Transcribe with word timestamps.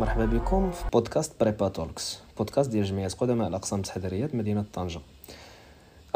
مرحبا 0.00 0.24
بكم 0.24 0.70
في 0.70 0.84
بودكاست 0.92 1.32
Prépa 1.40 1.68
Talks. 1.68 2.18
بودكاست 2.38 2.70
ديال 2.70 2.84
جمعية 2.84 3.08
قدماء 3.08 3.48
الأقسام 3.48 3.78
التحضيريه 3.78 4.30
مدينة 4.34 4.64
طنجة. 4.72 5.00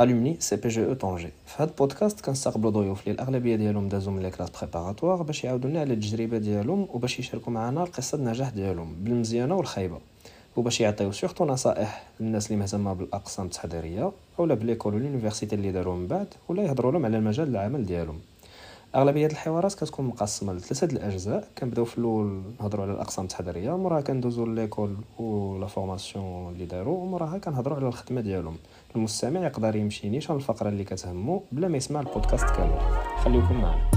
Alumni 0.00 0.36
CPGE 0.40 0.86
Tanger 0.86 1.30
في 1.46 1.62
هذا 1.62 1.70
البودكاست 1.70 2.20
كنستقبلوا 2.20 2.70
ضيوف 2.70 3.00
اللي 3.00 3.12
الاغلبيه 3.12 3.56
ديالهم 3.56 3.88
دازوا 3.88 4.12
من 4.12 4.22
les 4.22 4.30
classes 4.30 4.50
préparatoires 4.50 5.22
باش 5.22 5.44
يعاودوا 5.44 5.70
لنا 5.70 5.80
على 5.80 5.94
التجربة 5.94 6.38
ديالهم 6.38 6.88
وباش 6.92 7.18
يشاركوا 7.18 7.52
معنا 7.52 7.82
القصة 7.82 8.18
النجاح 8.18 8.50
ديالهم 8.50 8.94
بالمزيانة 9.00 9.54
والخايبة. 9.54 9.98
وباش 10.56 10.80
يعطيو 10.80 11.12
surtout 11.12 11.44
نصائح 11.44 12.06
للناس 12.20 12.46
اللي 12.46 12.58
مهتمة 12.58 12.92
بالأقسام 12.92 13.46
التحضيرية 13.46 14.12
اولا 14.38 14.54
ب 14.54 14.59
l'école 14.59 14.94
وال 14.94 15.04
université 15.04 15.54
اللي 15.54 15.72
داروا 15.72 15.96
من 15.96 16.06
بعد 16.06 16.28
ولا 16.48 16.62
يهضروا 16.62 16.92
لهم 16.92 17.04
على 17.04 17.18
المجال 17.18 17.48
العمل 17.48 17.86
ديالهم. 17.86 18.20
أغلبية 18.94 19.26
الحوارات 19.26 19.74
كتكون 19.74 20.06
مقسمة 20.06 20.52
لثلاثة 20.52 20.96
الأجزاء. 20.96 21.48
كنبدأو 21.58 21.84
في 21.84 21.98
الأول 21.98 22.42
نهضروا 22.60 22.84
على 22.84 22.94
الأقسام 22.94 23.24
التحضيرية 23.24 23.76
موراها 23.76 24.00
كندوزو 24.00 24.46
l'école 24.46 24.96
ولا 25.18 25.66
formation 25.66 26.52
اللي 26.52 26.66
داروا 26.66 26.98
وموراها 26.98 27.38
كنهضروا 27.38 27.76
على 27.76 27.86
الخدمة 27.88 28.20
ديالهم. 28.20 28.56
المستمع 28.96 29.40
يقدر 29.40 29.76
يمشي 29.76 30.08
نيشان 30.08 30.36
الفقرة 30.36 30.68
اللي 30.68 30.84
كتهمو 30.84 31.42
بلا 31.52 31.68
ما 31.68 31.76
يسمع 31.76 32.00
البودكاست 32.00 32.44
كامل. 32.44 32.78
خليكم 33.24 33.54
معنا. 33.54 33.90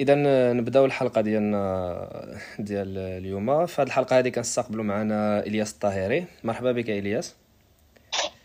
إذا 0.00 0.14
نبداو 0.52 0.84
الحلقة 0.84 1.20
ديالنا 1.20 2.38
ديال 2.58 2.98
اليوم. 2.98 3.66
في 3.66 3.82
هذه 3.82 3.86
الحلقة 3.86 4.18
هذه 4.18 4.28
كنستقبلوا 4.28 4.84
معنا 4.84 5.46
إلياس 5.46 5.72
الطاهري. 5.72 6.24
مرحبا 6.44 6.72
بك 6.72 6.90
إلياس. 6.90 7.36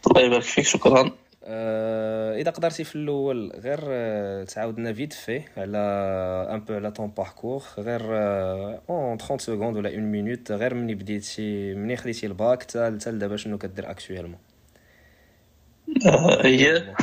الله 0.08 0.22
يبارك 0.22 0.44
فيك 0.44 0.66
شكرا. 0.66 1.12
أه 1.44 2.36
إذا 2.36 2.52
قدرتي 2.52 2.84
في 2.84 2.96
الأول 2.96 3.52
غير 3.56 3.80
آه، 3.84 4.44
تعاودنا 4.44 4.94
vite 4.94 5.14
fait 5.14 5.42
على 5.58 5.78
un 6.52 6.60
peu 6.60 6.74
على 6.74 6.92
ton 6.92 7.08
parcours 7.08 7.64
غير 7.78 8.02
en 8.90 9.18
30 9.18 9.38
secondes 9.38 9.78
ولا 9.78 9.90
1 9.90 10.00
minute 10.00 10.52
غير 10.52 10.74
مني 10.74 10.96
بديتي 10.96 11.74
مني 11.74 11.98
خديتي 11.98 12.28
الباك 12.28 12.64
حتى 12.64 12.90
لدابا 12.90 13.38
شنو 13.38 13.58
كدير 13.58 13.92
actuellement 13.92 14.40
آه، 16.08 16.46
هي 16.46 16.78
آه، 16.78 16.96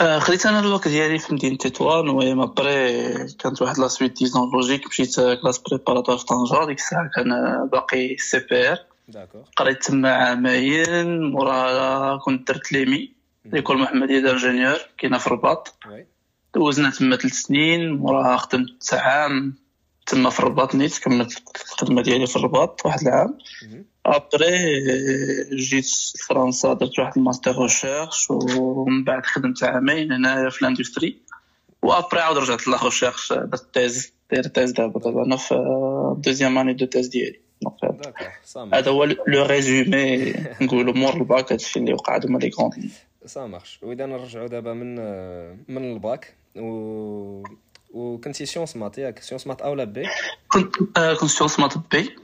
خديت 0.00 0.46
أنا 0.46 0.60
الوقت 0.60 0.88
ديالي 0.88 1.18
في 1.18 1.34
مدينة 1.34 1.56
تطوان 1.56 2.08
المهم 2.08 2.40
après 2.40 3.02
كانت 3.38 3.62
واحد 3.62 3.78
la 3.78 3.88
suite 3.88 4.18
disons 4.18 4.52
logique 4.52 4.86
مشيت 4.86 5.20
classes 5.20 5.58
préparatoires 5.58 6.18
في 6.18 6.24
طنجة 6.24 6.66
ديك 6.66 6.78
الساعة 6.78 7.10
كان 7.16 7.28
باقي 7.72 8.16
CPR 8.16 8.78
قريت 9.56 9.84
تما 9.84 10.12
عامين 10.14 11.22
موراها 11.30 12.16
كنت 12.18 12.48
درت 12.48 12.72
l'EMI 12.72 13.12
l'École 13.44 13.78
Mohammadia 13.78 14.20
d'ingénieurs 14.20 14.78
كاينة 14.98 15.18
في 15.18 15.26
الرباط. 15.26 15.74
دوزنا 16.54 16.90
تما 16.90 17.16
ثلاث 17.16 17.32
سنين 17.32 17.92
موراها 17.92 18.36
خدمت 18.36 18.94
عام 18.94 19.54
تما 20.06 20.30
في 20.30 20.40
الرباط 20.40 20.74
نيت 20.74 20.98
كملت 20.98 21.42
الخدمة 21.56 22.02
ديالي 22.02 22.26
في 22.26 22.36
الرباط 22.36 22.86
واحد 22.86 23.00
العام. 23.00 23.38
après 24.06 24.80
جيت 25.56 25.86
لفرنسا 26.14 26.72
درت 26.72 26.98
واحد 26.98 27.12
ال 27.16 27.23
master 27.23 27.62
recherche 27.62 28.30
ومن 28.30 29.04
بعد 29.04 29.26
خدمت 29.26 29.64
عامين 29.64 30.12
هنايا 30.12 30.50
في 30.50 30.62
ال 30.62 30.67
industrie 30.67 31.16
و 31.82 31.88
après 31.88 32.20
عاود 32.20 32.38
رجعت 32.38 32.68
la 32.68 32.84
recherche 32.84 33.32
درت 33.32 33.74
thèse 33.74 34.12
داير 34.30 34.44
thèse 34.44 34.72
دابا 34.72 35.00
دابا 35.00 35.24
أنا 35.24 35.36
في 35.36 35.54
deuxième 36.18 36.58
année 36.58 36.72
de 36.72 36.86
thèse 36.86 37.08
ديالي. 37.08 37.40
هذا 38.72 38.90
هو 38.90 39.04
le 39.04 39.46
résumé 39.46 40.32
نقولوا 40.60 40.94
مور 40.94 41.14
الباك 41.14 41.52
هادشي 41.52 41.78
اللي 41.78 41.92
وقع 41.92 42.14
هادو 42.14 42.28
هما 42.28 42.38
les 42.38 42.50
grandes 42.50 42.90
ça 43.26 43.46
marche 43.46 43.78
وإذا 43.82 44.06
نرجعوا 44.06 44.46
دابا 44.46 44.72
من 44.72 44.94
من 45.74 45.92
الباك. 45.92 46.34
و 46.56 47.42
وكنتي 47.90 48.46
sciences 48.46 48.76
maths 48.76 48.98
ياك؟ 48.98 49.18
sciences 49.22 49.46
maths 49.46 49.62
اولا 49.62 49.84
B 49.84 50.06
كنت 50.48 50.76
كنت 51.20 51.30
sciences 51.30 51.60
maths 51.60 51.72
B 51.90 52.16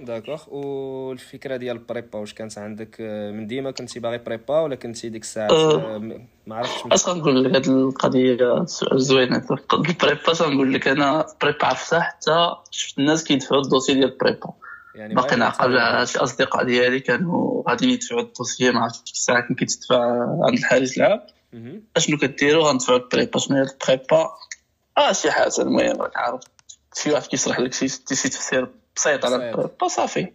d'accord 0.00 0.42
والفكرة 0.48 1.56
ديال 1.56 1.76
ال 1.76 1.83
prépa 1.83 2.18
واش 2.18 2.34
كانت 2.34 2.58
عندك؟ 2.58 3.00
من 3.34 3.46
ديما 3.46 3.70
كنتي 3.70 4.00
باغي 4.00 4.18
prépa 4.18 4.60
ولا 4.60 4.74
كنتي 4.74 5.08
ديك 5.08 5.22
الساعة؟ 5.22 5.48
ما 6.46 6.56
عرفتش. 6.56 6.82
اش 6.92 7.08
غنقول 7.08 7.44
لك 7.44 7.54
هاد 7.54 7.66
القضية 7.66 8.64
زوينه 8.94 9.36
ال 9.72 9.82
prépa 9.82 10.32
تنقول 10.32 10.72
لك 10.74 10.88
أنا 10.88 11.26
prépa 11.42 11.66
عرفتها 11.66 12.00
حتى 12.00 12.54
شفت 12.70 12.98
الناس 12.98 13.24
كيدفعوا 13.24 13.62
ال 13.62 13.66
dossier 13.66 13.94
ديال 13.94 14.12
ال 14.12 14.19
prépa 14.19 14.52
يعني 14.94 15.14
باقي 15.14 15.36
نعقل 15.36 15.78
على 15.78 16.06
شي 16.06 16.18
أصدقاء 16.18 16.64
ديالي 16.64 17.00
كانوا 17.00 17.62
غاديين 17.70 17.90
يدفعوا 17.90 18.20
ال 18.20 18.26
dossier 18.26 18.70
ما 18.70 18.80
عرفتش 18.80 19.02
ديك 19.04 19.14
الساعة 19.14 19.40
كان 19.40 19.54
كيتدفع 19.54 20.00
عند 20.46 20.58
الحارس 20.58 20.98
العام. 20.98 21.20
أشنو 21.96 22.18
كديروا؟ 22.18 22.68
غندفعوا 22.68 22.98
ال 22.98 23.04
prépa. 23.04 23.38
شنو 23.38 23.56
هي 23.56 23.62
ال 23.62 23.71
prépa؟ 23.71 24.28
آه 24.98 25.12
شي 25.12 25.30
حاجة. 25.30 25.52
المهم 25.58 26.02
راك 26.02 26.16
عارف 26.16 26.40
شي 26.94 27.12
واحد 27.12 27.26
كيشرح 27.26 27.60
لك 27.60 27.72
شي 27.72 27.86
تفسير. 27.88 28.68
بسيط 28.98 29.24
على 29.24 29.70
صافي 29.86 30.32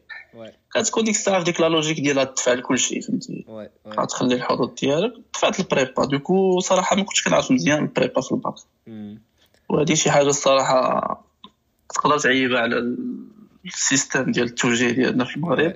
كتكون 0.74 1.04
ديك 1.04 1.16
الساعة 1.16 1.40
في 1.40 1.46
ديك 1.46 1.62
la 1.62 1.70
logique 1.70 2.00
ديالها 2.00 2.24
تدفع 2.24 2.54
لكلشي 2.54 3.02
فهمتي 3.02 3.46
غتخلي 3.88 4.36
الحظوظ 4.36 4.74
ديالك 4.82 5.14
دفعت 5.34 5.60
ال 5.60 5.68
prépa 5.68 6.06
donc 6.06 6.60
صراحة 6.60 6.96
ما 6.96 7.04
كنتش 7.04 7.24
كنعرف 7.24 7.52
مزيان 7.52 7.80
ال 7.80 7.87
prépa 7.87 8.22
في 8.22 8.32
الباك 8.32 8.56
وهذه 9.70 9.94
شي 9.94 10.12
حاجة 10.12 10.28
الصراحه 10.28 11.24
تقدر 11.90 12.20
تعيب 12.20 12.56
على 12.56 12.96
ال 13.66 13.74
système 13.74 14.32
ديال 14.32 14.46
التوجيه 14.46 14.92
ديالنا 14.92 15.26
في 15.26 15.36
المغرب 15.36 15.76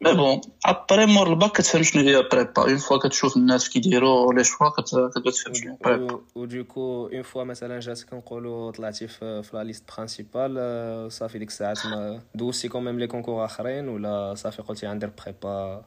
mais 0.00 0.14
bon 0.14 0.40
après 0.64 1.06
مور 1.06 1.30
الباك 1.30 1.52
كتفهم 1.52 1.82
شنو 1.82 2.02
هي 2.02 2.28
prépa 2.32 2.62
une 2.62 2.76
fois 2.76 2.98
كتشوف 2.98 3.36
الناس 3.36 3.68
كيديروا 3.68 4.34
les 4.34 4.44
choix 4.44 4.68
كتبدا 4.68 5.30
تفهم 5.30 5.54
شنو 5.54 5.70
هي 5.72 5.78
prépa 5.84 6.20
و 6.34 6.48
donc 6.48 7.06
une 7.06 7.22
fois 7.22 7.44
مثلا 7.44 7.80
جاتك 7.80 8.14
نقولوا 8.14 8.70
طلعتي 8.70 9.08
في, 9.08 9.42
في 9.42 9.56
la 9.56 9.64
liste 9.64 9.84
principale 9.96 11.12
صافي 11.12 11.38
ديك 11.38 11.48
الساعات 11.48 11.86
ما 11.86 12.20
دوزتي 12.34 12.68
quand 12.68 12.85
même 12.85 12.98
les 12.98 13.06
concours 13.06 13.44
اخرين 13.44 13.88
ولا 13.88 14.34
صافي 14.34 14.62
قلتي 14.62 14.86
غندير 14.86 15.10
prépa 15.24 15.84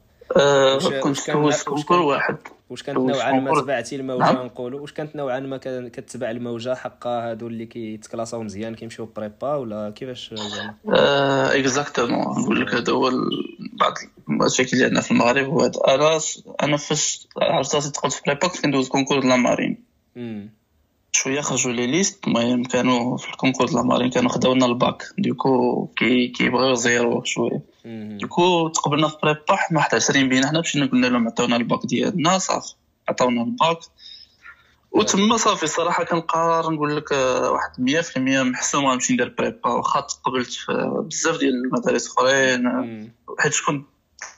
كنت 1.02 1.30
دوزت 1.30 1.68
concours 1.68 1.98
واحد 1.98 2.36
واش 2.70 2.82
كانت 2.82 2.98
نوعا 2.98 3.32
ما 3.32 3.60
تبعتي 3.60 3.96
الموجة 3.96 4.32
نقولوا؟ 4.32 4.80
واش 4.80 4.92
كانت 4.92 5.16
نوعا 5.16 5.40
ما 5.40 5.56
كتبع 5.88 6.30
الموجة؟ 6.30 6.74
حقا 6.74 7.30
هادو 7.30 7.46
اللي 7.46 7.66
كيتكلاصاو 7.66 8.42
مزيان 8.42 8.74
كيمشيو 8.74 9.08
prépa 9.16 9.54
ولا 9.54 9.90
كيفاش 9.90 10.34
زعما 10.34 10.74
exactement 11.58 12.42
نقول 12.42 12.60
لك 12.60 12.74
هذا 12.74 12.92
هو 12.92 13.10
بعض 13.80 13.92
المشاكل 14.28 14.70
اللي 14.72 14.84
عندنا 14.84 15.00
في 15.00 15.10
المغرب 15.10 15.44
هو 15.44 15.70
أنا 15.88 16.20
أنا 16.62 16.76
فاش 16.76 17.28
عرفت 17.42 17.74
راسي 17.74 17.90
دخلت 17.90 18.12
في 18.12 18.20
prépa 18.26 18.40
كنت 18.40 18.60
كندوز 18.60 18.88
concours 18.88 19.20
de 19.20 19.24
la 19.24 19.36
marine 19.36 19.84
شوية 21.12 21.40
خرجوا 21.40 21.72
les 21.72 21.86
listes 21.86 22.26
المهم 22.26 22.64
كانوا 22.64 23.16
في 23.16 23.28
ال 23.28 23.32
concours 23.32 23.66
de 23.66 23.74
la 23.74 23.82
marine 23.82 24.10
كانوا 24.10 24.30
خداو 24.30 24.54
لنا 24.54 24.66
ال 24.66 24.75
bac 24.75 25.02
donc 25.18 25.86
كي 25.96 26.28
كيبغيو 26.28 26.74
زيرو 26.74 27.24
شوية. 27.24 27.71
donc 27.84 28.68
تقبلنا 28.68 29.08
في 29.08 29.16
prépa 29.22 29.56
حنا 29.56 29.78
واحد 29.78 29.94
20 29.94 30.28
بينا 30.28 30.48
حنا 30.48 30.60
مشينا 30.60 30.86
قلنا 30.86 31.06
لهم 31.06 31.26
عطاونا 31.26 31.56
الباك 31.56 31.86
ديالنا 31.86 32.38
صافي. 32.38 32.74
عطاونا 33.08 33.42
الباك. 33.42 33.78
وتما 34.90 35.36
صافي 35.36 35.62
الصراحه 35.62 36.04
كان 36.04 36.20
قرار 36.20 36.70
نقول 36.70 36.96
لك 36.96 37.12
واحد 37.12 37.70
100% 37.78 38.18
محسوم 38.42 38.86
غنمشي 38.86 39.12
ندير 39.12 39.34
prépa 39.38 39.68
واخا 39.70 40.00
تقبلت 40.00 40.52
في 40.52 41.02
بزاف 41.06 41.38
ديال 41.38 41.54
المدارس 41.54 42.06
أخرين. 42.06 43.12
حيت 43.38 43.52
كنت 43.66 43.86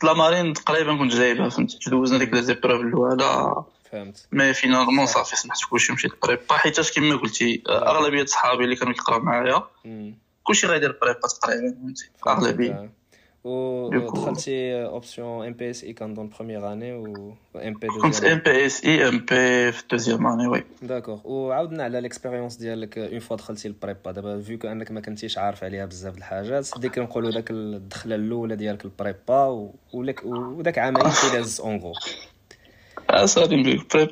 la 0.03 0.13
marine 0.13 0.53
تقريبا 0.53 0.97
كنت 0.99 1.13
جايبها 1.13 1.49
فهمتي؟ 1.49 1.91
دوزنا 1.91 2.19
ديك 2.19 2.35
les 2.35 2.43
épreuves 2.43 2.81
الأولى. 2.81 3.65
فهمت. 3.93 4.29
mais 4.33 4.55
finalement 4.55 5.07
صافي 5.07 5.37
سمحت 5.37 5.59
كلشي 5.71 5.93
مشيت 5.93 6.13
prépa 6.23 6.55
حيت 6.55 6.81
كيما 6.81 7.17
قلتي 7.17 7.63
أغلبية 7.69 8.25
صحابي 8.25 8.65
اللي 8.65 8.77
كانوا 8.77 8.93
كيقراو 8.93 9.21
معايا 9.21 9.63
كلشي 10.43 10.67
غيدير 10.67 10.99
prépa 11.03 11.21
تقريبا 11.21 11.77
فهمتي؟ 11.81 12.11
أغلبية. 12.27 12.91
ودخلتي 13.45 14.85
option 14.85 15.47
MPSI 15.47 15.93
كنظن 15.93 16.29
première 16.29 16.73
année 16.73 16.93
و 16.93 17.35
MP 17.57 17.89
كنت 17.89 18.25
MP 18.25 18.67
SI 18.67 18.85
MP 18.85 19.73
في 19.73 19.83
deuxième 19.91 20.27
année 20.27 20.47
oui 20.47 20.65
d'accord 20.83 21.21
وعاودنا 21.25 21.85
على 21.85 22.01
l'expérience 22.01 22.57
ديالك 22.57 22.99
une 22.99 23.19
fois 23.19 23.37
دخلتي 23.37 23.69
ال 23.69 23.76
prépa 23.76 24.13
دابا 24.13 24.43
vu 24.43 24.59
انك 24.65 24.91
ما 24.91 25.01
كنتيش 25.01 25.39
عارف 25.39 25.65
عليها 25.65 25.87
بزاف 25.87 26.15
د 26.15 26.17
الحاجات 26.17 26.69
ديك 26.79 26.99
نقولوا 26.99 27.31
داك 27.31 27.51
الدخله 27.51 28.15
الاولى 28.15 28.57
ديالك 28.57 28.85
ال 28.85 28.99
prépa 28.99 29.71
ولك 29.93 30.25
وداك 30.25 30.79
عامين 30.79 31.03
داز 31.33 31.61
en 31.61 31.77
gros 31.77 31.93
اصاحبي 33.11 33.63
prépa 33.63 34.05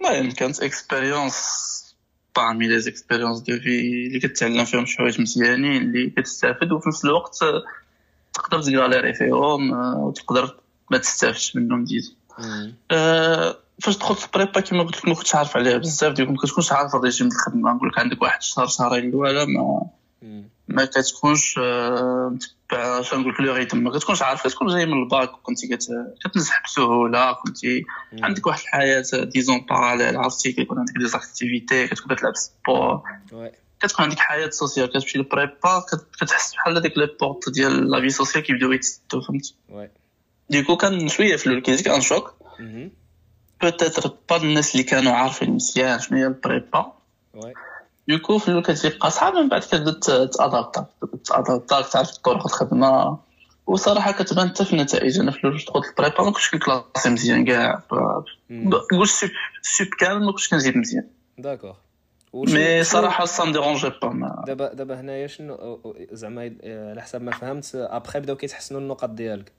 المهم 0.00 0.30
كانت 0.30 0.62
expérience 0.62 1.68
parmi 2.36 2.68
les 2.68 2.80
expériences 2.80 3.38
de 3.38 3.58
vie 3.58 4.06
اللي 4.06 4.18
كتعلم 4.18 4.64
فيهم 4.64 4.86
شي 4.86 4.96
حوايج 4.96 5.20
مزيانين 5.20 5.82
اللي 5.82 6.10
كتستافد 6.10 6.72
وفي 6.72 6.88
نفس 6.88 7.04
الوقت 7.04 7.38
تقدر 8.42 8.62
تكاليري 8.62 9.14
فيهم 9.14 9.72
وتقدر 9.96 10.56
ما 10.90 10.98
تستافدش 10.98 11.56
منهم 11.56 11.84
des 11.84 11.94
deux. 11.94 12.12
فاش 13.82 13.96
دخلت 13.98 14.34
prépa 14.34 14.60
كيما 14.60 14.82
قلت 14.82 14.96
لك 14.96 15.08
ما 15.08 15.14
كنتش 15.14 15.34
عارف 15.34 15.56
عليها 15.56 15.78
بزاف 15.78 16.12
ديال 16.12 16.30
ما 16.30 16.36
كتكونش 16.36 16.72
عارف 16.72 16.94
الريجيم 16.94 17.26
الخدمة. 17.26 17.72
نقول 17.72 17.88
لك 17.88 17.98
عندك 17.98 18.22
واحد 18.22 18.38
الشهر 18.38 18.66
شهرين 18.66 19.08
الأولى 19.08 19.46
ما 19.46 19.86
ما 20.68 20.84
كتكونش 20.84 21.58
متبع 21.58 23.00
اش 23.00 23.14
نقول 23.14 23.32
لك 23.32 23.40
le 23.40 23.54
rythme 23.54 23.78
ما 23.78 23.98
كتكونش 23.98 24.22
عارف 24.22 24.46
كتكون 24.46 24.68
جاي 24.68 24.86
من 24.86 25.02
الباك 25.02 25.30
كنتي 25.30 25.66
كتنجح 25.66 26.62
بسهولة 26.64 27.32
كنتي 27.32 27.84
عندك 28.22 28.46
واحد 28.46 28.60
الحياة 28.60 29.04
disons 29.14 29.60
parallèle 29.60 30.16
عرفتي؟ 30.16 30.52
كيكون 30.52 30.78
عندك 30.78 30.94
des 30.98 31.08
activités 31.08 31.88
كتبدا 31.88 32.14
تلعب 32.14 32.36
sport 32.36 33.02
كتكون 33.80 34.04
عندك 34.04 34.18
حياة 34.18 34.50
sociale 34.50 34.86
كتمشي 34.90 35.18
لل 35.18 35.37
prépa 35.37 35.84
كتحس 36.20 36.54
بحال 36.54 36.76
هذيك 36.76 36.98
les 36.98 37.08
portes 37.20 37.48
ديال 37.50 37.90
la 37.90 38.00
vie 38.00 38.08
sociale 38.08 38.44
كيبداو 38.44 38.72
يتسدو 38.72 39.20
فهمتي 39.20 39.54
donc 40.50 40.76
كان 40.76 41.08
شوية 41.08 41.36
في 41.36 41.46
الأول 41.46 41.62
كيجيك 41.62 41.88
un 41.88 42.00
choc 42.00 42.34
peut-être 43.62 44.16
pas 44.30 44.36
الناس 44.36 44.72
اللي 44.72 44.82
كانوا 44.84 45.12
عارفين 45.12 45.50
مزيان 45.50 46.00
شنو 46.00 46.18
هي 46.18 46.26
ال 46.26 46.37
prépa 46.37 46.92
donc 48.08 48.38
في 48.38 48.48
الأول 48.48 48.62
كتبقى 48.62 49.10
صعاب 49.10 49.34
من 49.34 49.48
بعد 49.48 49.60
كتبدا 49.60 50.24
تادابتا 50.26 50.86
تادابتا 51.24 51.80
تعرف 51.82 52.10
طرق 52.10 52.44
الخدمه 52.46 53.18
وصراحه 53.66 54.12
كتبان 54.12 54.48
حتى 54.48 54.64
في 54.64 54.72
النتائج 54.72 55.20
أنا 55.20 55.30
في 55.30 55.38
الأول 55.38 55.58
دخلت 55.58 55.88
ال 55.88 55.94
prépa 55.94 56.22
ما 56.24 56.30
كنتش 56.30 56.50
كنكلاسي 56.50 57.10
مزيان 57.10 57.44
كاع 57.44 57.82
نقول 58.50 59.08
sup 59.08 59.30
كامل 59.98 60.24
ما 60.24 60.32
كنتش 60.32 60.48
كنجيب 60.48 60.76
مزيان 60.76 61.06
d'accord 61.38 61.74
mais 62.46 62.84
صراحة 62.84 63.24
ça 63.24 63.52
dérangeait 63.52 63.90
pas 64.02 64.44
دابا 64.46 64.74
دابا 64.74 65.00
هنايا 65.00 65.26
شنو؟ 65.26 65.80
زعما 66.12 66.54
على 66.64 67.02
حسب 67.02 67.22
ما 67.22 67.30
فهمت 67.30 67.70
أبخي 67.74 68.20
بداو 68.20 68.36
كيتحسنوا 68.36 68.80
النقط 68.80 69.10
ديالك. 69.10 69.52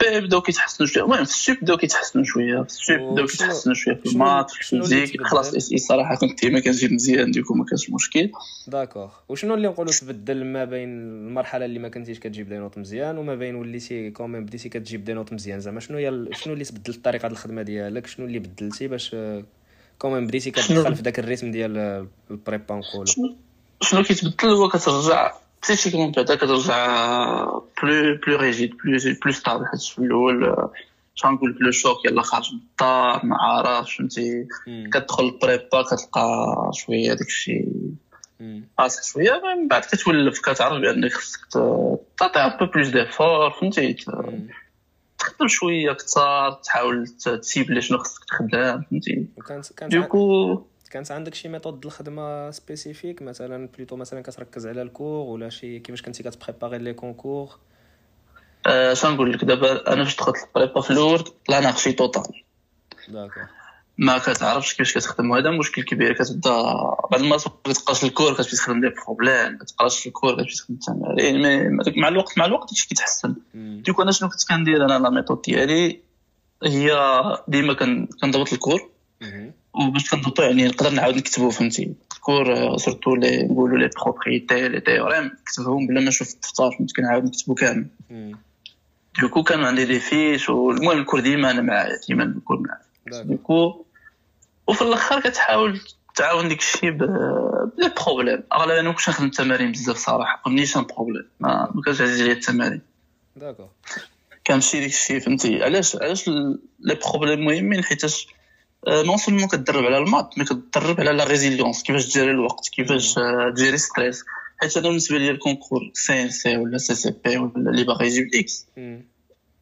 puis 0.00 0.20
بداو 0.20 0.40
كيتحسنوا 0.40 0.88
شوية. 0.88 1.04
المهم 1.04 1.24
في 1.24 1.30
ال 1.30 1.36
sup 1.36 1.56
بداو 1.62 1.76
كيتحسنوا 1.76 2.24
شوية. 2.24 2.62
في 2.62 2.66
ال 2.66 2.77
sup 2.77 3.12
بداو 3.12 3.26
كيتحسنوا 3.26 3.74
شوية 3.74 3.94
في 3.94 4.06
ال 4.06 4.13
maths 4.13 4.50
في 4.50 5.18
خلاص 5.24 5.72
إي 5.72 5.78
صراحة 5.78 6.16
كنت 6.16 6.40
ديما 6.40 6.60
كنجيب 6.60 6.92
مزيان 6.92 7.30
donc 7.30 7.54
ما 7.54 7.64
كانش 7.64 7.90
مشكل. 7.90 8.30
d'accord. 8.66 9.10
وشنو 9.28 9.54
اللي 9.54 9.68
نقولوا 9.68 9.92
تبدل 9.92 10.44
ما 10.44 10.64
بين 10.64 10.88
المرحلة 10.88 11.64
اللي 11.64 11.78
ما 11.78 11.88
كنتيش 11.88 12.18
كتجيب 12.18 12.48
des 12.48 12.56
notes 12.56 12.78
مزيان 12.78 13.18
وما 13.18 13.34
بين 13.34 13.54
وليتي 13.54 14.10
quand 14.10 14.29
même 14.29 14.44
بديتي 14.44 14.68
كتجيب 14.68 15.04
des 15.04 15.12
notes 15.12 15.32
مزيان؟ 15.32 15.60
زعما 15.60 15.80
شنو 15.80 15.98
هي 15.98 16.26
شنو 16.32 16.54
اللي 16.54 16.64
تبدلت 16.64 17.04
طريقه 17.04 17.26
الخدمة 17.26 17.62
ديالك؟ 17.62 18.06
شنو 18.06 18.26
اللي 18.26 18.38
بدلتي 18.38 18.88
باش 18.88 19.16
quand 19.98 20.14
même 20.14 20.26
بديتي 20.26 20.50
كتدخل 20.50 20.96
في 20.96 21.02
ذاك 21.02 21.18
ال 21.18 21.23
rythme 21.23 21.50
ديال 21.50 22.06
ال 22.30 22.37
prépa 22.37 22.74
نقولوا 22.74 23.34
شنو 23.80 24.02
كيتبدل 24.02 24.48
هو 24.48 24.68
كترجع 24.68 25.32
psychiquement 25.62 26.12
بعدا 26.12 26.34
كترجع 26.34 27.44
plus 27.82 28.18
plus 28.26 28.36
rigide 28.36 28.70
plus 28.70 28.98
plus 29.24 29.32
stable 29.32 29.66
حيت 29.66 29.82
في 29.82 29.98
الأول 29.98 30.56
نقول 31.24 31.50
لك 31.50 31.56
le 31.60 31.70
choc 31.70 32.04
يلا 32.04 32.22
خارج 32.22 32.52
من 32.52 32.58
الدار 32.58 33.26
ما 33.26 33.36
عارفش 33.36 33.96
فهمتي؟ 33.96 34.46
كتدخل 34.92 35.24
ال 35.24 35.34
prépa 35.34 35.82
كتلقى 35.82 36.70
شوية 36.72 37.08
داك 37.08 37.26
الشيء 37.26 37.68
قاصح 38.78 39.02
شوية 39.02 39.32
من 39.32 39.68
بعد 39.68 39.82
كتولف 39.82 40.40
كتعرف 40.40 40.80
بأنك 40.80 41.12
خصك 41.12 41.40
تعطي 42.18 42.40
un 42.40 42.58
peu 42.58 42.66
plus 42.66 42.88
d'effort 42.88 43.50
فهمتي؟ 43.50 43.96
تخدم 45.24 45.48
شوية 45.48 45.90
أكثر 45.90 46.50
تحاول 46.50 47.06
تسيب 47.06 47.80
شنو 47.80 47.98
خصك 47.98 48.24
تخدم 48.24 48.82
فهمتي؟ 48.90 49.26
donc 49.82 50.62
كانت 50.90 51.12
عندك 51.12 51.34
شي 51.34 51.48
méthode 51.48 51.84
الخدمة 51.84 52.50
spécifique 52.50 53.22
مثلا 53.22 53.68
plutôt 53.68 53.96
مثلا 53.96 54.20
كتركز 54.20 54.66
على 54.66 54.82
ال 54.82 54.89
cours 54.89 55.26
ولا 55.26 55.48
شي 55.48 55.78
كيفاش 55.78 56.02
كنتي 56.02 56.22
كتبريباري 56.22 56.78
les 56.78 56.92
concours 56.92 57.58
اش 58.66 59.06
نقول 59.06 59.32
لك 59.32 59.44
دابا 59.44 59.92
أنا 59.92 60.04
فاش 60.04 60.16
دخلت 60.16 60.36
ال 60.46 60.52
prépa 60.52 60.80
في 60.80 60.90
الأول 60.90 61.24
anarchie 61.50 61.92
totale 61.92 62.22
d'accord 63.08 63.44
ما 63.98 64.18
كتعرفش 64.18 64.74
كيفاش 64.74 64.94
كتخدم. 64.94 65.32
هذا 65.32 65.50
مشكل 65.50 65.82
كبير. 65.82 66.12
كتبدا 66.12 66.50
بعض 67.10 67.20
المرات 67.20 67.46
ما 67.46 67.72
كتقراش 67.72 68.04
ال 68.04 68.09
cours 68.09 68.34
كتمشي 68.34 68.56
تخدم 68.56 68.84
les 68.84 68.92
problèmes 69.06 69.52
ما 69.52 69.64
تقراش 69.64 70.06
ال 70.06 70.11
cours 70.11 70.34
كتمشي 70.34 70.56
تخدم 70.56 70.74
التمارين 70.74 71.78
مع 71.96 72.08
الوقت 72.08 72.38
مع 72.38 72.44
الوقت 72.44 72.70
هادشي 72.70 72.88
كيتحسن. 72.88 73.34
ديك 73.54 74.00
أنا 74.00 74.12
شنو 74.12 74.28
كنت 74.28 74.48
كندير 74.48 74.84
أنا؟ 74.84 74.98
la 74.98 75.10
méthode 75.10 75.42
ديالي 75.42 76.00
هي 76.64 76.92
ديما 77.48 77.72
كنضبط 78.22 78.52
ال 78.52 78.57
cours. 78.57 78.90
وباش 79.74 80.10
كنضبطو 80.10 80.42
يعني 80.42 80.66
نقدر 80.66 80.90
نعاود 80.90 81.16
نكتبو 81.16 81.50
فهمتي؟ 81.50 81.94
ال 82.14 82.24
cours 82.24 82.76
surtout 82.76 83.14
لي 83.14 83.42
نقولو 83.42 83.76
les 83.76 83.90
propriétés 84.02 84.68
les 84.68 84.80
théorèmes 84.80 85.24
نكتبهم 85.24 85.86
بلا 85.86 86.00
ما 86.00 86.08
نشوف 86.08 86.34
الدفتر 86.34 86.70
فهمت؟ 86.70 86.96
كنعاود 86.96 87.24
نكتبو 87.24 87.54
كامل. 87.54 87.86
donc 89.20 89.42
كانوا 89.42 89.66
عندي 89.66 89.84
des 89.84 90.00
fiches 90.00 90.48
والمهم 90.48 90.98
ال 90.98 91.02
cours 91.02 91.20
ديما 91.20 91.50
أنا 91.50 91.62
معايا 91.62 91.98
ديما 92.08 92.24
ال 92.24 92.30
cours 92.30 92.60
معايا. 92.60 93.24
donc 93.24 93.83
وفي 94.66 94.82
الأخر 94.82 95.20
كتحاول 95.20 95.80
تعاون 96.14 96.48
ديك 96.48 96.58
الشيء 96.58 96.90
ب 96.90 97.15
les 97.15 97.92
problèmes. 98.06 98.42
اغلبا 98.52 98.80
أنا 98.80 98.88
مكنتش 98.88 99.08
نخدم 99.08 99.26
التمارين 99.26 99.72
بزاف 99.72 99.96
صراحة. 99.96 100.42
مانيش 100.46 100.76
un 100.76 100.82
problème. 100.82 101.28
ما 101.40 101.82
كانش 101.84 102.00
عزيز 102.00 102.20
عليا 102.22 102.32
التمارين. 102.32 102.80
d'accord. 103.36 103.68
كنمشي 104.46 104.80
ديك 104.80 104.92
الشيء 104.92 105.20
فهمتي؟ 105.20 105.64
علاش 105.64 105.96
علاش 105.96 106.28
les 106.28 106.98
problèmes 107.04 107.44
مهمين؟ 107.44 107.84
حيتاش 107.84 108.26
non 108.88 109.16
seulement 109.16 109.48
كتدرب 109.48 109.84
على 109.84 109.98
les 109.98 110.13
maths 110.13 110.38
mais 110.38 110.44
كتدرب 110.44 111.00
على 111.00 111.12
la 111.12 111.24
résilience 111.24 111.82
كيفاش 111.82 112.06
تجيري 112.06 112.30
الوقت 112.30 112.68
كيفاش 112.68 113.14
تجيري 113.54 113.78
stress 113.78 114.24
حيت 114.60 114.76
أنا 114.76 114.88
بالنسبة 114.88 115.18
لي 115.18 115.30
ال 115.30 115.37
concours 115.37 115.90
CNC 115.94 116.56
ولا 116.56 116.78
CCP 116.78 117.38
ولا 117.38 117.52
اللي 117.56 117.84
باغي 117.84 118.06
يجيب 118.06 118.30
X 118.34 118.66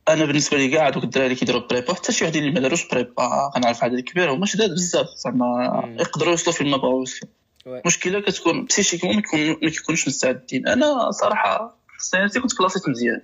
أنا 0.08 0.24
بالنسبة 0.24 0.56
لي 0.56 0.68
كاع 0.68 0.90
دوك 0.90 1.04
الدراري 1.04 1.34
كيديروا 1.34 1.66
prépa 1.70 1.94
حتى 1.94 2.12
شي 2.12 2.24
واحد 2.24 2.36
اللي 2.36 2.50
ما 2.50 2.60
داروش 2.60 2.88
بريبا 2.88 3.50
كنعرف 3.54 3.84
عدد 3.84 4.00
كبير. 4.00 4.32
هما 4.32 4.46
شداد 4.46 4.70
بزاف. 4.70 5.06
زعما 5.24 5.96
يقدروا 5.98 6.30
يوصلوا 6.30 6.54
فين 6.54 6.70
ما 6.70 6.76
بغاو 6.76 6.98
يوصلوا 6.98 7.30
المشكلة 7.66 8.20
كتكون 8.20 8.64
psychiquement 8.64 9.16
ما 9.62 9.70
كيكونوش 9.70 10.08
مستعدين. 10.08 10.68
أنا 10.68 11.10
صراحة 11.10 11.76
si 11.98 12.40
كنت 12.40 12.58
كلاسيت 12.58 12.88
مزيان. 12.88 13.20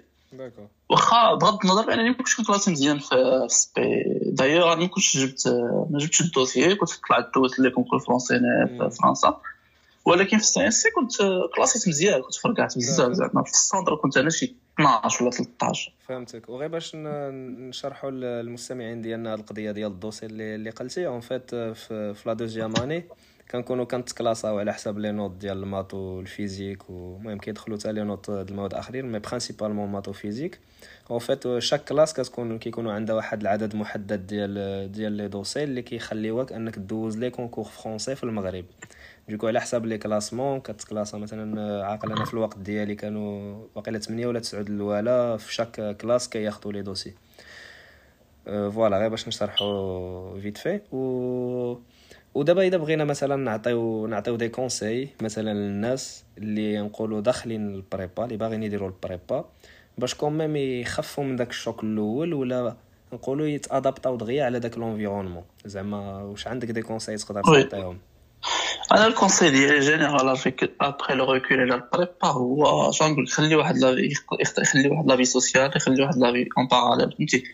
واخا 0.89 1.35
بغض 1.35 1.59
النظر 1.65 1.93
انني 1.93 2.11
ما 2.11 2.17
كنتش 2.17 2.37
كنكلاسي 2.37 2.71
مزيان 2.71 2.99
في 2.99 3.47
spé 3.49 4.05
d'ailleurs 4.26 4.73
أنا 4.73 4.81
ما 4.81 4.87
كنتش 4.87 5.17
جبت 5.17 5.49
ما 5.91 5.99
جبتش 5.99 6.21
ال 6.20 6.27
dossier 6.27 6.75
كنت 6.75 6.91
طلعت 7.09 7.35
دوزت 7.35 7.59
les 7.59 7.70
concours 7.70 7.99
français 7.99 8.35
في 8.69 8.91
فرنسا. 9.03 9.41
ولكن 10.08 10.38
في 10.38 10.44
ال 10.44 10.69
CS 10.69 10.85
كنت 10.94 11.12
كلاسيت 11.56 11.88
مزيان 11.88 12.22
كنت 12.22 12.34
فرقعت 12.34 12.78
بزاف 12.78 13.12
زعما 13.12 13.43
في 13.43 13.50
السونتر 13.50 13.96
كنت 13.96 14.16
أنا 14.16 14.31
شي 14.31 14.55
12 14.75 15.25
ولا 15.25 15.31
13 15.31 15.93
فهمتك. 16.06 16.49
وغير 16.49 16.69
باش 16.69 16.93
نشرحوا 16.94 18.10
للمستمعين 18.10 19.02
ديالنا 19.02 19.34
القضية 19.34 19.70
ديال 19.70 19.90
ال 19.91 19.95
dossier 19.95 20.26
اللي 20.26 20.55
اللي 20.55 20.70
قلتي 20.70 21.06
en 21.06 21.20
fait 21.20 21.55
في, 21.55 22.14
la 22.26 22.32
deuxième 22.32 22.76
année 22.76 23.05
كنكونوا 23.50 23.84
كنتكلاساو 23.84 24.58
على 24.58 24.75
حساب 24.75 24.99
les 24.99 25.12
notes 25.12 25.31
ديال 25.31 25.62
les 25.62 25.75
maths 25.75 25.94
وال 25.94 26.14
physique 26.14 26.91
ومهم 26.90 27.38
كيدخلوا 27.38 27.78
حتى 27.78 27.93
les 27.93 28.05
notes 28.05 28.31
ديال 28.31 28.49
المواد 28.49 28.75
آخرين 28.75 29.12
mais 29.12 29.19
principalement 29.19 29.88
maths 29.88 30.09
و 30.09 30.14
physique 30.14 30.59
en 31.11 31.19
fait 31.19 31.59
chaque 31.59 31.85
classe 31.85 32.12
كتكون 32.14 32.58
كيكونوا 32.58 32.93
عندها 32.93 33.15
واحد 33.15 33.41
العدد 33.41 33.77
محدد 33.77 34.27
ديال 34.27 34.93
ديال 34.93 35.12
les 35.13 35.29
dossiers 35.29 35.65
اللي 35.65 35.82
كيخليوك 35.82 36.53
أنك 36.53 36.79
دوز 36.79 37.19
les 37.19 37.31
concours 37.31 37.65
français 37.65 38.15
في 38.15 38.24
المغرب. 38.24 38.65
donc 39.29 39.46
على 39.47 39.61
حساب 39.61 39.87
les 39.87 39.98
classements 39.98 40.60
كتكلاسا 40.61 41.19
مثلا 41.19 41.85
عاقل 41.87 42.13
أنا 42.13 42.25
في 42.25 42.35
الوقت 42.35 42.58
ديالي 42.58 42.94
كانوا 42.94 43.58
واقيلا 43.75 43.99
8 43.99 44.27
ولا 44.27 44.41
9 44.41 44.61
الاولى 44.61 45.39
في 45.39 45.55
chaque 45.55 45.96
classe 45.96 46.29
كياخذوا 46.29 46.73
les 46.72 46.82
dossiers. 46.82 47.15
voilà 48.48 48.98
غير 48.99 49.08
باش 49.08 49.29
نشرحوا 49.29 50.41
فيت 50.41 50.58
في 50.58 50.81
و 50.93 51.79
ودابا 52.35 52.63
إذا 52.63 52.77
بغينا 52.77 53.05
مثلا 53.05 53.37
نعطيو 53.37 54.06
نعطيو 54.06 54.37
des 54.37 54.48
conseils 54.48 55.08
مثلا 55.23 55.55
للناس 55.55 56.25
اللي 56.39 56.81
نقولوا 56.81 57.20
داخلين 57.20 57.75
la 57.75 57.89
prépa 57.89 58.25
اللي 58.25 58.37
باغيين 58.37 58.63
يديروا 58.63 58.89
la 58.89 59.05
prépa 59.05 59.44
باش 59.99 60.15
quand 60.15 60.38
même 60.38 60.56
يخفوا 60.56 61.25
من 61.25 61.37
داك 61.37 61.51
ال 61.51 61.57
choc 61.57 61.84
الأول 61.85 62.35
ولا 62.35 62.77
نقولوا 63.13 63.47
يتأدابطاو 63.47 64.17
دغيا 64.17 64.44
على 64.44 64.61
داك 64.61 64.79
l'environnement 64.79 65.44
زعما 65.65 66.23
واش 66.23 66.47
عندك 66.49 66.70
des 66.70 66.82
conseils 66.82 67.17
تقدر 67.17 67.43
تعطيهم؟ 67.43 67.99
أنا 68.93 69.07
ال 69.06 69.12
conseil 69.12 69.51
ديالي 69.51 69.81
général 69.81 70.37
après 70.81 71.15
le 71.15 71.32
recul 71.32 71.60
على 71.61 71.75
la 71.75 71.89
prépa 71.89 72.27
هو. 72.27 72.91
نقول 73.03 73.29
خلي 73.29 73.55
واحد 73.55 73.77
لا 73.77 73.89
يخلي 74.61 74.89
واحد 74.89 75.07
لا 75.09 75.17
vie 75.17 75.25
sociale 75.25 75.70
يخلي 75.77 76.03
واحد 76.03 76.17
la 76.17 76.32
vie 76.32 76.48
en 76.58 76.67
parallèle 76.67 77.13
فهمتي؟ 77.19 77.45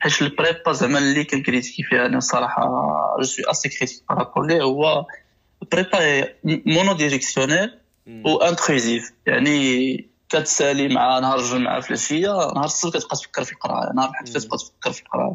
حيت 0.00 0.22
la 0.22 0.36
prépa 0.36 0.72
زعما 0.72 0.98
اللي 0.98 1.24
كنكريتيكي 1.24 1.82
فيها 1.82 2.06
أنا 2.06 2.18
الصراحه 2.18 2.62
je 3.18 3.24
suis 3.24 3.50
assez 3.50 3.68
critique 3.68 4.02
par 4.08 4.19
rapport 4.19 4.46
ليه. 4.46 4.62
هو 4.62 5.06
la 5.62 6.28
prépa 6.44 6.92
monodirectionnelle 6.92 7.78
و 8.26 8.36
intrusive 8.36 9.12
يعني 9.26 10.08
كتسالي 10.28 10.94
مع 10.94 11.18
نهار 11.18 11.38
الجمعة 11.38 11.80
في 11.80 11.90
العشية 11.90 12.28
نهار 12.28 12.64
السبت 12.64 12.96
كتبقى 12.96 13.16
تفكر 13.16 13.44
في 13.44 13.52
القرايه 13.52 13.92
نهار 13.94 14.08
الاحد 14.10 14.28
كتبقى 14.28 14.58
تفكر 14.58 14.92
في 14.92 15.02
القرايه 15.02 15.34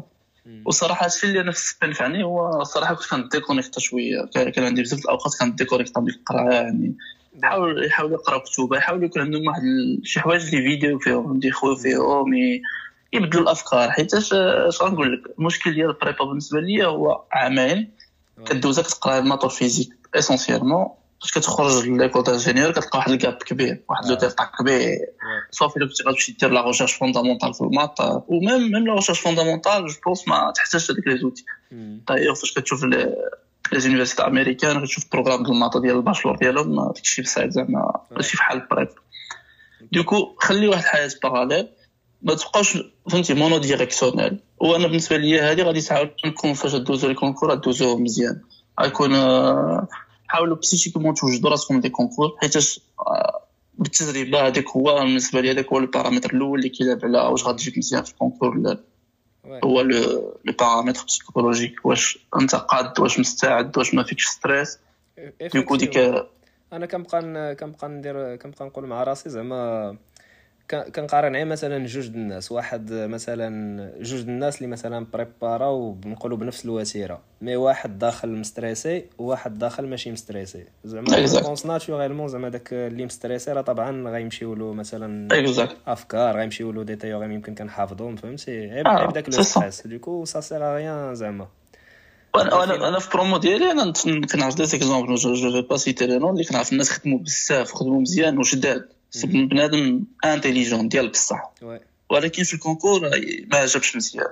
وصراحة 0.64 1.04
هادشي 1.04 1.26
اللي 1.26 1.40
أنا 1.40 1.52
في 1.52 1.58
السبان 1.58 1.92
فعني 1.92 2.24
هو 2.24 2.60
الصراحه 2.60 2.94
كنت 2.94 3.10
كنديكونيكتا 3.10 3.80
شوية. 3.80 4.24
كان 4.34 4.64
عندي 4.64 4.82
بزاف 4.82 4.98
الأوقات 4.98 5.32
كنديكونيكتا 5.40 6.00
من 6.00 6.08
القرايه 6.08 6.54
يعني. 6.54 6.96
يحاول 7.42 7.86
يحاول 7.86 8.12
يقرأ 8.12 8.38
كتب 8.38 8.72
يحاول 8.72 9.04
يكون 9.04 9.22
عندهم 9.22 9.46
واحد 9.46 9.62
شي 10.02 10.20
حوايج 10.20 10.54
اللي 10.54 10.70
فيديو 10.70 10.98
فيهم 10.98 11.36
يدخلوا 11.36 11.76
فيهم 11.76 12.34
يبدلوا 13.12 13.42
الأفكار. 13.42 13.90
حيت 13.90 14.14
اش 14.14 14.32
غنقول 14.82 15.12
لك؟ 15.12 15.38
المشكل 15.38 15.74
ديال 15.74 15.90
la 15.90 16.00
prépa 16.00 16.24
بالنسبة 16.24 16.60
لي 16.60 16.86
هو 16.86 17.24
عامين 17.32 17.90
كدوزها 18.46 18.84
كتقرأ 18.84 19.18
les 19.18 19.30
maths 19.30 19.50
و 19.50 19.55
physique 19.55 19.92
essentiellement 20.14 20.88
فاش 21.20 21.30
كتخرج 21.32 21.88
l'école 21.88 22.22
d'ingénieurs 22.22 22.70
كتلقى 22.70 22.98
واحد 22.98 23.10
ال 23.10 23.15
gap 23.15 23.32
كبير 23.32 23.84
واحد 23.88 24.06
le 24.06 24.14
delta 24.14 24.44
كبير 24.58 24.96
صافي 25.50 25.76
الا 25.76 25.86
كنتي 25.86 26.02
غتمشي 26.02 26.32
دير 26.32 26.50
la 26.50 26.66
recherche 26.66 26.92
fondamentale 26.92 27.54
في 27.54 27.60
les 27.60 27.75
maths 27.75 28.00
و 28.00 28.40
même 28.40 28.86
la 28.86 28.94
recherche 28.94 29.20
fondamentale 29.20 29.86
je 29.86 29.94
pense 30.06 30.28
ما 30.28 30.52
تحتاجش 30.56 30.90
هذيك 30.90 31.06
les 31.06 31.18
outils 31.18 31.44
d'ailleurs 32.08 32.34
فاش 32.34 32.52
كتشوف 32.52 32.84
les 32.84 33.16
universités 33.74 34.26
américaines 34.26 34.80
كتشوف 34.80 35.04
programme 35.12 35.42
ديال 35.42 35.54
les 35.54 35.62
maths 35.62 35.76
ديال 35.76 35.96
ال 35.96 36.00
bachelor 36.00 36.36
ديالهم 36.36 36.92
داكشي 36.92 37.22
بصعيب 37.22 37.50
زعما 37.50 37.92
ماشي 38.10 38.36
بحال 38.36 38.62
la 38.62 38.69
prépa 38.69 38.88
donc 39.92 40.36
خلي 40.38 40.68
واحد 40.68 40.82
الحياة 40.82 41.10
parallèle 41.22 41.68
ما 42.22 42.34
تبقاوش 42.34 42.78
فهمتي 43.10 43.34
monodirectionnelle 43.34 44.40
وأنا 44.58 44.86
بالنسبة 44.86 45.16
لي 45.16 45.40
هذه 45.40 45.62
غادي 45.62 45.80
تعاود 45.80 46.10
نكون 46.26 46.52
فاش 46.54 46.74
دوزو 46.74 47.08
les 47.08 47.14
concours 47.14 47.54
دوزو 47.54 47.98
مزيان 47.98 48.40
غيكون 48.80 49.10
حاولوا 50.30 50.56
psychiquement 50.56 51.14
توجدوا 51.14 51.50
راسكم 51.50 51.80
des 51.80 51.88
concours 51.88 52.36
حيتاش 52.40 52.80
بالتجربه 53.74 54.46
هذاك 54.46 54.68
هو 54.68 54.94
بالنسبة 55.00 55.40
لي 55.40 55.50
هذاك 55.50 55.66
هو 55.66 55.78
البارامتر 55.78 56.34
الأول 56.34 56.58
اللي 56.58 56.68
كيلعب 56.68 56.98
على 57.04 57.18
واش 57.18 57.44
غتجيك 57.44 57.78
مزيان 57.78 58.02
في 58.02 58.10
ال 58.10 58.14
concours 58.14 58.48
ولا 58.58 58.80
هو 59.64 59.80
le 59.80 60.34
paramètre 60.58 61.04
psychologique 61.04 61.86
واش 61.86 62.18
أنت 62.40 62.54
قاد 62.54 63.00
واش 63.00 63.18
مستعد 63.18 63.78
واش 63.78 63.94
ما 63.94 64.02
فيكش 64.02 64.26
stress 64.26 64.78
donc 65.54 65.76
ديك 65.76 65.98
أنا 66.72 66.86
كنبقى 66.86 67.54
كنبقى 67.54 67.88
ندير 67.88 68.36
كنبقى 68.36 68.66
نقول 68.66 68.86
مع 68.86 69.02
راسي 69.02 69.30
زعما 69.30 69.96
كنقارن 70.70 71.36
غير 71.36 71.44
مثلا 71.44 71.86
جوج 71.86 72.06
الناس 72.06 72.52
واحد 72.52 72.92
مثلا 72.92 73.92
جوج 74.00 74.20
الناس 74.20 74.56
اللي 74.56 74.68
مثلا 74.68 75.06
بريباراو 75.12 75.92
بنقولوا 75.92 76.38
بنفس 76.38 76.64
الوتيره 76.64 77.20
mais 77.40 77.56
واحد 77.56 77.98
داخل 77.98 78.28
مستريسي 78.28 79.04
وواحد 79.18 79.58
داخل 79.58 79.86
ماشي 79.86 80.12
مستريسي 80.12 80.64
زعما 80.84 81.40
conscience 81.42 81.66
naturellement 81.66 82.28
زعما 82.28 82.48
داك 82.48 82.72
اللي 82.72 83.04
مستريسي 83.04 83.52
راه 83.52 83.60
طبعا 83.60 84.08
غيمشيو 84.08 84.54
له 84.54 84.72
مثلا 84.72 85.28
افكار 85.86 86.36
غيمشيو 86.36 86.72
له 86.72 86.82
des 86.82 86.96
théorèmes 86.96 87.32
يمكن 87.32 87.54
كنحافظهم 87.54 88.16
فهمتي 88.16 88.70
عيب 88.70 88.88
عيب 88.88 89.12
داك 89.12 89.28
le 89.28 89.42
stress 89.42 89.86
donc 89.86 90.11
ça 90.11 90.24
sert 90.24 90.74
à 90.74 90.82
rien 90.82 91.14
زعما 91.14 91.46
أنا 92.36 92.88
أنا 92.88 92.98
في 92.98 93.10
برومو 93.10 93.36
ديالي 93.36 93.70
أنا 93.70 93.92
كنعرف 94.32 94.54
des 94.54 94.64
exemples 94.64 95.34
je 95.34 95.48
je 95.48 95.62
vais 95.62 95.76
pas 95.76 95.87
citer 95.87 96.06
les 96.06 96.18
noms 96.18 96.32
اللي 96.32 96.44
كنعرف 96.44 96.72
الناس 96.72 96.90
خدموا 96.90 97.18
بزاف 97.18 97.72
خدموا 97.72 98.00
مزيان 98.00 98.38
وشداد 98.38 98.88
بنادم 99.24 100.04
intelligents 100.24 100.88
ديال 100.88 101.08
بصح 101.08 101.52
ولكن 102.10 102.42
في 102.42 102.54
ال 102.54 102.59
concours 102.59 103.00
ما 103.52 103.56
عجبش 103.58 103.96
مزيان 103.96 104.26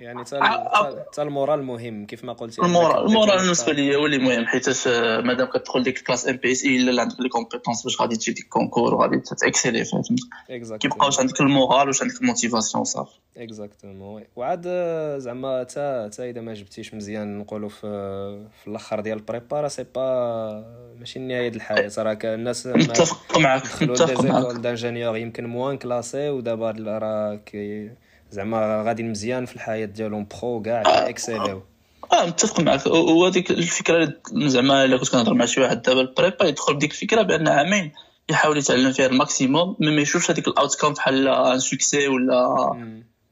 يعني 0.00 0.24
حتى 0.24 1.22
le 1.22 1.33
moral 1.33 1.62
مهم 1.62 2.06
كيف 2.06 2.24
ما 2.24 2.32
قلتي 2.32 2.62
le 2.62 2.75
moral 2.75 3.06
le 3.06 3.15
moral 3.15 3.38
بالنسبة 3.38 3.72
لي 3.72 3.96
هو 3.96 4.06
اللي 4.06 4.18
مهم 4.18 4.46
حيت 4.46 4.88
مادام 4.88 5.46
كتدخل 5.46 5.82
ديك 5.82 5.98
classe 5.98 6.28
MPSI 6.28 6.76
إلا 6.76 7.02
عندك 7.02 7.20
les 7.20 7.28
compétences 7.28 7.82
باش 7.82 8.00
غادي 8.00 8.16
تجي 8.16 8.32
ديك 8.32 8.48
concours 8.48 8.94
وغادي 8.94 9.18
تاكسيلي 9.18 9.84
فهمت؟ 9.84 10.08
كيبقاوش 10.80 11.20
عندك 11.20 11.40
le 11.40 11.54
moral 11.54 11.88
واش 11.88 12.02
عندك 12.02 12.20
la 12.20 12.31
motivation 12.31 12.84
صافي. 12.84 13.12
exactement 13.36 14.14
oui 14.14 14.26
وعاد 14.36 14.62
زعما 15.18 15.60
حتى 15.60 16.08
حتى 16.12 16.30
إذا 16.30 16.40
ما 16.40 16.54
جبتيش 16.54 16.94
مزيان 16.94 17.38
نقولوا 17.38 17.68
في 17.68 17.80
في 18.62 18.68
الأخر 18.68 19.00
ديال 19.00 19.18
la 19.18 19.30
prépa 19.30 19.60
راه 19.60 19.68
c'est 19.68 19.84
pas 19.94 20.94
ماشي 20.98 21.18
نهاية 21.18 21.48
الحياة 21.48 21.90
راه 21.98 22.18
الناس 22.24 22.66
متفق 22.66 23.38
معاك 23.38 23.82
متفق 23.82 24.24
معاك. 24.24 24.56
d'ingénieurs 24.56 25.16
يمكن 25.16 25.46
moins 25.46 25.78
classée 25.78 26.30
ودابا 26.30 26.74
راه 26.78 27.40
زعما 28.32 28.82
غادي 28.86 29.02
مزيان 29.02 29.46
في 29.46 29.56
الحياة 29.56 29.86
ديالهم 29.86 30.26
pro 30.42 30.62
كاع 30.62 30.82
اكسيليو 30.86 31.62
آه 32.12 32.26
متفق 32.26 32.60
معك 32.60 32.86
وهذيك 32.86 33.50
الفكرة 33.50 34.12
زعما 34.32 34.84
إلا 34.84 34.96
كنت 34.96 35.08
كنهضر 35.08 35.34
مع 35.34 35.44
شي 35.44 35.60
واحد 35.60 35.82
دابا 35.82 36.00
la 36.00 36.13
prépa 36.13 36.44
يدخل 36.44 36.74
بديك 36.74 36.90
الفكرة 36.90 37.22
بأن 37.22 37.48
عامين 37.48 37.92
يحاول 38.30 38.58
يتعلم 38.58 38.92
فيها 38.92 39.06
ال 39.06 39.15
maximum 39.15 39.76
ما 39.80 40.00
يشوفش 40.00 40.30
هذيك 40.30 40.48
ال 40.48 40.80
outcome 40.80 40.92
بحال 40.92 41.28
un 41.28 41.58
succès 41.58 42.08
ولا 42.08 42.46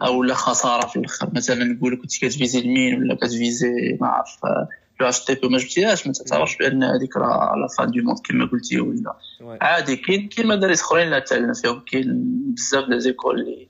أو 0.02 0.22
لا 0.22 0.34
خسارة 0.34 0.86
في 0.86 0.96
الآخر. 0.96 1.28
مثلا 1.32 1.64
نقول 1.64 1.96
كنت 2.02 2.16
كتفيزي 2.16 2.58
les 2.58 2.72
Mines 2.72 2.94
ولا 2.94 3.14
كتفيزي 3.14 3.98
ما 4.00 4.06
عرف 4.08 4.36
l'X 4.44 5.24
TP 5.24 5.48
ما 5.48 5.58
جبتيهاش 5.58 6.06
ما 6.06 6.12
تعتبرش 6.12 6.56
بان 6.56 6.84
هذيك 6.84 7.16
راه 7.16 7.54
la 7.56 7.68
fin 7.78 7.90
du 7.90 8.02
monde 8.02 8.18
كما 8.18 8.46
قلتي 8.46 8.80
ولا 8.80 9.16
عادي 9.60 9.96
كاين 9.96 10.28
كاين 10.28 10.48
مدارس 10.48 10.80
اخرين 10.80 11.10
لا 11.10 11.18
تعلم 11.18 11.52
فيهم 11.52 11.80
كاين 11.80 12.34
بزاف 12.56 12.88
les 12.88 13.00
écoles 13.00 13.40
اللي 13.40 13.68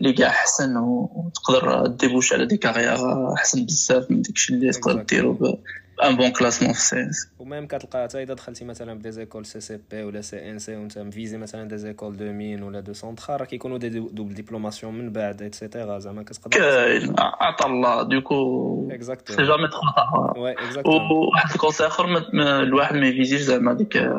اللي 0.00 0.12
كاع 0.12 0.28
احسن 0.28 0.76
وتقدر 0.76 1.86
débouche 1.86 2.32
على 2.32 2.46
des 2.46 2.56
carrières 2.56 3.32
احسن 3.34 3.64
بزاف 3.64 4.10
من 4.10 4.22
داكشي 4.22 4.54
اللي 4.54 4.70
تقدر 4.70 5.02
ديرو 5.02 5.58
un 6.04 6.16
bon 6.16 6.30
classement 6.30 6.72
في 6.72 6.80
سينس 6.80 7.28
و 7.38 7.44
même 7.44 7.66
كتلقى 7.66 8.02
حتى 8.02 8.22
اذا 8.22 8.34
دخلتي 8.34 8.64
مثلا 8.64 8.94
ب 8.94 8.99
des 8.99 9.12
écoles 9.12 9.60
CCP 9.60 10.02
ولا 10.02 10.20
CNC 10.20 10.76
وانت 10.76 10.98
مفيزي 10.98 11.38
مثلا 11.38 11.68
des 11.68 11.78
écoles 11.78 12.16
de 12.16 12.32
Mines 12.32 12.62
ولا 12.62 12.80
de 12.80 12.92
Centrale 12.92 13.36
راه 13.36 13.44
كيكونوا 13.44 13.78
des 13.78 13.88
doubles 13.88 14.34
diplomations 14.34 14.94
من 14.94 15.12
بعد 15.12 15.42
et 15.42 15.56
cetera 15.56 15.98
زعما 15.98 16.22
كتقدر 16.22 16.58
كاين 16.58 17.14
عطا 17.18 17.66
الله 17.66 18.02
donc 18.02 18.88
exactement 18.92 19.32
c'est 19.32 19.42
jamais 19.42 19.68
trop 19.68 20.40
oui 20.40 20.52
exactement 20.52 20.90
وواحد 20.90 21.50
ال 21.54 21.58
conseil 21.58 21.86
اخر 21.86 22.24
الواحد 22.34 22.96
ما 22.96 23.08
يفيزيش 23.08 23.40
زعما 23.40 23.72
ديك 23.72 24.10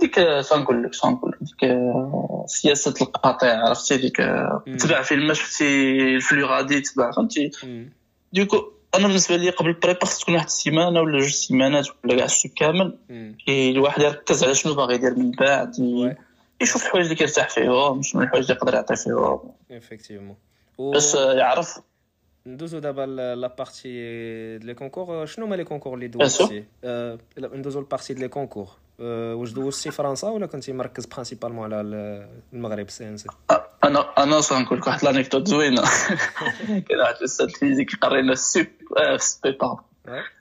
ديك 0.00 0.40
شنقول 0.40 0.82
لك 0.82 0.92
شنقول 0.94 1.30
لك 1.30 1.38
ديك 1.40 1.78
سياسه 2.46 2.94
القطيع 3.02 3.68
عرفتي 3.68 3.96
ديك 3.96 4.16
تبع 4.78 5.02
فين 5.02 5.26
ما 5.26 5.34
شفتي 5.34 5.94
ال 6.16 6.22
flow 6.22 6.46
غادي 6.46 6.80
تبع 6.80 7.10
فهمتي 7.10 7.50
donc 8.32 8.77
أنا 8.94 9.06
بالنسبة 9.06 9.36
لي 9.36 9.50
قبل 9.50 9.68
la 9.68 9.78
prépa 9.78 10.04
خص 10.04 10.18
تكون 10.18 10.34
واحد 10.34 10.46
السيمانة 10.46 11.00
ولا 11.00 11.18
جوج 11.18 11.30
سيمانات 11.30 11.88
ولا 12.04 12.16
كاع 12.16 12.24
الشو 12.24 12.48
كامل. 12.56 12.98
الواحد 13.48 14.02
يركز 14.02 14.44
على 14.44 14.54
شنو 14.54 14.74
باغي 14.74 14.94
يدير 14.94 15.14
من 15.14 15.30
بعد 15.30 15.74
يشوف 16.60 16.86
الحوايج 16.86 17.04
اللي 17.04 17.16
كيرتاح 17.16 17.48
فيهم 17.48 18.02
شنو 18.02 18.22
الحوايج 18.22 18.44
اللي 18.44 18.56
يقدر 18.56 18.74
يعطي 18.74 18.96
فيهم. 18.96 19.52
effectivement 19.70 20.36
باش 20.78 21.14
يعرف. 21.14 21.78
ندوزو 22.46 22.78
دابا 22.78 23.06
la 23.34 23.48
partie 23.48 23.88
les 24.58 24.74
concours 24.74 25.26
شنو 25.26 25.46
هما 25.46 25.56
les 25.56 25.64
concours 25.64 25.94
اللي 25.94 26.08
دوزتي؟ 26.08 26.64
ندوزو 27.38 27.80
la 27.80 27.88
partie 27.88 28.14
les 28.14 28.28
concours 28.28 28.68
واش 29.00 29.50
دوزتي 29.50 29.90
فرنسا 29.90 30.28
ولا 30.28 30.46
كنتي 30.46 30.72
مركز 30.72 31.06
principalement 31.06 31.64
على 31.64 31.80
المغرب 32.52 32.90
CNC؟ 32.90 33.28
أنا 33.84 34.22
أنا 34.22 34.38
اش 34.38 34.52
غنقول 34.52 34.78
لك 34.78 34.86
واحد 34.86 35.04
l'anecdote 35.04 35.48
زوينة. 35.48 35.82
كان 36.88 37.00
واحد 37.00 37.14
الأستاذ 37.14 37.50
physique 37.50 37.96
قرينا 37.96 38.32
ال 38.32 38.40
Sup 38.40 38.66
في 38.66 39.14
السبيطار 39.14 39.80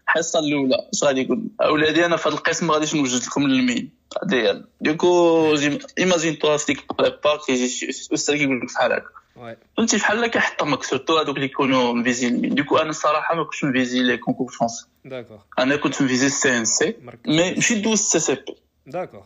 الحصة 0.07 0.39
الأولى 0.39 0.89
اش 0.93 1.03
غادي 1.03 1.21
يقول؟ 1.21 1.43
أولادي 1.61 2.05
أنا 2.05 2.17
في 2.17 2.29
هذا 2.29 2.35
القسم 2.35 2.67
ما 2.67 2.73
غاديش 2.73 2.95
نوجد 2.95 3.23
لكم 3.23 3.45
ال 3.45 3.52
Mines. 3.52 3.89
ديال 4.23 4.67
donc 4.81 5.55
imagine-toi 5.97 6.57
في 6.57 6.65
ديك 6.65 6.85
ال 6.91 6.99
prépa 6.99 7.37
كيجي 7.45 7.89
أستاذ 7.89 8.37
كيقول 8.37 8.57
لك 8.57 8.65
بحال 8.65 8.91
هكا. 8.91 9.09
فهمتي 9.77 9.97
بحال 9.97 10.27
كيحطمك 10.27 10.83
surtout 10.83 11.17
هذوك 11.17 11.35
اللي 11.35 11.45
يكونوا 11.45 11.93
م 11.93 12.00
visé 12.00 12.27
ال 12.27 12.31
Mines. 12.31 12.55
donc 12.55 12.77
أنا 12.77 12.89
الصراحه 12.89 13.35
ما 13.35 13.43
كنتش 13.43 13.63
م 13.63 13.71
visé 13.71 13.99
les 13.99 14.17
concours 14.17 14.51
français. 14.51 14.85
أنا 15.59 15.75
كنت 15.75 16.01
م 16.01 16.27
visé 16.27 16.57
ال 16.57 16.65
CNC 16.65 16.95
mais 17.25 17.53
مشيت 17.53 17.83
دوزت 17.83 18.03
CCP. 18.03 18.55
d'accord 18.87 19.23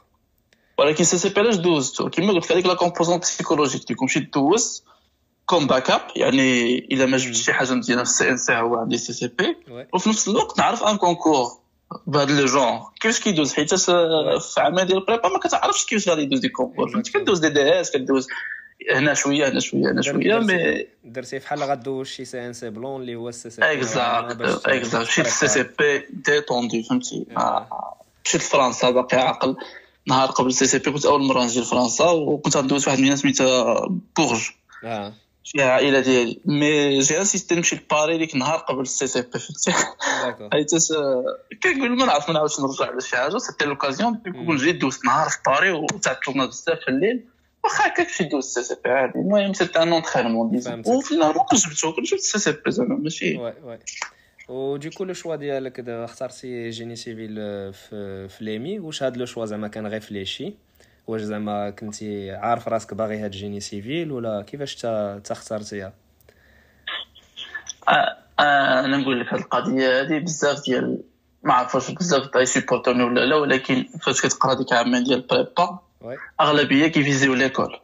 ولكن 0.81 1.03
CCP 1.03 1.39
علاش 1.39 1.55
دوزتو 1.55 2.09
كيما 2.09 2.33
قلت 2.33 2.45
لك 2.45 2.51
هذيك 2.51 2.65
la 2.65 2.73
composante 2.73 3.19
psychologique 3.19 3.87
ديكم 3.87 4.05
مشيت 4.05 4.33
دوز 4.33 4.83
comme 5.45 5.67
backup 5.67 6.01
يعني 6.15 6.77
الا 6.77 7.05
ما 7.05 7.17
جبت 7.17 7.35
شي 7.35 7.53
حاجة 7.53 7.73
مزيانه 7.73 8.03
في 8.03 8.09
ال 8.09 8.29
CNC 8.29 8.53
هو 8.53 8.75
عندي 8.75 8.97
CCP 8.97 9.57
وفي 9.93 10.09
نفس 10.09 10.27
الوقت 10.27 10.59
نعرف 10.59 10.83
ان 10.83 10.97
concours 10.97 11.47
بهذا 12.07 12.41
le 12.41 12.45
genre 12.45 12.79
كيفاش 13.01 13.19
كيدوز 13.19 13.53
حيت 13.53 13.73
في 13.73 14.41
عام 14.57 14.79
ديال 14.79 14.97
ال 14.97 15.02
prépa 15.02 15.29
ما 15.29 15.39
كتعرفش 15.39 15.85
كيفاش 15.85 16.09
غادي 16.09 16.21
يدوز 16.21 16.39
des 16.39 16.49
concours 16.49 16.89
فهمت 16.89 17.09
كدوز 17.09 17.39
des 17.39 17.49
DS 17.49 17.91
كدوز 17.91 18.27
هنا 18.91 19.13
شوية 19.13 19.47
هنا 19.49 19.59
شوية 19.59 19.91
هنا 19.91 20.01
شوية 20.01 20.39
mais 20.39 20.87
درتي 21.03 21.39
بحال 21.39 21.63
غدوز 21.63 22.07
شي 22.07 22.25
CNC 22.25 22.69
blanc 22.69 23.01
اللي 23.01 23.15
هو 23.15 23.29
ال 23.29 23.49
CCP 23.49 23.71
exact 23.71 24.41
exact 24.65 25.07
مشيت 25.07 25.25
السي 25.25 25.47
سي 25.47 25.63
بي 25.63 26.05
ديتوندي 26.09 26.83
فهمتي 26.83 27.25
مشيت 28.25 28.41
لفرنسا 28.41 28.89
باقي 28.89 29.17
عاقل 29.17 29.55
نهار 30.07 30.29
قبل 30.29 30.53
CCP 30.53 30.91
كنت 30.91 31.05
أول 31.05 31.23
مرة 31.23 31.43
نجي 31.43 31.59
لفرنسا 31.59 32.09
وكنت 32.09 32.57
غندوز 32.57 32.87
واحد 32.87 32.97
المدينة 32.97 33.15
سميتها 33.15 33.87
بورج. 34.17 34.49
آه. 34.83 35.13
فيها 35.45 35.71
عائلة 35.71 35.99
ديالي. 35.99 36.39
mais 36.45 36.99
j'ai 36.99 37.19
insisté 37.19 37.55
نمشي 37.55 37.75
لباري 37.75 38.17
ديك 38.17 38.33
النهار 38.33 38.59
قبل 38.59 38.81
ال 38.81 39.07
CCP 39.07 39.39
فهمتي؟ 39.39 39.71
حيت 40.53 40.71
كنقول 41.63 41.97
ما 41.97 42.05
نعرف 42.05 42.27
ما 42.27 42.33
نعاودش 42.33 42.59
نرجع 42.59 42.85
على 42.85 43.01
شي 43.01 43.17
حاجة 43.17 43.37
c'était 43.37 43.65
l'occasion 43.65 44.21
كون 44.45 44.57
جيت 44.57 44.75
دوزت 44.75 45.05
نهار 45.05 45.29
في 45.29 45.37
باري 45.45 45.71
وتعطلنا 45.71 46.45
بزاف 46.45 46.79
في 46.79 46.87
الليل. 46.87 47.25
واخا 47.63 47.87
هكاك 47.87 48.09
شي 48.09 48.23
دوز 48.23 48.45
ال 48.45 48.63
CCP 48.63 48.89
عادي. 48.89 49.19
المهم 49.19 49.53
c'était 49.53 49.83
un 49.83 49.93
entraînement 49.93 50.61
وفي 50.85 51.13
النهار 51.13 51.45
جبتو 51.53 51.91
جبت 51.91 52.13
ال 52.13 52.39
CCP 52.39 52.71
زعما 52.71 52.95
ماشي. 52.95 53.39
و 54.51 54.62
donc 54.62 55.03
le 55.03 55.13
choix 55.13 55.35
ديالك 55.35 55.89
اخترتي 55.89 56.69
génie 56.69 56.95
civil 56.95 57.35
في, 57.73 58.27
في 58.27 58.43
l'EMI 58.45 58.79
واش 58.79 59.03
هاد 59.03 59.17
le 59.17 59.25
choix 59.25 59.45
زعما 59.45 59.67
كان 59.67 59.87
réfléchi 59.87 60.53
واش 61.07 61.21
زعما 61.21 61.69
كنتي 61.69 62.31
عارف 62.31 62.67
راسك 62.67 62.93
باغي 62.93 63.17
هاد 63.17 63.31
génie 63.31 63.59
civil 63.59 64.11
ولا 64.11 64.41
كيفاش 64.41 64.75
تا 64.75 65.21
اخترتيها؟ 65.31 65.93
أنا 68.39 68.97
نقول 68.97 69.19
لك 69.19 69.33
هاد 69.33 69.39
القضية 69.39 69.99
هادي 69.99 70.19
بزاف 70.19 70.65
ديال 70.65 71.03
ما 71.43 71.53
عرفتش 71.53 71.91
بزاف 71.91 72.27
تاع 72.27 72.43
c'est 72.43 72.66
opportun 72.66 73.03
ولا 73.03 73.25
لا 73.25 73.35
ولكن 73.35 73.83
فاش 74.01 74.21
كتقرا 74.21 74.53
ديك 74.53 74.73
عامين 74.73 75.03
ديال 75.03 75.19
ال 75.19 75.29
prépa 75.29 75.79
أغلبية 76.41 76.87
كيفيزيو 76.87 77.33
l'école 77.33 77.79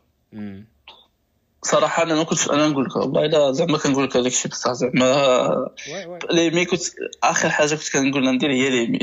صراحة 1.68 2.04
أنا 2.04 2.16
ما 2.16 2.24
كنتش 2.24 2.50
أنا 2.50 2.68
نقول 2.68 2.86
لك 2.86 2.96
والله 2.96 3.26
إلا 3.26 3.52
زعما 3.52 3.78
كنقول 3.78 4.04
لك 4.04 4.18
هذاك 4.18 4.32
الشيء 4.32 4.52
بصح 4.52 4.72
زعما 4.72 5.70
l'EMI 6.32 6.66
كنت 6.66 6.82
آخر 7.24 7.50
حاجة 7.50 7.76
كنت 7.76 7.94
كنقول 7.94 8.36
ندير 8.36 8.52
هي 8.52 8.70
l'EMI 8.70 9.00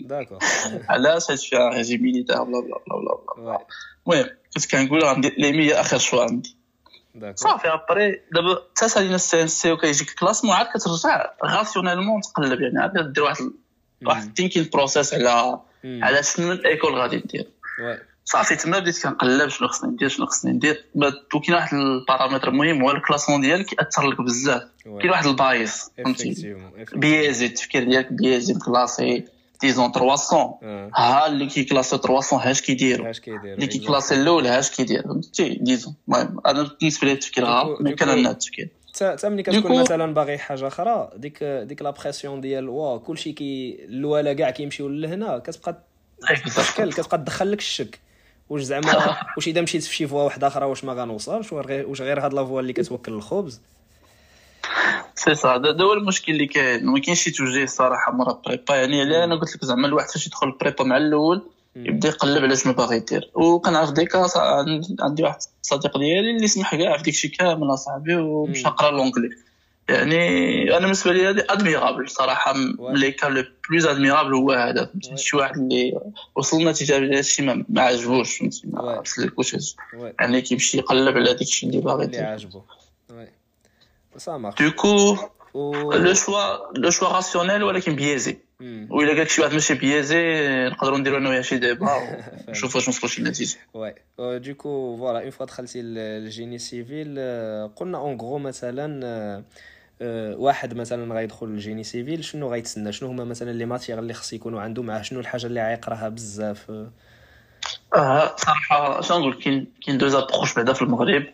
d'accord. 0.00 0.38
علاش 0.88 1.48
فيها 1.48 1.68
régime 1.68 2.02
militaire 2.02 2.42
بلا 2.42 2.60
بلا 2.60 2.78
بلا 2.86 3.18
بلا 3.36 3.58
المهم 4.06 4.36
كنت 4.54 4.70
كنقول 4.70 5.04
غندير 5.04 5.34
l'EMI 5.38 5.64
هي 5.64 5.80
آخر 5.80 5.98
choix 5.98 6.22
عندي. 6.22 6.56
صافي 7.34 7.68
après 7.68 8.22
دابا 8.32 8.62
حتى 8.76 8.88
سالينا 8.88 9.14
ال 9.14 9.42
CNC 9.42 9.72
وكيجيك 9.72 10.10
classement 10.10 10.54
عاد 10.54 10.66
كترجع 10.66 11.32
rationnellement 11.44 12.20
تقلب 12.20 12.60
يعني 12.60 12.78
عاد 12.78 13.12
دير 13.12 13.24
واحد 13.24 13.50
واحد 14.06 14.26
ال 14.26 14.31
thinking 14.31 14.68
process 14.72 15.14
على 15.14 15.60
على 15.84 16.22
شنو 16.22 16.52
ال 16.52 16.59
école 16.59 16.94
غادي 16.94 17.16
ندير 17.16 17.46
صافي 18.30 18.56
تما 18.56 18.78
بديت 18.78 19.02
كنقلب 19.02 19.48
شنو 19.48 19.68
خصني 19.68 19.90
ندير 19.90 20.08
شنو 20.08 20.26
خصني 20.26 20.52
ندير. 20.52 20.84
وكاين 20.94 21.54
واحد 21.54 21.76
البارامتر 21.76 22.50
مهم 22.50 22.82
هو 22.82 22.90
ال 22.90 22.94
classement 22.94 23.40
ديالك 23.40 23.66
كيأثر 23.66 24.06
لك 24.06 24.20
بزاف. 24.20 24.62
كاين 24.84 25.10
واحد 25.10 25.26
ال 25.26 25.37
biais 25.37 25.90
فهمتي؟ 25.98 26.56
biaisé 26.92 27.46
التفكير 27.46 27.84
ديالك 27.84 28.12
biaisé 28.12 28.54
classé 28.54 29.24
disons 29.60 29.92
300 29.92 30.58
ها 30.96 31.26
اللي 31.26 31.46
كيكلاسي 31.46 31.98
300 31.98 32.50
هاش 32.50 32.60
كيديروا 32.60 33.12
اللي 33.44 33.66
كيكلاسي 33.66 34.14
الأول 34.14 34.46
هاش 34.46 34.70
كيدير 34.70 35.02
فهمتي؟ 35.02 35.48
disons 35.48 35.94
المهم 36.08 36.40
أنا 36.46 36.70
بالنسبة 36.80 37.06
لي 37.06 37.12
التفكير 37.12 37.46
ها 37.46 37.76
mais 37.80 37.94
كان 37.94 38.08
عندنا 38.08 38.30
التفكير. 38.30 38.68
حتى 39.00 39.28
ملي 39.28 39.42
كتكون 39.42 39.80
مثلا 39.80 40.14
باغي 40.14 40.38
حاجة 40.38 40.66
أخرى 40.66 41.10
ديك 41.16 41.44
ديك 41.44 41.82
la 41.82 41.90
pression 41.90 42.40
ديال 42.40 42.68
وا 42.68 42.98
كلشي 42.98 43.32
كي 43.32 43.78
الاولى 43.84 44.34
كاع 44.34 44.50
كيمشيو 44.50 44.88
لهنا 44.88 45.38
كتبقى 45.38 45.82
تشكل 46.56 46.92
كتبقى 46.92 47.18
تدخل 47.18 47.52
لك 47.52 47.58
الشك. 47.58 48.07
واش 48.50 48.62
زعما 48.62 49.16
واش 49.36 49.48
اذا 49.48 49.60
مشيت 49.60 49.82
في 49.82 49.94
شي 49.94 50.06
voie 50.06 50.22
واحدة 50.22 50.46
أخرى 50.46 50.64
واش 50.64 50.84
ما 50.84 50.92
غنوصلش؟ 50.92 51.52
واش 51.52 52.00
غير 52.00 52.20
هاد 52.20 52.34
la 52.34 52.44
voie 52.44 52.60
اللي 52.60 52.72
كتوكل 52.72 53.12
الخبز؟ 53.12 53.60
سي 55.14 55.34
صا 55.34 55.54
هذا 55.54 55.82
هو 55.84 55.92
المشكل 55.92 56.32
اللي 56.32 56.46
كاين. 56.46 56.86
ما 56.86 57.00
كاينش 57.00 57.22
شي 57.22 57.30
توجيه 57.30 57.64
الصراحه 57.64 58.12
مرا 58.12 58.42
prépa 58.46 58.76
يعني 58.76 59.00
علاه 59.00 59.24
أنا 59.24 59.36
قلت 59.36 59.56
لك 59.56 59.64
زعما 59.64 59.86
الواحد 59.86 60.10
فاش 60.10 60.26
يدخل 60.26 60.46
ال 60.46 60.52
prépa 60.52 60.84
مع 60.84 60.96
الأول 60.96 61.42
يبدأ 61.76 62.08
يقلب 62.08 62.42
على 62.42 62.56
شنو 62.56 62.72
باغي 62.72 62.96
يدير. 62.96 63.30
وكنعرف 63.34 63.90
déjà 63.90 64.26
عندي 65.00 65.22
واحد 65.22 65.38
الصديق 65.62 65.98
ديالي 65.98 66.30
اللي 66.36 66.48
سمح 66.48 66.74
كاع 66.74 66.96
في 66.96 67.02
داكشي 67.02 67.28
كامل 67.28 67.74
أصاحبي 67.74 68.14
ومشى 68.14 68.68
قرا 68.68 68.90
l'anglais 68.90 69.30
يعني 69.88 70.62
أنا 70.70 70.78
بالنسبة 70.78 71.12
لي 71.12 71.28
هذه 71.28 71.44
admirable 71.48 72.10
صراحة. 72.10 72.54
les 72.80 73.12
cas 73.12 73.32
les 73.32 73.44
plus 73.70 73.86
admirables 73.86 74.34
هو 74.34 74.52
هذا. 74.52 74.90
شي 75.14 75.36
واحد 75.36 75.56
اللي 75.56 76.00
وصل 76.36 76.62
لنتيجه 76.62 76.96
هذا 76.96 77.18
الشيء 77.18 77.64
ما 77.68 77.82
عجبوش 77.82 78.38
فهمتي 78.38 78.62
ما 78.66 79.02
يعني 80.20 80.40
كيمشي 80.40 80.78
يقلب 80.78 81.16
على 81.16 81.24
داك 81.24 81.40
الشيء 81.42 81.68
اللي 81.68 81.80
باغي 81.80 82.04
اللي 82.04 82.18
عاجبو. 82.18 82.62
ça 84.16 84.52
donc 84.60 85.16
le 85.54 86.14
choix 86.14 86.78
le 86.78 86.90
choix 86.90 87.08
rationnel 87.08 87.62
ولكن 87.62 87.96
biaisé 87.96 88.38
وإلا 88.90 89.12
قالك 89.12 89.28
شي 89.28 89.42
واحد 89.42 89.52
ماشي 89.52 89.74
biaisé 89.74 90.22
نقدروا 90.68 90.98
نديروا 90.98 91.18
أنا 91.18 91.28
وياه 91.28 91.40
شي 91.40 91.58
débat 91.58 91.88
ونشوفوا 92.48 92.80
واش 92.80 92.88
نوصلوا 92.88 93.10
شي 93.10 93.22
نتيجة. 93.22 93.56
oui 93.74 93.94
donc 94.18 94.96
voilà 94.96 95.22
une 95.22 95.30
fois 95.30 95.46
دخلتي 95.46 95.80
ال 95.80 95.93
génie 95.93 96.58
civil 96.58 97.08
قلنا 97.76 97.98
en 97.98 98.20
gros 98.20 98.38
مثلا 98.38 99.44
واحد 100.36 100.74
مثلا 100.74 101.14
غيدخل 101.14 101.46
ال 101.46 101.52
génie 101.52 101.84
civil 101.84 102.24
شنو 102.24 102.52
غيتسنى 102.52 102.92
شنو 102.92 103.08
هما 103.08 103.24
مثلا 103.24 103.50
les 103.50 103.66
matières 103.66 103.98
اللي 103.98 104.14
خص 104.14 104.32
يكونوا 104.32 104.60
عنده 104.60 104.82
معاه؟ 104.82 105.02
شنو 105.02 105.20
الحاجة 105.20 105.46
اللي 105.46 105.68
غيقراها 105.68 106.08
بزاف؟ 106.08 106.70
آه 107.94 108.36
صراحة 108.36 109.00
شنو 109.00 109.18
نقول 109.18 109.34
كاين 109.34 109.66
كاين 109.86 109.98
deux 109.98 110.08
approches 110.08 110.54
بعدا 110.54 110.72
في 110.72 110.82
المغرب 110.82 111.26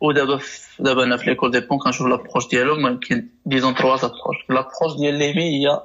ودابا 0.00 0.40
دابا 0.78 1.04
أنا 1.04 1.16
في 1.16 1.26
l'École 1.26 1.50
des 1.50 1.60
Ponts 1.60 1.78
كنشوف 1.78 2.06
l'approche 2.06 2.48
ديالهم 2.48 3.00
كاين 3.00 3.28
disons 3.46 3.74
trois 3.74 3.94
approches 3.94 4.36
l'approche 4.48 4.96
ديال 5.00 5.14
l'EMI 5.14 5.42
هي 5.42 5.80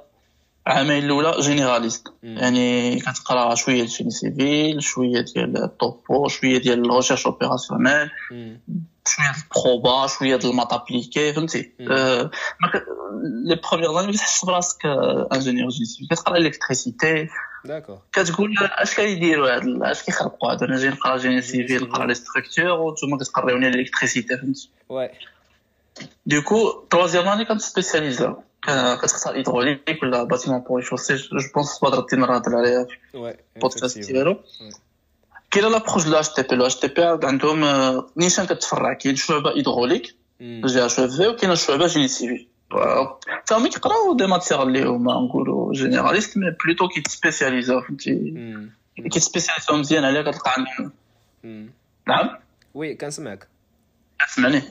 العامين 0.67 1.03
الأولى 1.03 1.33
généraliste 1.41 2.07
يعني 2.23 2.99
كتقرا 2.99 3.55
شوية 3.55 3.75
ديال 3.75 4.11
civil 4.11 4.83
شوية 4.83 5.21
ديال 5.21 5.63
ال 5.63 5.76
topo 5.76 6.27
شوية 6.27 6.57
ديال 6.57 6.85
ال 6.85 6.89
recherche 6.89 7.25
opérationnelle 7.25 8.09
شوية 9.07 9.31
ديال 9.31 9.43
ال 9.43 9.54
proba 9.54 10.07
شوية 10.07 10.35
ديال 10.35 10.51
ال 10.51 10.55
maths 10.55 10.73
appliquées 10.73 11.33
فهمتي 11.33 11.71
les 13.45 13.59
premières 13.71 13.93
années 13.93 14.13
كتحس 14.13 14.45
براسك 14.45 14.85
ingénieur 15.33 15.69
génie 15.69 15.85
civil 15.85 16.07
كتقرا 16.07 16.37
électricité 16.37 17.27
d'accord 17.65 17.99
كتقول 18.13 18.55
اش 18.61 18.95
كيديروا 18.95 19.55
هاد 19.55 19.83
اش 19.83 20.03
كيخلقوا 20.03 20.51
هادو 20.51 20.65
أنا 20.65 20.77
جاي 20.77 20.89
نقرا 20.89 21.17
génie 21.17 21.41
civil 21.41 21.83
نقرا 21.83 22.05
les 22.05 22.13
structures 22.13 22.65
وانتوما 22.65 23.17
كتقريوني 23.17 23.67
ال 23.67 23.73
électricité 23.73 24.37
فهمتي 24.37 24.69
oui 24.89 25.09
donc 26.25 26.83
troisième 26.89 27.27
année 27.27 27.45
كنت 27.45 27.61
كتختار 29.01 29.35
hydraulique 29.35 30.03
ولا 30.03 30.23
bâtiment 30.23 30.59
ponts 30.59 30.81
chaussées 30.81 31.15
je 31.15 31.39
pense 31.55 31.79
بدر 31.83 31.99
الدين 31.99 32.19
نهضر 32.19 32.55
عليها 32.55 32.85
في 33.11 33.35
البودكاست 33.55 33.99
ديالو 33.99 34.39
كاينة 35.51 35.69
لابروش 35.69 36.03
دو 36.03 36.19
اش 36.19 36.29
تي 36.29 36.43
بي 36.43 36.55
لو 36.55 36.65
اش 36.65 36.75
تي 36.75 36.87
بي 36.87 37.01
عندهم 37.23 37.61
نيشان 38.17 38.45
كتفرع 38.45 38.93
كاين 38.93 39.15
شعبة 39.15 39.57
hydraulique 39.57 40.15
جي 40.41 40.85
اش 40.85 40.99
اف 40.99 41.11
في 41.11 41.27
وكاينه 41.27 41.55
شعبة 41.55 41.87
génie 41.87 42.07
civil 42.07 42.47
فهما 43.45 43.69
كيقراو 43.69 44.13
des 44.17 44.27
matières 44.27 44.63
اللي 44.63 44.83
هما 44.83 45.13
نقولوا 45.13 45.73
généralistes 45.73 46.37
mais 46.37 46.55
plutôt 46.65 46.87
كيتسبيسياليزاو 46.87 47.81
فهمتي؟ 47.81 48.33
كيتسبيسياليزاو 48.97 49.77
مزيان 49.77 50.03
عليها 50.03 50.31
كتلقى 50.31 50.51
عندهم. 50.57 50.91
نعم؟ 52.07 52.39
oui 52.73 52.95
كنسمعك. 52.95 53.47
سمعني 54.27 54.61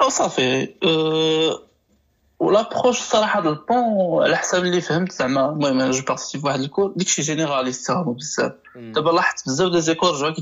أو 0.00 0.08
صافي 0.08 0.68
و 2.42 2.47
l'approche 2.47 3.00
صراحة 3.00 3.40
هذا 3.40 3.48
ال 3.48 3.60
Ponts 3.60 4.22
على 4.22 4.36
حسب 4.36 4.58
اللي 4.58 4.80
فهمت 4.80 5.12
زعما 5.12 5.50
المهم 5.50 5.80
أنا 5.80 5.90
j'ai 5.90 6.04
participé 6.04 6.38
في 6.38 6.46
واحد 6.46 6.60
ال 6.60 6.65
cours 6.65 6.92
داكشي 6.96 7.22
généraliste 7.22 7.90
هما 7.90 8.12
بزاف 8.12 8.52
دابا 8.76 9.10
لاحظت 9.10 9.46
بزاف 9.46 9.72
des 9.72 9.80
écoles 9.80 10.10
رجعوا 10.10 10.34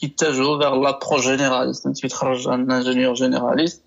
كيتجهوا 0.00 0.60
vers 0.62 0.74
l'approche 0.74 1.28
généraliste 1.28 1.84
فهمتي 1.84 2.08
تخرج 2.08 2.48
un 2.48 2.72
ingénieur 2.72 3.14
généraliste 3.14 3.82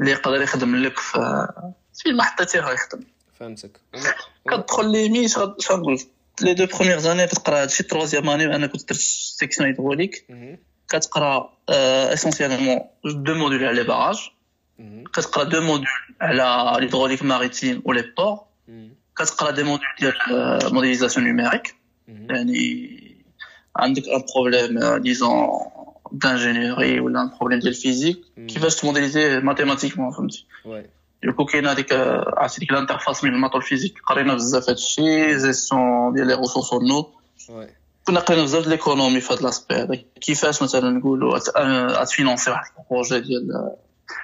اللي 0.00 0.10
يقدر 0.10 0.42
يخدم 0.42 0.76
لك 0.76 0.98
في 0.98 1.46
فين 1.94 2.16
ما 2.16 2.22
حطيتيه 2.22 2.60
غيخدم 2.60 3.00
فهمتك 3.40 3.80
كتدخل 4.50 4.92
لي 4.92 5.28
شنو 5.28 5.54
نقول 5.70 5.98
les 6.40 6.54
deux 6.54 6.66
premières 6.66 6.98
années 6.98 7.26
كتقرا 7.26 7.62
هادشي 7.62 7.82
troisième 7.82 8.30
année 8.30 8.56
أنا 8.56 8.66
كنت 8.66 8.88
درت 8.88 9.00
section 9.00 9.68
hydraulique 9.68 10.26
كتقرا 10.88 11.50
essentiellement 11.68 12.80
deux 13.04 13.34
modules 13.34 13.64
على 13.64 13.76
les 13.76 13.84
barrages 13.84 14.30
كتقرا 15.14 15.44
deux 15.44 15.60
modules 15.60 15.86
على 16.20 16.76
l'hydraulique 16.80 17.22
maritime 17.22 17.82
و 17.84 17.92
les 17.92 18.04
ports 18.16 18.38
كتقرا 19.16 19.50
des 19.50 19.62
modules 19.62 19.86
ديال 20.00 20.14
modélisation 20.74 21.26
numérique 21.26 21.74
يعني 22.08 22.98
عندك 23.76 24.02
un 24.08 24.22
problème 24.34 24.96
disons 25.02 25.48
d'ingénierie 26.12 27.00
ولا 27.00 27.22
un 27.22 27.30
problème 27.38 27.58
ديال 27.58 27.74
physique 27.74 28.20
كيفاش 28.48 28.76
ت 28.76 28.82
modéliser 28.82 29.40
mathématiquement 29.40 30.10
فهمتي 30.12 30.46
donc 31.24 31.44
كاين 31.44 31.66
هذيك 31.66 31.92
عرفتي 32.36 32.60
ديك 32.60 32.70
ال 32.70 32.75
interface 32.75 33.22
بين 33.22 33.34
ال 33.34 33.38
maths 33.38 33.58
و 33.58 33.62
ال 33.62 33.66
physique 33.66 33.98
قرينا 34.06 34.34
بزاف 34.34 34.68
هادشي 34.68 35.36
جيستيون 35.36 36.12
ديال 36.14 36.26
les 36.26 36.34
ressources 36.34 36.72
en 36.72 36.87
eau 36.87 37.10
كنا 38.06 38.20
قرينا 38.20 38.42
بزاف 38.42 38.64
د 38.64 38.68
l'économie 38.68 39.20
في 39.20 39.32
هاد 39.32 39.42
l'aspect 39.42 39.74
هذا 39.74 39.94
كيفاش 40.20 40.62
مثلا 40.62 40.90
نقولوا 40.90 41.38
ت 42.04 42.09
financer 42.09 42.50
واحد 42.50 42.70
ال 42.78 42.84
projet 42.84 43.20
ديال 43.20 43.76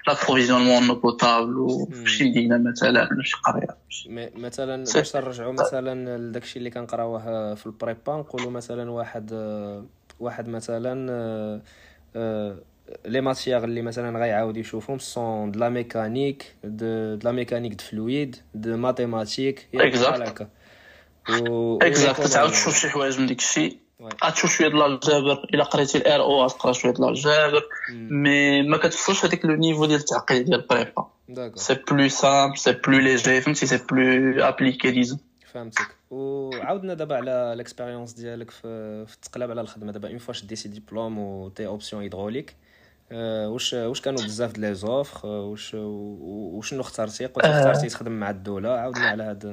l'approvisionnement 0.07 0.87
en 0.87 0.95
eau 0.95 1.14
potable 1.14 1.59
وشي 1.59 2.31
مدينه 2.31 2.59
مثلا 2.59 3.09
ولا 3.13 3.23
شي 3.23 3.37
قريه 3.37 3.79
مثلا 4.37 4.85
باش 4.95 5.17
نرجعوا 5.17 5.53
مثلا 5.53 6.19
لداكشي 6.19 6.59
اللي 6.59 6.71
كنقراوه 6.71 7.55
في 7.55 7.67
ال 7.67 7.75
prépa 7.75 8.17
نقولوا 8.17 8.51
مثلا 8.51 8.91
واحد 8.91 9.31
واحد 10.21 10.49
مثلا 10.49 11.61
les 13.05 13.21
matières 13.21 13.65
اللي 13.65 13.83
مثلا 13.83 14.19
غيعاود 14.19 14.57
يشوفهم 14.57 14.99
sont 14.99 15.51
de 15.51 15.57
la 15.57 15.69
mécanique 15.69 16.55
des 16.65 16.85
la 17.25 17.33
mécanique 17.33 17.75
des 17.75 17.81
fluides 17.81 18.37
des 18.55 18.69
mathématiques 18.69 19.69
exact 19.75 20.49
exact 21.83 22.21
تعاود 22.21 22.51
تشوف 22.51 22.79
شي 22.79 22.89
حوايج 22.89 23.21
من 23.21 23.27
ديك 23.27 23.39
الشيء 23.39 23.84
غتشوف 24.25 24.51
شوية 24.51 24.69
د 24.69 24.75
الجبر 24.75 25.47
الا 25.55 25.65
قريتي 25.65 25.99
الار 25.99 26.21
أو 26.21 26.45
غتقرا 26.45 26.73
شوية 26.73 26.93
د 26.93 27.03
الجبر 27.03 27.63
mais 27.91 28.63
ما 28.63 28.77
كتوصلش 28.77 29.25
هذاك 29.25 29.45
le 29.45 29.55
niveau 29.55 29.87
ديال 29.87 30.01
التعقيد 30.01 30.45
ديال 30.45 30.61
ال 30.61 30.68
prépa 30.68 31.07
c'est 31.55 31.75
plus 31.91 32.09
simple 32.09 32.59
c'est 32.59 32.73
plus 32.73 32.99
léger 32.99 33.41
فهمتي 33.41 33.67
c'est 33.67 33.81
plus 33.91 34.45
appliqué 34.45 34.91
disons 34.91 35.19
فهمتك 35.53 35.89
وعاودنا 36.11 36.95
دابا 36.95 37.17
على 37.17 37.53
ال 37.53 37.58
expérience 37.58 38.13
ديالك 38.13 38.51
في, 38.51 38.67
التقلاب 39.15 39.51
على 39.51 39.61
الخدمه 39.61 39.93
دابا 39.93 40.09
une 40.09 40.19
fois 40.19 40.35
شديتي 40.35 40.69
ديبلوم 40.69 41.19
و 41.19 41.49
t'es 41.49 41.67
option 41.67 42.03
hydraulique 42.03 42.57
واش 43.13 43.75
واش 43.75 44.01
كانوا 44.01 44.25
بزاف 44.25 44.53
د 44.53 44.59
les 44.59 44.75
offres 44.75 45.27
واش 45.27 45.75
وشنو 45.75 46.81
اخترتي 46.81 47.27
قلت 47.27 47.45
اخترتي 47.45 47.89
تخدم 47.89 48.13
مع 48.13 48.31
الدولة 48.31 48.69
عاودنا 48.69 49.09
على 49.09 49.23
هذا 49.23 49.53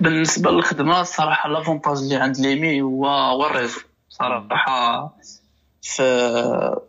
بالنسبة 0.00 0.50
للخدمة 0.50 1.00
الصراحه 1.00 1.48
l'avantage 1.48 1.98
اللي 1.98 2.16
عند 2.16 2.38
ليمي 2.38 2.82
هو 2.82 3.06
هو 3.06 3.46
ال 3.46 3.51
réseau 3.51 3.80
صراحة 4.08 5.16
في 5.82 6.02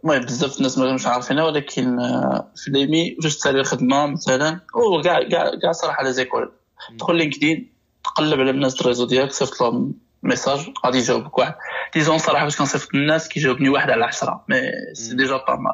المهم 0.04 0.22
بزاف 0.22 0.58
الناس 0.58 0.78
مش 0.78 1.08
عارفينها 1.08 1.44
ولكن 1.44 2.00
آه، 2.00 2.48
في 2.56 2.72
ليمي 2.72 3.18
فاش 3.24 3.38
تسالي 3.38 3.60
الخدمة 3.60 4.06
مثلا 4.08 4.60
أو 4.76 5.02
كاع 5.02 5.24
كاع 5.30 5.52
كاع 5.62 5.72
صراحة 5.72 6.04
les 6.04 6.14
écoles. 6.14 6.52
تدخل 6.98 7.16
LinkedIn 7.16 7.70
تقلب 8.04 8.40
على 8.40 8.50
الناس 8.50 8.82
ال 8.82 8.85
réseau 8.85 9.06
ديالك 9.06 9.32
صيفط 9.32 9.62
لهم 9.62 9.94
message 10.24 10.60
غادي 10.86 10.98
يجاوبك 10.98 11.38
واحد. 11.38 11.56
disons 11.94 12.18
صراحة 12.18 12.44
باش 12.44 12.58
كنصيفط 12.58 12.96
الناس 12.96 13.28
كيجاوبني 13.28 13.70
واحد 13.70 13.90
على 13.90 14.06
عشرة. 14.06 14.44
mais 14.50 14.72
c'est 14.94 15.16
déjà 15.16 15.38
pas 15.38 15.56
mal 15.56 15.74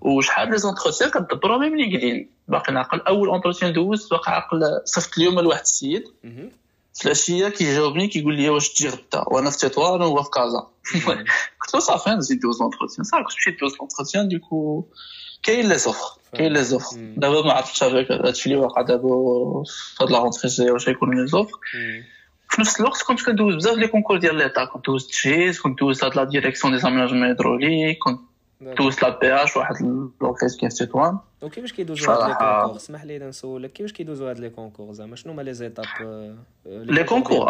وشحال 0.00 0.50
les 0.50 0.58
entretiens 0.58 1.10
كدبروا 1.10 1.58
même 1.58 1.76
LinkedIn. 1.76 2.30
باقي 2.48 2.72
نعقل. 2.72 3.00
أول 3.00 3.28
entretien 3.28 3.72
دوزت 3.72 4.10
باقي 4.10 4.32
عاقل 4.32 4.60
صيفط 4.84 5.18
اليوم 5.18 5.40
لواحد 5.40 5.60
السيد. 5.60 6.04
في 6.94 7.06
العشيه 7.06 7.48
كيجاوبني 7.48 8.08
كيقول 8.08 8.36
لي 8.36 8.50
واش 8.50 8.68
تجي 8.68 8.88
غدا 8.88 9.24
وأنا 9.26 9.50
في 9.50 9.58
تطوان 9.58 10.00
وهو 10.00 10.22
في 10.22 10.30
كازا 10.30 10.66
قلت 11.60 11.74
له 11.74 11.80
صافي 11.80 12.10
نزيد 12.10 12.40
دوز 12.40 12.60
l'entretien 12.60 13.04
صافي 13.04 13.24
كنت 13.24 13.36
مشيت 13.36 13.60
دوز 13.60 13.72
l'entretien 13.80 14.28
donc 14.28 14.84
كاين 15.42 15.68
les 15.68 15.78
offres 15.78 16.18
كاين 16.32 16.52
les 16.52 16.64
offres 16.64 16.96
دابا 17.16 17.42
ما 17.42 17.52
عرفتش 17.52 17.82
هذاك 17.82 18.12
هادشي 18.12 18.50
اللي 18.50 18.60
واقع 18.60 18.82
دابا 18.82 19.08
في 19.66 20.04
هاد 20.04 20.10
la 20.10 20.18
rentrée 20.18 20.40
الجايه 20.44 20.70
واش 20.70 20.88
غيكونوا 20.88 21.14
les 21.14 21.26
offres 21.26 21.58
في 22.50 22.60
نفس 22.60 22.80
الوقت 22.80 23.02
كنت 23.02 23.22
كندوز 23.22 23.54
بزاف 23.54 23.76
les 23.76 23.88
concours 23.88 24.18
ديال 24.18 24.36
l'État 24.36 24.64
كنت 24.64 24.86
دوزت 24.86 25.10
تشيز 25.10 25.60
كنت 25.60 25.78
دوزت 25.78 26.04
هاد 26.04 26.16
la 26.16 26.24
direction 26.24 26.74
des 26.74 26.78
aménagements 26.80 27.24
hydrauliques 27.24 27.98
كنت 27.98 28.20
دوزت 28.60 29.02
l'ABH 29.02 29.56
واحد 29.56 29.74
لوكيز 30.20 30.56
كاين 30.56 30.70
في 30.70 30.86
تطوان 30.86 31.18
وكيفاش 31.42 31.72
كيدوزو 31.72 32.12
هاد 32.12 32.28
les 32.28 32.34
concours؟ 32.34 32.76
اسمح 32.76 33.04
لي 33.04 33.18
نسولك 33.18 33.72
كيفاش 33.72 33.92
كيدوزو 33.92 34.28
هاد 34.28 34.38
les 34.38 34.50
concours 34.50 34.92
زعما؟ 34.92 35.16
شنو 35.16 35.32
هما 35.32 35.42
les 35.42 35.54
étapes 35.54 35.84
les 36.66 37.04
concours 37.04 37.46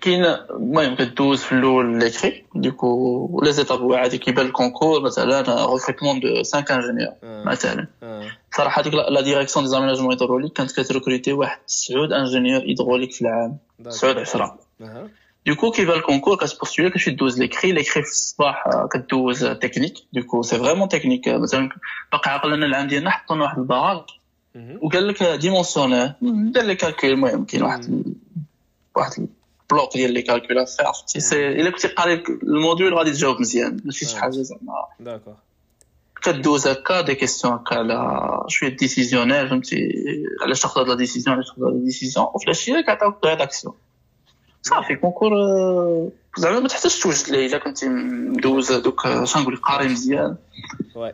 كاين 0.00 0.24
المهم 0.24 0.94
كدوز 0.94 1.42
في 1.42 1.52
الأول 1.52 1.98
l'écrit 1.98 2.44
donc 2.54 3.40
les 3.44 3.52
étapes 3.52 3.80
هو 3.80 3.94
عادي 3.94 4.18
كيبان 4.18 4.46
ال 4.46 4.52
concours 4.52 5.00
مثلا 5.00 5.40
recrutement 5.40 6.20
de 6.20 6.28
5 6.36 6.58
ingénieurs 6.70 7.12
مثلا. 7.22 7.86
صراحة 8.56 8.82
ديك 8.82 8.94
la 8.94 9.20
direction 9.20 9.64
des 9.64 9.70
aménagements 9.70 10.10
hydrauliques 10.10 10.52
كانت 10.52 10.80
كت 10.80 10.90
recruter 10.90 11.32
واحد 11.32 11.58
9 11.66 12.18
ingénieurs 12.18 12.60
hydrauliques 12.60 13.12
في 13.12 13.22
العام. 13.22 13.58
9 13.84 14.20
10 14.20 14.58
donc 15.46 15.70
كيبان 15.70 15.98
ال 15.98 16.02
concours 16.02 16.36
كت 16.36 16.47
postuler 16.47 16.90
كتمشي 16.90 17.10
دوز 17.10 17.40
l'écrit 17.40 17.72
l'écrit 17.72 18.02
في 18.02 18.10
الصباح 18.10 18.64
كدوز 18.92 19.44
technique 19.44 19.94
donc 20.12 20.42
c'est 20.42 20.58
vraiment 20.58 20.88
technique 20.88 21.28
مثلا 21.28 21.68
باقي 22.12 22.30
عاقل 22.30 22.52
أنا 22.52 22.66
العام 22.66 22.86
ديالنا 22.86 23.10
حطونا 23.10 23.42
واحد 23.42 23.58
ال 23.58 23.63
barrage 23.63 24.02
وقال 24.80 25.08
لك 25.08 25.22
dimensionner 25.22 26.12
دار 26.22 26.64
les 26.64 26.74
calculs 26.74 27.10
المهم 27.10 27.44
كاين 27.44 27.62
واحد 27.62 28.14
واحد 28.96 29.28
bloc 29.70 29.92
ديال 29.96 30.12
les 30.12 30.22
calculs 30.22 30.58
à 30.58 30.63
faire 30.63 30.86
عرفتي 30.86 31.20
سي 31.20 31.48
الا 31.48 31.70
كنتي 31.70 31.88
قاري 31.88 32.22
ال 32.42 32.49
module 32.49 32.94
غادي 32.94 33.10
تجاوب 33.10 33.40
مزيان 33.40 33.80
ماشي 33.84 34.06
شي 34.06 34.16
حاجة 34.16 34.30
زعما 34.30 34.86
d'accord 35.00 35.34
كدوز 36.22 36.68
هكا 36.68 37.00
des 37.00 37.14
questions 37.14 37.54
هكا 37.54 37.76
على 37.76 38.28
شوية 38.48 38.76
décisionnaire 38.76 39.48
فهمتي 39.48 39.92
علاش 40.42 40.62
تاخذ 40.62 40.80
هاد 40.80 40.88
la 40.88 40.94
décision 40.94 41.36
علاش 41.36 41.48
تاخذ 41.48 41.62
هاد 41.64 41.74
la 41.74 41.84
décision 41.84 42.26
وفي 42.34 42.44
العشيه 42.44 42.80
كيعطيوك 42.80 43.24
rédaction 43.24 43.74
صافي 44.62 44.96
concours 44.96 45.30
زعما 46.38 46.60
ما 46.60 46.68
تحتاجش 46.68 47.00
توجد 47.00 47.30
ليه 47.30 47.46
الا 47.46 47.58
كنتي 47.58 47.88
مدوز 47.88 48.72
هذوك 48.72 49.02
شنو 49.24 49.42
نقول 49.42 49.56
قاري 49.56 49.88
مزيان. 49.88 50.36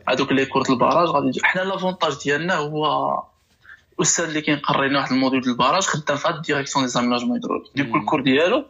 هذوك 0.09 0.31
اللي 0.31 0.45
قراو 0.45 0.71
ال 0.71 0.76
barrage 0.76 1.09
غادي 1.09 1.39
حنا 1.43 1.61
l'avantage 1.61 2.13
ديالنا 2.23 2.55
هو 2.55 3.13
الأستاذ 3.99 4.25
اللي 4.25 4.41
كينقري 4.41 4.89
لنا 4.89 4.99
واحد 4.99 5.11
ال 5.11 5.15
module 5.15 5.41
ديال 5.41 5.51
ال 5.51 5.55
barrage 5.55 5.83
خدام 5.83 6.17
في 6.17 6.27
هاد 6.27 6.35
ال 6.35 6.40
direction 6.40 6.85
des 6.85 6.91
aménagements 6.91 7.31
hydrauliques 7.31 7.71
donc 7.75 7.97
ال 7.97 8.01
cours 8.01 8.21
ديالو 8.21 8.65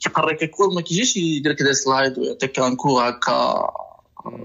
كيقريك 0.00 0.42
ال 0.42 0.47
cours 0.47 0.74
ما 0.74 0.80
كيجيش 0.80 1.16
يدير 1.16 1.52
لك 1.52 1.62
des 1.62 1.74
slides 1.74 2.18
ويعطيك 2.18 2.58
un 2.58 2.76
cours 2.76 3.08
هكا 3.08 3.70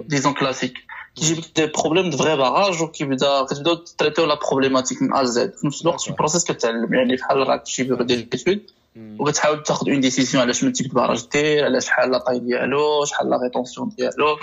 disons 0.05 0.33
classique 0.33 0.73
كيجيب 1.15 1.37
لك 1.37 1.45
des 1.55 1.65
problèmes 1.65 2.09
de 2.09 2.17
vrais 2.17 2.35
barrages 2.37 2.81
وكيبدا 2.81 3.43
كتبداو 3.43 3.75
ت 3.75 3.82
traiter 3.82 4.25
و 4.25 4.29
la 4.29 4.35
problématique 4.35 5.01
من 5.01 5.13
A 5.13 5.23
à 5.23 5.38
Z 5.38 5.53
في 5.55 5.67
نفس 5.67 5.81
الوقت 5.81 6.01
في 6.01 6.07
ال 6.09 6.14
process 6.14 6.43
كتعلم. 6.43 6.93
يعني 6.93 7.15
بحال 7.15 7.37
راك 7.37 7.65
شي 7.67 7.83
بيرو 7.83 8.03
ديال 8.03 8.19
l'étude 8.19 8.61
وكتحاول 8.95 9.63
تاخذ 9.63 9.89
une 9.89 9.99
décision 9.99 10.43
على 10.43 10.53
شنو 10.53 10.71
type 10.71 10.93
barrage 10.93 11.27
دير 11.33 11.65
على 11.65 11.81
شحال 11.81 12.11
la 12.11 12.17
taille 12.17 12.39
ديالو 12.39 13.05
شحال 13.05 13.29
la 13.29 13.37
rétention 13.43 13.89
ديالو. 13.89 14.37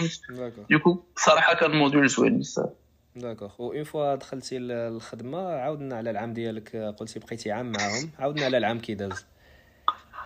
donc 0.70 1.02
صراحة 1.16 1.54
كان 1.54 1.70
module 1.70 2.08
زوين 2.08 2.38
بزاف. 2.38 2.70
d'accord 3.16 3.50
une 3.60 3.84
fois 3.84 4.14
دخلتي 4.14 4.58
الخدمة 4.58 5.38
عاودنا 5.38 5.96
على 5.96 6.10
العام 6.10 6.32
ديالك 6.32 6.76
قلتي 6.76 7.18
بقيتي 7.18 7.52
عام 7.52 7.72
معاهم 7.72 8.10
عاودنا 8.18 8.44
على 8.44 8.58
العام 8.58 8.78
كي 8.78 8.94
داز. 8.94 9.24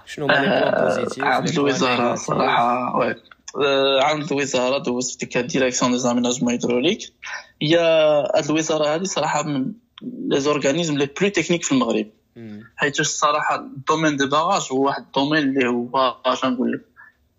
شنو 0.07 0.25
هما 0.25 0.33
les 0.33 0.61
points 0.61 0.85
positifs 0.85 1.25
عند 1.25 1.49
الوزاره 1.49 2.15
صراحة 2.15 2.97
oui 2.97 3.15
عند 4.03 4.33
الوزاره 4.33 4.79
دوزت 4.79 5.11
في 5.11 5.27
ديك 5.27 5.37
ال 5.37 5.42
direction 5.42 5.93
des 5.93 5.99
aménagements 5.99 6.53
hydrauliques 6.53 7.13
هي 7.63 7.79
هاد 8.35 8.45
الوزارة 8.45 8.95
هادي 8.95 9.05
صراحة 9.05 9.43
من 9.43 9.73
les 10.03 10.41
organismes 10.41 10.99
les 10.99 11.09
plus 11.21 11.29
techniques 11.29 11.65
في 11.65 11.73
المغرب. 11.73 12.07
حيت 12.77 13.01
الصراحة 13.01 13.55
ال 13.55 13.62
domaine 13.62 14.17
des 14.17 14.27
barrages 14.27 14.69
هو 14.73 14.87
واحد 14.87 15.03
domaine 15.03 15.43
اللي 15.43 15.69
هو 15.69 16.17
اش 16.27 16.45
نقول 16.45 16.73
لك 16.73 16.81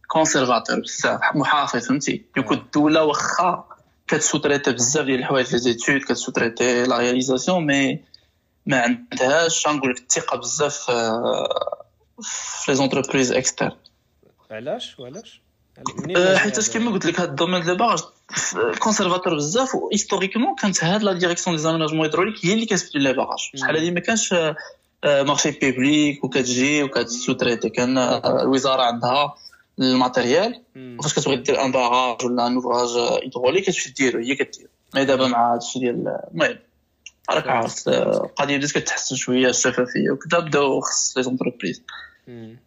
conservateur 0.08 0.80
بزاف 0.80 1.20
محافظ 1.36 1.88
فهمتي؟ 1.88 2.26
donc 2.36 2.52
الدولة 2.52 3.04
واخا 3.04 3.64
كت 4.08 4.17
sous-traiter 4.17 4.72
بزاف 4.72 5.06
ديال 5.06 5.20
الحوايج 5.20 5.46
في 5.46 5.58
études 5.58 6.02
كت 6.02 6.14
sous-traiter 6.14 6.84
la 6.84 6.98
réalisation 6.98 7.66
mais 7.66 8.00
ما 8.66 8.82
عندهاش 8.82 9.68
نقول 9.68 9.92
لك 9.92 10.00
الثقة 10.00 10.38
بزاف 10.38 10.92
في 12.22 12.72
les 12.72 12.76
entreprises 12.76 13.32
externes 13.32 13.72
علاش؟ 14.52 15.00
وعلاش 15.00 15.42
حيت 16.36 16.70
كيما 16.72 16.92
قلت 16.92 17.06
لك 17.06 17.20
هاد 17.20 17.30
ال 17.30 17.34
domaine 17.34 17.64
دابا 17.64 17.96
conservateur 18.80 19.36
بزاف 19.36 19.76
و 19.76 19.90
historiquement 19.92 20.56
كانت 20.56 20.84
هاد 20.84 21.04
la 21.04 21.14
direction 21.14 21.56
des 21.56 21.62
aménagements 21.62 22.06
hydrauliques 22.06 22.46
هي 22.46 22.54
اللي 22.54 22.66
كتبدل 22.66 23.02
les 23.02 23.14
barrages 23.14 23.40
شحال 23.40 23.76
هادي 23.76 23.92
ما 23.92 24.00
كانش 24.00 24.34
marché 25.06 25.52
public 25.52 26.24
وكتجي 26.24 26.84
وكت 26.84 27.01
sous-traiter 27.01 27.70
كان 27.70 27.98
الوزارة 27.98 28.82
عندها 28.82 29.36
ال 29.80 29.89
matériel 29.89 30.62
وفاش 31.00 31.14
كتبغي 31.14 31.36
دير 31.36 31.66
un 31.66 31.72
barrage 31.72 32.26
ولا 32.26 32.48
un 32.48 32.56
ouvrage 32.56 32.90
hydraulique 33.24 33.64
كتمشي 33.64 33.94
ديرو. 33.94 34.20
هي 34.20 34.36
كدير. 34.36 34.68
mais 34.96 35.06
دابا 35.06 35.28
مع 35.28 35.54
هادشي 35.54 35.80
ديال 35.80 36.20
المهم. 36.34 36.60
راك 37.30 37.48
عارف 37.48 37.88
القضية 37.88 38.58
بدات 38.58 38.72
كتحسن 38.72 39.16
شوية 39.16 39.50
الشفافيه 39.50 40.12
وكذا 40.12 40.40
بداو 40.40 40.82
خص 40.82 41.18
les 41.18 41.24
entreprises 41.24 41.82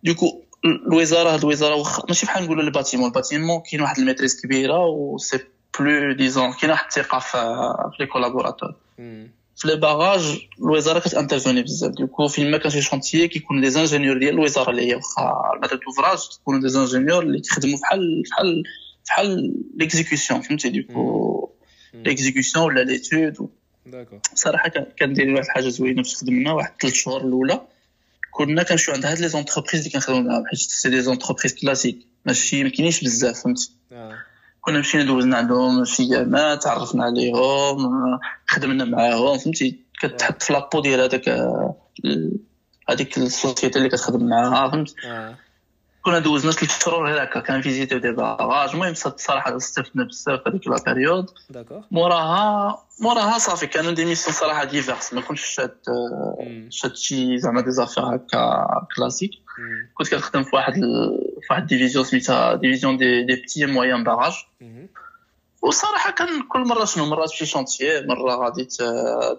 donc 0.05 0.43
الوزارة 0.65 1.35
هاد 1.35 1.41
الوزارة 1.41 1.75
واخا 1.75 2.03
ماشي 2.09 2.27
بحال 2.27 2.45
نقولوا 2.45 2.63
ال 2.63 2.67
bâtiment. 2.67 3.07
ال 3.07 3.13
bâtiment 3.13 3.61
كاين 3.61 3.83
واحد 3.83 3.99
ال 3.99 4.03
maîtrise 4.03 4.41
كبيرة 4.41 4.87
و 4.87 5.19
c'est 5.19 5.39
plus 5.81 6.13
disons 6.13 6.53
كاين 6.53 6.71
واحد 6.71 6.87
الثقة 6.87 7.19
في 7.19 7.97
les 8.01 8.07
collaborateurs 8.07 8.75
في 9.57 9.69
les 9.69 9.77
barrages 9.77 10.39
الوزاره 10.59 10.99
كت 10.99 11.09
intervenir 11.09 11.63
بزاف. 11.63 11.91
donc 11.91 12.29
فين 12.29 12.51
ما 12.51 12.59
كان 12.59 12.71
شي 12.71 12.83
chantier 12.83 13.29
كيكونوا 13.29 13.69
des 13.69 13.81
ingénieurs 13.81 14.19
ديال 14.19 14.35
الوزاره 14.35 14.71
اللي 14.71 14.89
هي 14.91 14.95
واخا 14.95 15.53
ال 15.55 15.58
maître 15.58 15.81
d'ouvrage 15.87 16.19
تكونوا 16.29 16.61
des 16.61 16.79
ingénieurs 16.79 17.23
اللي 17.23 17.41
كيخدموا 17.41 17.79
بحال 17.79 18.23
بحال 18.31 18.63
بحال 19.07 19.55
l'exécution 19.77 20.41
فهمتي 20.41 20.69
donc 20.69 21.51
l'exécution 21.95 22.65
ولا 22.65 22.81
l'étude 22.81 23.49
صراحة 24.35 24.69
كندير 24.99 25.35
واحد 25.35 25.45
الحاجة 25.45 25.69
زوينه 25.69 26.03
في 26.03 26.15
خدمنا 26.15 26.53
واحد 26.53 26.73
ثلاث 26.81 26.95
شهور 26.95 27.21
الاولى 27.21 27.61
كنا 28.31 28.63
كنمشيو 28.63 28.95
عند 28.95 29.07
هاد 29.07 29.19
les 29.19 29.29
entreprises 29.29 29.81
اللي 29.81 29.91
كنخدمو 29.91 30.21
معاهم 30.21 30.47
حيت 30.47 30.59
c'est 30.59 30.91
des 30.91 31.03
entreprises 31.03 31.55
classiques 31.55 31.99
ماشي 32.27 32.65
ما 32.65 32.71
كاينينش 32.71 33.01
بزاف 33.05 33.43
فهمتي 33.43 33.71
كنا 34.67 34.79
مشينا 34.79 35.05
دوزنا 35.05 35.37
عندهم 35.37 35.85
شي 35.85 36.09
جامعات 36.09 36.63
تعرفنا 36.63 37.05
عليهم 37.05 37.79
خدمنا 38.47 38.85
معاهم 38.85 39.39
فهمتي؟ 39.39 39.81
كتحط 40.01 40.43
في 40.43 40.53
la 40.53 40.62
peau 40.62 40.81
ديال 40.81 41.01
هذاك 41.01 41.29
هذيك 42.89 43.19
ال 43.19 43.26
société 43.26 43.79
اللي 43.79 43.89
كتخدم 43.89 44.29
معاها 44.29 44.71
فهمت 44.71 44.95
كنا 46.03 46.19
دوزنا 46.19 46.53
ثلاث 46.53 46.85
شهور 46.85 47.07
غير 47.07 47.23
هكا 47.23 47.41
كنفيزيتيو 47.41 47.99
des 47.99 48.11
barrages. 48.13 48.71
المهم 48.71 48.91
الصراحه 48.91 49.57
استفدنا 49.57 50.05
بزاف 50.05 50.41
هذيك 50.49 50.69
la 50.69 50.77
période. 50.87 51.27
موراها 51.91 52.79
موراها 53.01 53.39
صافي 53.39 53.67
كانوا 53.67 53.93
des 53.93 54.05
missions 54.05 54.37
صراحة 54.37 54.65
diverses 54.65 55.15
ما 55.15 55.21
كنتش 55.21 55.45
شاد 55.45 55.77
شاد 56.71 56.97
شي 56.97 57.39
زعما 57.39 57.61
des 57.61 57.71
affaires 57.71 58.05
هكا 58.05 58.67
classiques. 58.97 59.31
كنت 59.95 60.09
كنخدم 60.09 60.43
في 60.43 60.57
واحد 60.57 60.75
في 61.41 61.47
واحد 61.51 61.67
division 61.67 62.05
سميتها 62.05 62.55
division 62.55 62.97
des 62.97 63.23
des 63.23 63.35
petits 63.35 63.67
moyens 63.67 64.05
barrages 64.05 64.35
وصراحة 65.63 66.11
كان 66.11 66.43
كل 66.43 66.61
مرة 66.61 66.85
شنو؟ 66.85 67.07
مرات 67.07 67.31
في 67.31 67.47
chantier 67.47 68.07
مرة 68.07 68.35
غادي 68.35 68.69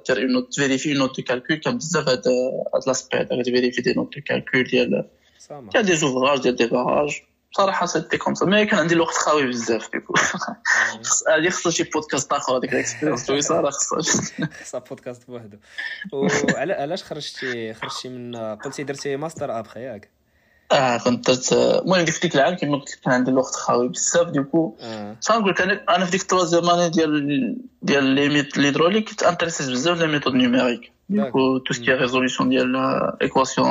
دير 0.08 0.18
une 0.18 0.32
note 0.32 0.54
تفيريفي 0.54 0.90
une 0.90 0.98
note 0.98 1.18
de 1.18 1.24
calcul 1.24 1.56
كان 1.56 1.78
بزاف 1.78 2.10
هاد 2.10 2.28
هاد 2.76 2.88
l'aspect 2.88 3.18
هذا 3.18 3.44
تفيريفي 3.44 3.82
des 3.82 3.94
notes 3.94 4.16
de 4.16 4.22
calcul 4.26 4.64
ديال 4.64 5.10
ديال 5.74 5.86
des 5.86 5.96
ouvrages 5.96 6.42
ديال 6.42 6.56
des 6.56 6.68
barrages 6.68 7.22
بصراحه 7.52 7.86
c'était 7.86 8.18
calme 8.18 8.34
mais 8.42 8.66
كان 8.66 8.80
عندي 8.80 8.94
الوقت 8.94 9.16
خاوي 9.16 9.48
بزاف 9.48 9.92
du 9.92 9.99
coup 9.99 10.14
هذه 11.30 11.50
خصها 11.50 11.72
شي 11.72 11.84
بودكاست 11.84 12.34
آخر 12.34 12.58
هذيك 12.58 12.74
ال 12.74 12.80
expérience 12.80 13.48
صراحة 13.48 13.70
خصها 13.70 14.50
خصها 14.62 14.80
بودكاست 14.80 15.28
بوحدو. 15.28 15.58
وعلاش 16.14 17.04
خرجتي 17.04 17.74
خرجتي 17.74 18.10
من 18.10 18.36
قلتي 18.36 18.84
درتي 18.84 19.16
ماستر 19.16 19.60
ابخي 19.60 19.80
ياك؟ 19.80 20.17
آه 20.72 20.98
كنت 20.98 21.28
درت 21.28 21.54
المهم 21.54 22.06
في 22.06 22.20
ديك 22.20 22.36
العام 22.36 22.56
كما 22.56 22.78
قلت 22.78 22.92
لك 22.92 23.00
كان 23.00 23.14
عندي 23.14 23.32
الوقت 23.32 23.56
خاوي 23.56 23.88
بزاف 23.90 24.28
du 24.28 24.44
coup 24.44 24.78
شنو 25.22 25.40
نقول 25.40 25.50
لك 25.52 25.62
أنا 25.90 26.06
في 26.06 26.12
ديك 26.12 26.22
ال 26.22 26.27
troisième 26.27 26.70
année 26.70 26.90
ديال 26.90 27.56
ديال 27.82 28.04
l'EMI 28.04 28.58
l'hydraulique 28.58 29.10
كنت 29.10 29.24
intéressé 29.24 29.70
بزاف 29.70 30.00
les 30.00 30.08
méthodes 30.08 30.34
numériques 30.34 30.92
du 31.10 31.26
coup 31.26 31.58
tout 31.58 31.74
ce 31.74 31.81
qui 31.81 31.92
est 31.92 32.05
résolution 32.05 32.50
ديال 32.50 32.76
équations 33.22 33.68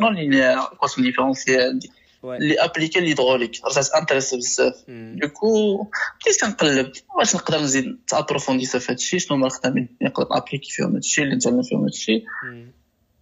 non 0.00 0.14
linéaires 0.14 0.58
équations 0.58 1.06
différentielles 1.06 1.80
اللي 2.24 2.54
appliquées 2.54 3.00
à 3.00 3.05
l'hydraulique 3.05 3.64
رجعت 3.64 3.90
intéressé 3.90 4.36
بزاف 4.36 4.74
du 4.88 5.17
coup 5.17 5.76
بديت 6.22 6.40
كنقلب 6.40 6.92
واش 7.18 7.36
نقدر 7.36 7.60
نزيد 7.60 7.98
تابروفوندي 8.08 8.66
في 8.66 8.92
هادشي 8.92 9.18
شنو 9.18 9.36
هما 9.36 9.46
الخدمه 9.46 9.70
اللي 9.70 9.88
نقدر 10.02 10.26
ابليكي 10.30 10.70
فيهم 10.70 10.94
هادشي 10.94 11.22
اللي 11.22 11.34
نتعلم 11.34 11.62
فيهم 11.62 11.82
هادشي 11.82 12.24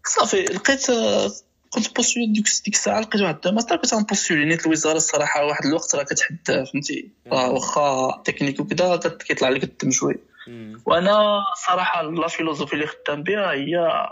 صافي 0.07 0.45
لقيت 0.45 0.87
كنت 1.75 1.97
بوستولي 1.97 2.27
ديك 2.27 2.45
ديك 2.65 2.75
الساعة 2.75 3.01
لقيت 3.01 3.23
واحد 3.23 3.49
ماستر 3.49 3.77
كنت 3.77 3.95
غنبوستولي 3.95 4.45
نيت 4.45 4.67
الوزارة 4.67 4.97
الصراحة 4.97 5.45
واحد 5.45 5.67
الوقت 5.67 5.95
راه 5.95 6.03
كتحد 6.03 6.67
فهمتي؟ 6.73 7.09
واخا 7.31 8.23
تكنيك 8.25 8.61
وكذا 8.61 8.97
كيطلع 8.97 9.49
لك 9.49 9.65
الدم 9.65 9.91
شوي. 9.91 10.15
وأنا 10.87 11.45
صراحة 11.67 12.03
la 12.03 12.29
philosophie 12.29 12.73
اللي 12.73 12.87
خدام 12.87 13.23
بها 13.23 13.53
هي 13.53 14.07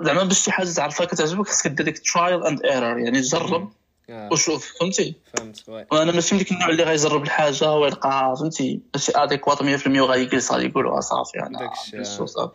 زعما 0.00 0.24
باش 0.24 0.44
شي 0.44 0.52
حاجة 0.52 0.68
تعرفها 0.68 1.06
كتعجبك 1.06 1.48
خصك 1.48 1.70
دير 1.70 1.86
ديك 1.86 1.98
trial 1.98 2.46
and 2.46 2.62
error 2.64 2.98
يعني 2.98 3.20
جرب 3.20 3.72
وشوف 4.08 4.72
فهمتي؟ 4.80 5.14
فهمت 5.34 5.86
وأنا 5.92 6.12
ماشي 6.12 6.34
من 6.34 6.38
ديك 6.38 6.52
النوع 6.52 6.68
اللي 6.68 6.82
غيجرب 6.82 7.22
الحاجة 7.22 7.72
ويلقى 7.72 8.34
فهمتي؟ 8.40 8.80
ماشي 8.94 9.12
adéquate 9.14 9.58
100% 9.62 9.86
وغيجلس 9.86 10.52
غادي 10.52 10.66
يقول 10.66 11.02
صافي 11.02 11.40
أنا 11.40 11.70
صافي 12.02 12.52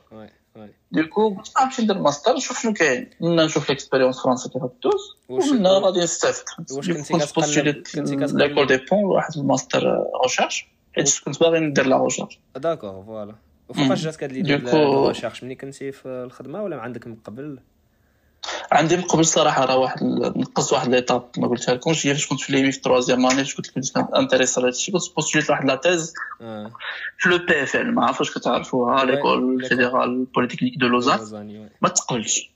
du 0.91 1.07
coup 1.07 1.37
نمشي 1.61 1.81
ندير 1.81 1.97
ماستر 1.97 2.35
نشوف 2.35 2.61
شنو 2.61 2.73
كاين 2.73 3.09
منا 3.21 3.45
نشوف 3.45 3.69
l'expérience 3.69 4.23
فرنسا 4.23 4.49
كيف 4.49 4.63
دوز 4.83 5.17
ومنا 5.29 5.69
غادي 5.69 5.99
نستافد 5.99 6.43
واش 6.71 6.91
كنتي 6.91 7.13
كتقلب 8.15 8.37
l'École 8.37 8.67
des 8.67 8.77
Ponts 8.77 9.03
واحد 9.03 9.37
ال 9.37 9.47
master 9.47 10.03
recherche 10.23 10.67
حيت 10.95 11.19
كنت 11.25 11.39
باغي 11.39 11.59
ندير 11.59 11.85
la 11.87 12.03
recherche 12.03 12.39
d'accord 12.55 13.03
voilà 13.03 13.35
وفوقاش 13.69 14.03
جاتك 14.03 14.23
هاد 14.23 14.31
l'idée 14.31 14.57
ديال 14.57 14.67
ال 14.69 14.77
recherche 14.77 15.43
ملي 15.43 15.55
كنتي 15.55 15.91
في 15.91 16.07
الخدمه 16.07 16.63
ولا 16.63 16.75
عندك 16.75 17.07
من 17.07 17.15
قبل 17.15 17.59
عندي 18.77 18.97
من 18.97 19.03
قبل 19.03 19.25
صراحة 19.25 19.65
راه 19.65 19.77
واحد 19.77 20.03
نقص 20.35 20.73
واحد 20.73 20.89
l'étape 20.89 21.29
ما 21.37 21.47
قلتها 21.47 21.75
لكمش 21.75 22.07
هي 22.07 22.13
فاش 22.13 22.27
كنت 22.27 22.39
في 22.39 22.53
l'EMI 22.53 22.71
في 22.71 22.79
troisième 22.79 23.25
année 23.25 23.35
فاش 23.35 23.59
لكم 23.59 23.73
كنت 23.73 23.97
intéressé 24.15 24.57
على 24.57 24.67
هادشي 24.67 24.91
كنت 24.91 25.01
بوستوليت 25.15 25.49
واحد 25.49 25.65
la 25.65 25.75
thèse. 25.75 26.13
في 27.17 27.29
l'EPFL 27.29 27.93
ما 27.93 28.05
عرفتش 28.05 28.31
كتعرفوها 28.37 29.05
l'École 29.05 29.65
fédérale 29.69 30.25
polytechnique 30.25 30.77
de 30.77 30.87
Lausanne. 30.87 31.19
ما 31.81 31.89
تقبلش. 31.89 32.51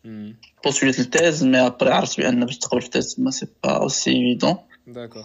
بوستوليت 0.66 1.00
ال 1.00 1.07
thèse 1.07 1.44
mais 1.44 1.68
après 1.68 1.92
عرفت 1.92 2.18
بأن 2.22 2.46
باش 2.46 2.58
تقبل 2.58 2.82
في 2.82 2.88
ال 2.88 2.92
thèse 2.92 3.16
mais 3.20 3.32
c'est 3.32 3.48
pas 3.64 3.72
aussi 3.78 4.12
évident 4.12 4.58
d'accord 4.88 5.24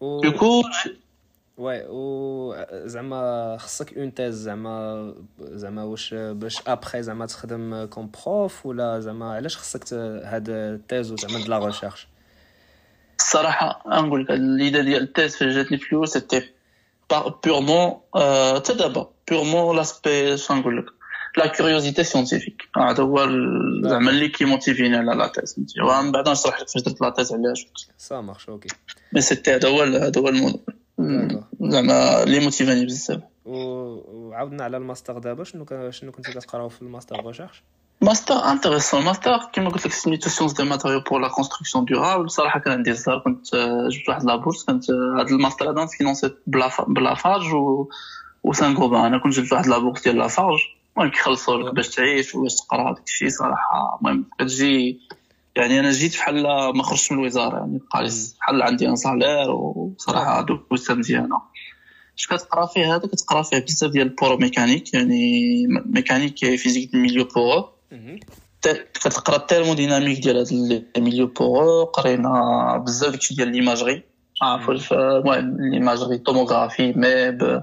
du 0.00 0.21
coup 0.21 0.62
واي 1.58 1.86
و 1.88 2.54
زعما 2.84 3.56
خصك 3.58 3.98
une 3.98 4.14
thèse 4.14 4.34
زعما 4.34 5.14
زعما 5.40 5.82
واش 5.82 6.14
باش 6.14 6.62
ابخي 6.66 7.02
زعما 7.02 7.26
تخدم 7.26 7.84
comme 7.84 8.10
prof 8.10 8.66
ولا 8.66 9.00
زعما 9.00 9.34
علاش 9.34 9.56
خصك 9.56 9.92
هاد 9.92 10.48
ال 10.48 10.59
thèse 10.59 11.14
زعما 11.14 11.44
د 11.44 11.48
la 11.48 11.66
recherche 11.66 12.06
الصراحه 13.20 13.82
نقول 13.86 14.24
لك 14.24 14.30
l'idée 14.30 14.80
ديال 14.80 15.02
ال 15.02 15.08
thèse 15.08 15.36
فاش 15.36 15.54
جاتني 15.54 15.78
في 15.78 15.92
الأول 15.92 16.08
c'était 16.08 16.50
purement 17.44 18.00
حتى 18.56 18.74
دابا 18.74 19.10
purement 19.30 19.76
l'aspect 19.76 20.36
شنو 20.36 20.58
نقول 20.58 20.78
لك 20.78 20.84
la 21.36 21.46
curiosité 21.46 22.04
scientifique 22.04 22.68
هذا 22.76 23.02
هو 23.02 23.18
زعما 23.82 24.10
اللي 24.10 24.28
كيموتيفيني 24.28 24.96
على 24.96 25.14
la 25.14 25.26
thèse 25.26 25.56
ومن 25.82 26.12
بعد 26.12 26.28
نشرح 26.28 26.60
لك 26.60 26.68
فاش 26.68 26.82
درت 26.82 27.00
la 27.00 27.10
thèse 27.10 27.32
علاش؟ 27.32 27.66
ça 27.98 28.20
marche 28.20 28.48
ok 28.48 28.68
mais 29.12 29.20
c'était 29.20 29.54
هذا 29.54 29.68
هو 29.68 29.82
هذا 29.82 30.20
هو 30.20 30.28
الموضوع. 30.28 30.60
زعما 31.60 32.22
اللي 32.22 32.40
موتيفاني 32.40 32.86
بزاف. 32.86 33.20
وعاودنا 33.44 34.64
على 34.64 34.76
الماستر 34.76 35.18
دابا 35.18 35.44
شنو 35.44 35.90
شنو 35.90 36.12
كنتي 36.12 36.32
كتقراو 36.32 36.68
في 36.68 36.82
الماستر 36.82 37.26
recherche 37.26 37.62
master 38.00 38.34
intéressant. 38.34 39.04
ماستر 39.04 39.38
كيما 39.52 39.70
قلت 39.70 39.86
لك 39.86 39.92
سميتو 39.92 40.30
sciences 40.30 40.52
des 40.52 40.64
matériaux 40.64 41.00
pour 41.00 41.20
la 41.20 41.28
construction 41.28 41.84
durable 41.84 42.30
صراحة 42.30 42.60
كان 42.60 42.72
عندي 42.72 42.90
الزهر 42.90 43.18
كنت 43.18 43.46
جبت 43.90 44.08
واحد 44.08 44.24
la 44.24 44.34
bourse 44.34 44.64
كانت 44.64 44.90
هاد 44.90 45.28
الماستر 45.28 45.70
هذا 45.70 45.86
financé 45.86 46.30
par 46.86 47.06
Lafarge 47.06 47.54
و 47.54 47.88
و 48.44 48.52
Saint-Gobain 48.52 49.04
أنا 49.04 49.18
كنت 49.18 49.32
جبت 49.32 49.52
واحد 49.52 49.66
la 49.66 49.75
bourse 49.75 50.02
ديال 50.02 50.16
Lafarge 50.16 50.58
المهم 50.96 51.10
كيخلصوا 51.10 51.56
لك 51.56 51.74
باش 51.74 51.88
تعيش 51.88 52.34
وباش 52.34 52.54
تقرا 52.54 52.92
داك 52.92 53.04
الشيء 53.06 53.28
صراحة. 53.28 53.98
المهم 53.98 54.24
كتجي 54.38 55.00
يعني 55.56 55.80
أنا 55.80 55.90
جيت 55.90 56.16
بحال 56.16 56.42
ما 56.76 56.82
خرجتش 56.82 57.12
من 57.12 57.18
الوزارة 57.18 57.56
يعني 57.56 57.78
بقى 57.94 58.08
بحال 58.40 58.62
عندي 58.62 58.88
un 58.88 58.96
salaire 58.96 59.50
وصراحه 59.50 60.46
دوزتها 60.70 60.94
مزيانه 60.94 61.42
اش 62.18 62.26
كتقرا 62.26 62.66
فيه 62.66 62.94
هذا؟ 62.94 63.06
كتقرا 63.06 63.42
فيه 63.42 63.58
بزاف 63.58 63.90
ديال 63.90 64.06
ال 64.06 64.36
poromécanique 64.36 64.94
يعني 64.94 65.66
mécanique 65.86 66.38
physique 66.38 66.92
des 66.92 66.98
milieux 66.98 67.24
poreux. 67.24 67.68
كتقرا 68.94 69.36
ال 69.36 69.41
thermodynamique 69.41 70.18
ديال 70.20 70.36
هاد 70.36 70.84
ال 70.96 71.00
milieux 71.00 71.26
poreux 71.26 71.84
قرينا 71.84 72.76
بزاف 72.86 73.10
داكشي 73.10 73.34
ديال 73.34 73.48
l'imagerie 73.48 74.02
عرفوا 74.42 74.74
المهم 75.18 75.56
l'imagerie 75.72 76.18
tomographie 76.18 76.92
MEB 76.92 77.62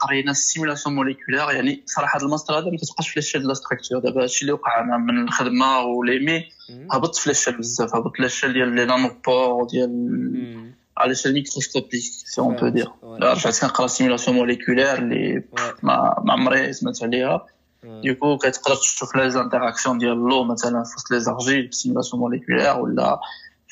قرينا 0.00 0.30
ال 0.30 0.36
simulation 0.36 0.94
moléculaire 0.94 1.52
يعني 1.52 1.82
صراحة 1.86 2.18
هذا 2.18 2.26
الماستر 2.26 2.58
هذا 2.58 2.70
ما 2.70 2.76
كتبقاش 2.76 3.08
في 3.08 3.20
l'échelle 3.20 3.48
la 3.48 3.54
structure. 3.54 3.98
دابا 3.98 4.22
هادشي 4.22 4.42
اللي 4.42 4.52
وقع 4.52 4.80
أنا 4.80 4.96
من 4.96 5.24
الخدمة 5.24 5.80
و 5.80 5.91
l'EMI 5.91 6.48
هبطت 6.92 7.16
في 7.16 7.28
l'échelle 7.28 7.58
بزاف 7.58 7.96
هبطت 7.96 8.20
l'échelle 8.20 8.52
ديال 8.52 8.68
les 8.68 8.84
nanopores 8.84 9.64
ديال 9.64 10.74
l'échelle 10.96 11.32
microscopique 11.32 12.02
si 12.02 12.40
on 12.40 12.56
peut 12.56 12.68
dire 12.68 12.90
رجعت 13.04 13.60
كنقرا 13.60 13.86
simulation 13.86 14.36
moléculaire 14.36 14.98
اللي 14.98 15.42
ما 15.82 16.22
ما 16.24 16.32
عمري 16.32 16.72
سمعت 16.72 17.02
عليها. 17.02 17.46
du 17.84 18.02
coup 18.02 18.38
كتقدر 18.38 18.76
تشوف 18.76 19.16
les 19.16 19.30
interactions 19.30 19.98
ديال 19.98 20.28
l'eau 20.28 20.44
مثلا 20.44 20.84
في 20.84 20.94
وسط 20.96 21.10
les 21.10 21.20
argiles 21.20 21.68
simulation 21.72 22.20
moléculaire 22.20 22.80
ولا 22.80 23.20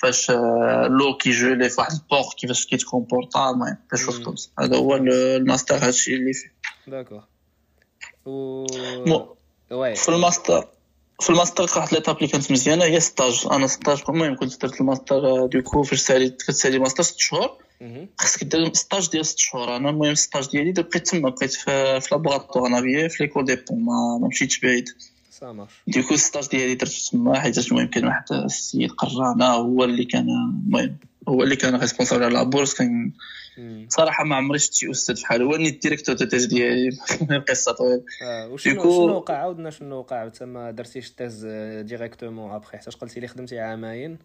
فاش 0.02 0.30
l'eau 1.00 1.16
كيجولي 1.20 1.68
في 1.68 1.80
واحد 1.80 1.92
ال 1.92 2.00
pore 2.00 2.32
كيفاش 2.38 2.66
كيتكومبورتا 2.66 3.50
المهم 3.50 3.76
شفتهم 3.94 4.34
هذا 4.60 4.76
هو 4.76 4.96
الماستر 4.96 5.74
هادشي 5.74 6.14
اللي 6.14 6.32
فيه. 6.32 6.52
d'accord 6.86 7.22
و 8.26 8.66
في 9.94 10.08
الماستر 10.08 10.68
في 11.20 11.30
الماستر 11.30 11.66
واحد 11.76 11.94
l'étape 11.94 12.16
اللي 12.16 12.28
كانت 12.28 12.52
مزيانة 12.52 12.84
هي 12.84 13.00
stage 13.00 13.46
أنا 13.50 13.66
stage 13.66 14.02
المهم 14.08 14.36
كنت 14.36 14.62
درت 14.62 14.80
الماستر 14.80 15.46
du 15.46 15.58
coup 15.58 15.82
فاش 15.82 16.00
سالي 16.00 16.30
كتسالي 16.30 16.78
ماستر 16.78 17.02
ست 17.02 17.18
شهور. 17.18 17.58
خاصك 18.18 18.44
دير 18.44 18.72
stage 18.74 19.10
ديال 19.10 19.26
ست 19.26 19.38
شهور. 19.38 19.76
أنا 19.76 19.90
المهم 19.90 20.14
stage 20.14 20.50
ديالي 20.50 20.72
بقيت 20.72 21.08
تما 21.08 21.28
بقيت 21.30 21.52
في 21.52 22.00
laboratoire 22.12 22.66
أنا 22.66 23.08
في 23.08 23.16
l'École 23.20 23.44
des 23.44 23.56
Ponts 23.56 23.84
ما 23.84 24.28
مشيتش 24.28 24.58
بعيد. 24.60 24.88
du 25.86 25.96
coup 25.96 26.16
stage 26.16 26.48
ديالي 26.48 26.74
درت 26.74 27.08
تما 27.12 27.40
حيت 27.40 27.58
المهم 27.58 27.86
كان 27.86 28.06
واحد 28.06 28.32
السيد 28.32 28.90
قرانا 28.90 29.46
هو 29.46 29.84
اللي 29.84 30.04
كان 30.04 30.28
المهم 30.28 30.96
هو 31.28 31.42
اللي 31.42 31.56
كان 31.56 31.76
responsable 31.76 32.24
على 32.24 32.34
la 32.34 32.44
bourse 32.44 32.74
كان 32.74 33.12
صراحة 33.88 34.24
ما 34.24 34.36
عمري 34.36 34.58
شفت 34.58 34.74
شي 34.74 34.90
أستاذ 34.90 35.22
بحال 35.22 35.42
هو 35.42 35.54
ال 35.54 35.60
directeur 35.60 36.14
de 36.14 36.24
thèse 36.24 36.44
ديالي 36.44 36.98
قصه 37.48 37.72
طويله 37.72 38.02
آه 38.22 38.48
وشنو 38.48 38.82
شنو 38.82 39.16
وقع 39.16 39.34
عاودنا 39.34 39.70
شنو 39.70 39.96
وقع 39.96 40.28
تما 40.28 40.70
درتيش 40.70 41.10
thèse 41.10 41.46
directement 41.80 42.52
après 42.52 42.78
حيت 42.78 42.94
قلتي 42.94 43.20
لي 43.20 43.28
خدمتي 43.28 43.60
عامين 43.60 44.18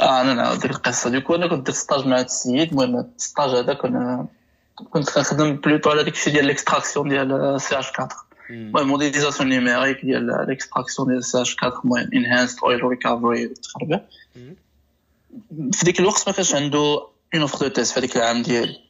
آه 0.00 0.20
أنا 0.20 0.34
نعاود 0.34 0.64
القصة 0.64 1.10
du 1.10 1.18
coup 1.18 1.34
أنا 1.34 1.46
كنت 1.46 1.66
درت 1.66 1.76
stage 1.76 2.06
مع 2.06 2.16
هذا 2.16 2.24
السيد 2.24 2.70
المهم 2.70 3.12
ال 3.16 3.22
stage 3.22 3.50
هذا 3.50 3.74
كنا 3.74 4.26
كنت 4.74 5.10
كنخدم 5.10 5.56
plutôt 5.56 5.90
على 5.90 6.04
داك 6.04 6.12
الشيء 6.12 6.32
ديال 6.32 6.44
l'extraction 6.44 7.08
ديال 7.08 7.60
CH 7.60 7.92
4 8.00 8.08
المهم 8.50 8.88
modélisation 8.88 9.48
numérique 9.48 10.04
ديال 10.04 10.46
l'extraction 10.48 11.08
ديال 11.08 11.24
CH 11.24 11.56
4 11.62 11.80
المهم 11.84 12.10
enhanced 12.14 12.58
oil 12.64 12.84
recovery 12.84 13.48
تخربع 13.48 14.00
في 15.72 15.84
ديك 15.84 16.00
الوقت 16.00 16.24
ما 16.26 16.32
كانش 16.32 16.54
عنده 16.54 17.06
une 17.34 17.40
offre 17.42 17.58
de 17.58 17.68
thèse 17.68 17.92
في 17.94 18.00
هذيك 18.00 18.16
العام 18.16 18.42
ديالي 18.42 18.80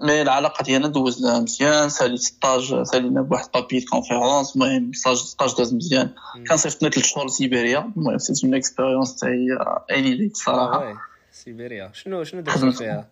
mais 0.00 0.22
العلاقه 0.22 0.62
ديالنا 0.62 0.88
دوزنا 0.88 1.40
مزيان 1.40 1.88
سالي 1.88 2.16
stage 2.16 2.82
سالينا 2.82 3.22
بواحد 3.22 3.48
papier 3.54 3.80
conférence 3.80 4.56
المهم 4.56 4.92
stage 4.92 5.16
stage 5.16 5.54
داز 5.58 5.74
مزيان 5.74 6.14
كان 6.46 6.56
صيفطنا 6.56 6.90
ثلاث 6.90 7.06
شهور 7.06 7.26
لسيبيريا 7.26 7.92
المهم 7.96 8.18
c'était 8.18 8.44
une 8.44 8.54
expérience 8.54 9.16
حتى 9.16 9.26
هي 9.26 9.58
اني 9.98 10.26
الصراحه 10.26 10.94
سيبيريا 11.32 11.90
شنو 11.94 12.24
شنو 12.24 12.40
درتي 12.40 12.72
فيها؟ 12.72 13.08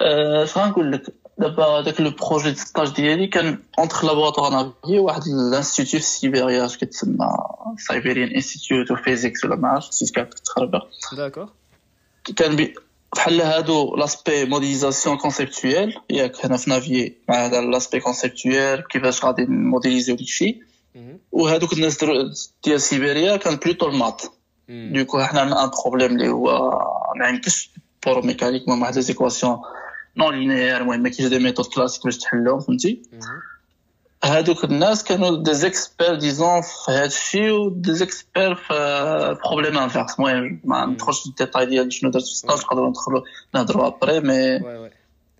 اش 0.00 0.58
غنقول 0.58 0.92
لك 0.92 1.14
دابا 1.40 1.64
هذاك 1.64 2.00
le 2.00 2.10
projet 2.10 2.54
stage 2.54 2.94
ديالي 2.94 3.26
كان 3.26 3.58
entre 3.78 4.06
laboratoire 4.06 4.50
Navier 4.52 4.98
واحد 4.98 5.22
ال 5.26 5.34
institut 5.34 6.00
في 6.00 6.06
سيبيريا 6.06 6.64
اش 6.64 6.76
كتسمى 6.76 7.28
Siberian 7.78 8.28
Institute 8.28 8.90
of 8.90 9.02
Physics 9.02 9.44
ولا 9.44 9.56
ما 9.56 9.68
عرفتش 9.68 9.88
نسيت 9.88 10.14
كانت 10.14 10.34
تخربق 10.34 10.86
d'accord 11.16 11.48
كان 12.36 12.56
بي 12.56 12.74
بحال 13.16 13.40
هادو 13.40 13.96
l'aspect 13.96 14.44
modélisation 14.44 15.16
conceptuelle 15.16 15.94
ياك 16.10 16.46
هنا 16.46 16.56
في 16.56 16.70
Navier 16.70 17.12
مع 17.28 17.46
هذا 17.46 17.60
l'aspect 17.60 18.00
conceptuel 18.00 18.84
كيفاش 18.88 19.24
غادي 19.24 19.42
ن 19.42 19.48
modéliser 19.48 20.04
يو 20.04 20.16
داكشي 20.16 20.60
وهادوك 21.32 21.72
الناس 21.72 22.04
ديال 22.64 22.80
سيبيريا 22.80 23.36
كان 23.36 23.56
plutôt 23.56 23.88
ال 23.88 23.94
maths 23.94 24.22
donc 24.68 25.20
حنا 25.20 25.40
عندنا 25.40 25.64
un 25.64 25.70
problème 25.84 26.12
اللي 26.12 26.28
هو 26.28 26.70
ما 27.16 27.28
يمكنش 27.28 27.70
pure 28.06 28.26
mécanique 28.26 28.62
المهم 28.62 28.82
واحد 28.82 28.94
les 28.94 29.10
équations 29.10 29.58
non 30.16 30.34
linéaires 30.34 30.76
المهم 30.76 31.02
ما 31.02 31.08
كاينش 31.08 31.30
des 31.30 31.38
méthodes 31.38 31.66
classiques 31.66 32.04
باش 32.04 32.18
تحلهم 32.18 32.60
فهمتي 32.60 33.02
هادوك 34.24 34.64
الناس 34.64 35.04
كانوا 35.04 35.42
des 35.42 35.54
experts 35.54 36.14
disons 36.14 36.60
في 36.60 36.92
هاد 36.92 37.04
الشيء 37.04 37.50
و 37.50 37.68
دي 37.70 37.94
زيكسبير 37.94 38.54
في 38.54 39.36
problèmes 39.44 39.78
inverses 39.78 40.14
المهم 40.18 40.60
ما 40.64 40.86
ندخلش 40.86 41.20
في 41.20 41.26
الديتاي 41.26 41.66
ديال 41.66 41.92
شنو 41.92 42.10
درت 42.10 42.22
في 42.22 42.30
ال 42.30 42.35
stage 42.35 42.58
نقدروا 42.58 42.88
ندخلوا 42.88 43.22
نهضروا 43.54 43.86
après 43.86 44.20
mais 44.20 44.60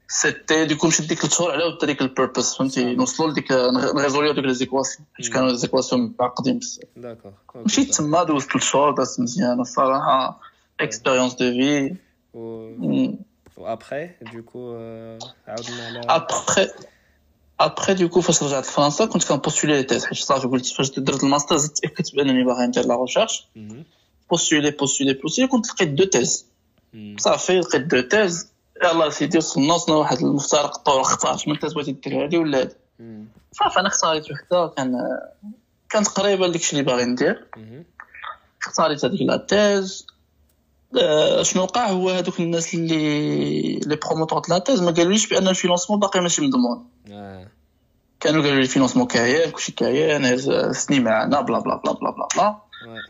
c'était 0.09 0.65
donc 0.65 0.87
مشيت 0.87 1.09
ديك 1.09 1.25
الشهور 1.25 1.53
على 1.53 1.79
ديك 1.83 2.03
ال 2.03 2.10
purpose 2.10 2.59
فهمتي 2.59 2.95
نوصلوا 2.95 3.31
لديك 3.31 3.53
ن 3.95 3.98
résoudre 3.98 4.26
يو 4.26 4.33
ديك 4.33 4.45
les 4.45 4.60
équations 4.60 5.07
حيت 5.15 5.33
كانوا 5.33 5.49
les 5.49 5.65
équations 5.65 6.15
معقدين 6.21 6.59
بزاف 6.59 6.85
d'accord 6.97 7.33
مشيت 7.55 7.95
تما 7.95 8.23
دوزت 8.25 8.53
ثلاث 8.53 8.65
شهور 8.65 8.91
دازت 8.91 9.21
مزيان 9.21 9.61
الصراحه 9.61 10.41
expérience 10.81 11.35
de 11.35 11.51
vie 11.53 13.19
و 13.61 13.69
après 13.69 14.11
donc 14.33 14.73
عاودنا 15.49 15.87
على 15.87 16.01
après 16.09 16.69
après 17.61 17.95
donc 17.95 18.21
فاش 18.21 18.43
رجعت 18.43 18.65
لفرنسا 18.65 19.07
كنت 19.07 19.29
كن 19.29 19.38
postuler 19.38 19.77
les 19.77 19.83
thèses 19.83 20.05
حيت 20.05 20.19
صافي 20.19 20.47
قلت 20.47 20.67
فاش 20.67 20.91
درت 20.91 21.25
الماستر 21.25 21.57
زدت 21.57 21.79
تاكدت 21.79 22.15
بانني 22.15 22.45
باغي 22.45 22.67
ندير 22.67 22.87
la 22.87 23.01
recherche 23.01 23.47
postulé 24.31 24.71
postulé 24.71 25.13
postulé 25.13 25.49
كنت 25.49 25.67
لقيت 25.67 25.89
deux 25.89 26.05
thèses 26.05 26.47
صافي 27.19 27.59
لقيت 27.59 27.83
deux 27.83 28.01
thèses 28.01 28.51
يلا 28.85 29.11
سيدي 29.11 29.39
وصلنا 29.39 29.75
وصلنا 29.75 29.99
واحد 29.99 30.19
المفترق 30.19 30.77
الطرق 30.77 31.01
اختار 31.01 31.37
من 31.47 31.59
thèse 31.59 31.73
بغيتي 31.73 31.93
دير 31.93 32.25
هادي 32.25 32.39
ولا 32.39 32.61
هادي 32.61 32.75
صافي 33.53 33.81
أنا 33.81 33.89
اختاريت 33.89 34.31
وحده 34.31 34.73
كان 34.77 35.19
كانت 35.91 36.09
قريبه 36.09 36.47
لداكشي 36.47 36.73
اللي 36.73 36.83
باغي 36.83 37.05
ندير 37.05 37.47
اختاريت 38.67 39.05
هذيك 39.05 39.23
la 39.23 39.37
thèse 39.37 40.07
شنو 41.43 41.63
وقع 41.63 41.91
هو 41.91 42.11
هذوك 42.11 42.41
الناس 42.41 42.75
اللي 42.75 43.81
les 43.87 43.97
promoteurs 43.97 44.43
la 44.49 44.59
thèse 44.59 44.83
ما 44.83 44.91
قالوليش 44.91 45.29
بأن 45.29 45.49
ال 45.49 45.53
financement 45.53 46.01
باقي 46.01 46.21
ماشي 46.21 46.43
مضمون 46.43 46.87
كانوا 48.21 48.43
قالوا 48.43 48.57
لي 48.57 48.63
ال 48.63 48.66
financement 48.66 49.07
كاين 49.07 49.51
كلشي 49.51 49.73
كاين 49.73 50.39
سني 50.73 51.01
معنا 51.01 51.41
بلا 51.41 51.59
بلا 51.59 51.77
بلا 51.77 51.93
بلا 51.93 52.11
بلا 52.11 52.29
بلا. 52.37 52.61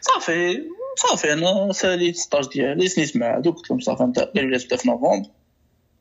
صافي 0.00 0.62
صافي 0.96 1.32
أنا 1.32 1.72
ساليت 1.72 2.16
stage 2.16 2.48
ديالي 2.48 2.88
سنيت 2.88 3.16
مع 3.16 3.38
هذوك 3.38 3.56
قلت 3.56 3.70
لهم 3.70 3.80
صافي 3.80 4.02
أنت 4.02 4.18
قالوا 4.18 4.50
لي 4.50 4.58
تبدأ 4.58 4.76
في 4.76 4.88
نوفمبر. 4.88 5.28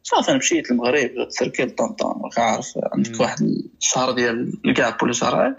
صافي 0.04 0.30
أنا 0.32 0.38
مشيت 0.38 0.72
للمغرب 0.72 1.28
تسركل 1.30 1.70
طنطان 1.70 2.22
راك 2.24 2.40
عارف 2.40 2.74
عندك 2.94 3.22
واحد 3.22 3.42
الشهر 3.82 4.12
ديال 4.12 4.54
ال 4.66 4.75
cap 4.75 5.04
ولا 5.04 5.14
شهرين 5.14 5.56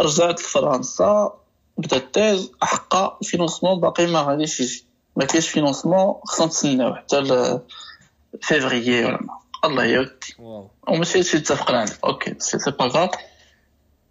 رجعت 0.00 0.40
لفرنسا 0.40 1.34
بدأت 1.78 2.14
thèse 2.14 2.50
حقا 2.62 3.18
ال 3.22 3.27
financement 3.27 3.80
باقي 3.80 4.06
ما 4.06 4.20
غاديش 4.20 4.60
يجي. 4.60 4.87
ما 5.18 5.24
كاينش 5.24 5.48
financement 5.48 6.14
خصنا 6.24 6.46
نتسناو 6.46 6.94
حتى 6.94 7.60
فيفريي 8.42 9.04
ولا 9.04 9.18
ما. 9.20 9.38
الله 9.64 9.84
يودي. 9.84 10.34
وماشي 10.88 11.18
هادشي 11.18 11.36
اتفقنا 11.36 11.78
عليه 11.78 11.92
OK 12.04 12.34
c'est 12.38 12.58
c'est 12.58 12.70
pas 12.70 12.84
grave 12.86 13.10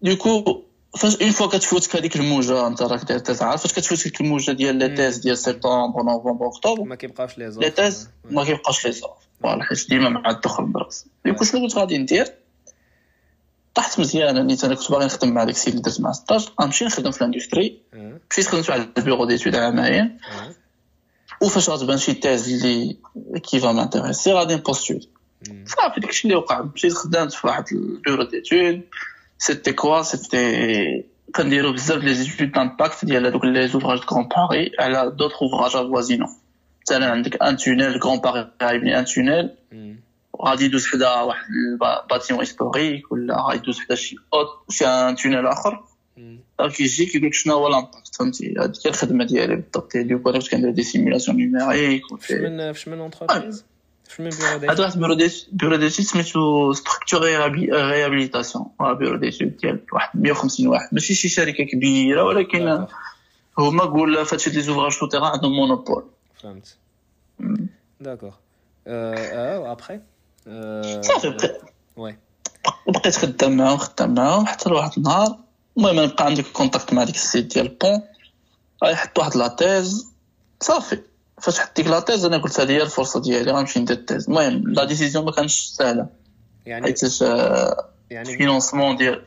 donc 0.02 0.64
فاش 0.98 1.22
une 1.22 1.32
fois 1.32 1.48
كتفوتك 1.48 1.96
هذيك 1.96 2.16
الموجه 2.16 2.68
انت 2.68 2.82
راك 2.82 3.04
داير 3.04 3.20
thèse 3.20 3.42
عارف 3.42 3.62
فاش 3.62 3.74
كتفوتك 3.74 4.22
الموجه 4.22 4.52
ديال 4.52 4.76
les 4.76 4.90
thèses 4.90 5.18
ديال 5.18 5.38
septembre 5.38 6.04
novembre 6.04 6.48
octobre 6.48 6.84
ما 6.84 6.96
كيبقاوش 6.96 7.38
les 7.38 7.52
offres 7.52 7.64
les 7.64 7.70
thèses 7.70 8.10
ما 8.26 8.44
كيبقاوش 8.44 8.86
les 8.86 8.92
offres 8.92 9.12
voilà 9.44 9.64
حيت 9.64 9.90
ديما 9.90 10.10
مع 10.10 10.30
الدخول 10.30 10.66
الدراسي 10.66 11.06
donc 11.26 11.44
شنو 11.44 11.62
كنت 11.62 11.78
غادي 11.78 11.98
ندير 11.98 12.34
طحت 13.76 14.00
مزيان 14.00 14.38
اني 14.38 14.58
أنا 14.64 14.76
كنت 14.76 14.92
باغي 14.92 15.06
نخدم 15.06 15.34
مع 15.34 15.44
داك 15.44 15.56
السيد 15.56 15.74
اللي 15.74 15.82
درت 15.82 16.02
معاه 16.02 16.14
stage 16.14 16.48
غنمشي 16.62 16.86
نخدم 16.86 17.12
في 17.12 17.22
ال 17.22 17.28
industrie 17.28 17.82
مشيت 18.32 18.48
خدمت 18.48 18.70
واحد 18.70 18.90
ال 18.98 19.02
bureau 19.02 19.26
d'études 19.26 19.56
عامين 19.56 20.18
وفاش 21.42 21.70
غتبان 21.70 21.98
شي 21.98 22.14
thèse 22.14 22.66
اللي 22.66 22.98
كيفا 23.44 23.72
m'intéresser 23.72 24.34
غادي 24.34 24.56
ن 24.56 24.62
postule 24.62 25.08
صافي 25.66 26.00
داكشي 26.00 26.28
اللي 26.28 26.38
وقع 26.38 26.62
مشيت 26.62 26.94
خدمت 26.94 27.34
في 27.34 27.48
واحد 27.48 27.64
ال 27.72 27.79
bureau 27.79 28.24
d'études 28.24 28.82
c'était 29.38 29.74
quoi 29.74 30.02
c'était 30.02 31.04
كنديرو 31.36 31.74
بزاف 31.74 32.04
les 32.04 32.14
études 32.14 32.52
d'impact 32.52 33.06
ديال 33.06 33.26
هذوك 33.26 33.46
les 33.46 33.68
ouvrages 33.68 34.00
كرون 34.00 34.28
باري 34.28 34.72
على 34.80 35.12
d'autres 35.12 35.44
ouvrages 35.44 35.76
avoisinants 35.76 36.30
مثلا 36.88 37.12
عندك 37.12 37.44
un 37.44 37.58
tunnel 37.58 38.00
كرون 38.00 38.20
باري 38.20 38.52
غايبني 38.64 39.00
un 39.00 39.06
tunnel 39.06 39.50
غادي 40.42 40.66
يدوز 40.66 40.88
حدا 40.88 41.22
واحد 41.22 41.46
ال 41.84 41.90
bâtiment 41.90 42.40
historique 42.40 43.12
ولا 43.12 43.42
غادي 43.48 43.58
يدوز 43.58 43.80
حدا 43.80 43.96
شي 43.96 44.16
autre 44.34 44.48
شي 44.70 44.86
un 44.88 45.16
tunnel 45.16 45.48
اخر 45.48 45.84
كيجي 46.76 47.06
كيقول 47.06 47.28
لك 47.28 47.34
شنو 47.34 47.54
هو 47.54 47.68
l'impact 47.68 48.16
فهمتي 48.16 48.56
هذيك 48.60 48.88
هي 48.88 48.90
الخدمه 48.90 49.24
ديالي 49.24 49.56
بالضبط 49.56 49.94
ديالي 49.94 50.18
كنت 50.18 50.36
كنت 50.36 50.52
كندير 50.52 50.72
des 50.72 50.84
simulations 50.84 51.38
numériques 51.38 52.02
فاش 52.20 52.32
من 52.32 52.74
فاش 52.74 52.88
من 52.88 53.00
entreprise 53.00 53.66
فاش 54.04 54.20
من 54.20 54.30
bureau 54.30 54.58
d'études 54.58 54.70
هذا 54.70 54.84
واحد 54.84 55.00
bureau 55.52 55.76
d'études 55.76 56.06
سميتو 56.06 56.74
structure 56.74 57.22
réhabilitation 57.22 58.66
bureau 58.80 59.18
d'études 59.18 59.58
ديال 59.58 59.80
واحد 59.94 60.20
150 60.20 60.68
واحد 60.68 60.90
ماشي 60.92 61.14
شي 61.16 61.30
شركه 61.30 61.64
كبيره 61.64 62.24
ولكن 62.24 62.88
هما 63.58 63.84
قول 63.84 64.26
فهادشي 64.26 64.50
les 64.50 64.62
ouvrages 64.62 64.92
souterrains 64.92 65.32
عندهم 65.32 65.52
monopole 65.52 66.06
فهمت 66.44 66.78
d'accord 68.00 68.34
آه 68.88 69.72
ابخي 69.72 70.00
صافي 71.02 71.30
بقيت 71.30 71.62
oui 71.98 72.18
بقيت 72.88 73.16
خدام 73.16 73.58
معاهم 73.58 73.78
خدام 73.78 74.14
معاهم 74.14 74.46
حتى 74.46 74.70
لواحد 74.70 74.92
النهار 74.98 75.47
المهم 75.78 76.00
نبقى 76.00 76.26
عندي 76.26 76.44
contact 76.44 76.94
مع 76.94 77.04
ديك 77.04 77.16
ال 77.16 77.23
site 77.23 77.54
ديال 77.54 77.68
bon 77.68 78.02
يحط 78.84 79.20
واحد 79.20 79.36
لا 79.36 79.84
صافي. 80.62 81.00
فاش 81.42 81.60
حط 81.60 81.76
ديك 81.76 81.88
لا 81.88 82.06
أنا 82.26 82.38
قلت 82.38 82.60
هذه 82.60 82.72
هي 82.72 82.82
الفرصة 82.82 83.22
ديالي 83.22 83.52
غنمشي 83.52 83.80
ندير 83.80 83.98
ال 83.98 84.03
thèse 84.03 84.30
المهم 84.30 84.74
la 84.74 84.84
décision 84.84 85.26
ما 85.26 85.32
كانش 85.32 85.62
سهلة. 85.62 86.08
يعني 86.66 86.86
حيت 86.86 87.22
يعني 88.10 88.30
ال 88.30 88.35
financement 88.35 88.96
ديال 88.96 89.24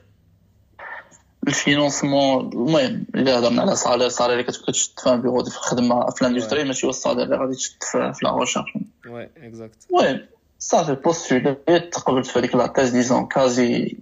ال 1.49 1.58
financement 1.58 2.53
المهم 2.53 3.07
إلا 3.15 3.39
هضرنا 3.39 3.63
على 3.63 3.77
salaire 3.77 4.09
salaire 4.09 4.33
اللي 4.33 4.53
كتبقى 4.53 4.73
تشد 4.73 5.01
في 5.01 5.17
بيرو 5.17 5.45
في 5.45 5.57
الخدمة 5.57 6.11
في 6.11 6.23
ال 6.23 6.27
industrie 6.27 6.65
ماشي 6.65 6.87
هو 6.87 6.91
ال 6.91 6.95
salaire 6.95 7.25
اللي 7.25 7.37
غادي 7.37 7.55
تشد 7.55 7.83
في 7.83 8.15
la 8.23 8.37
recherche 8.37 8.65
oui 9.09 9.29
exact 9.37 9.87
المهم 9.91 10.27
صافي 10.59 10.95
postulé 10.95 11.82
ت 11.82 11.95
تقبلت 11.95 12.27
في 12.27 12.39
هذيك 12.39 12.55
la 12.55 12.67
thèse 12.67 12.91
disons 12.91 13.27
quasi 13.27 13.99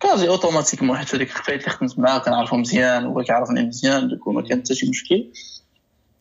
quasi 0.00 0.28
automatiquement 0.28 0.96
حيت 0.96 1.14
هذيك 1.14 1.30
الخفايات 1.30 1.60
اللي 1.60 1.70
خدمت 1.70 1.98
معاه 1.98 2.18
كنعرفو 2.18 2.56
مزيان 2.56 3.06
وهو 3.06 3.22
كيعرفني 3.22 3.62
مزيان 3.62 4.08
donc 4.08 4.32
ما 4.32 4.42
كان 4.42 4.58
حتى 4.58 4.74
شي 4.74 4.90
مشكل. 4.90 5.30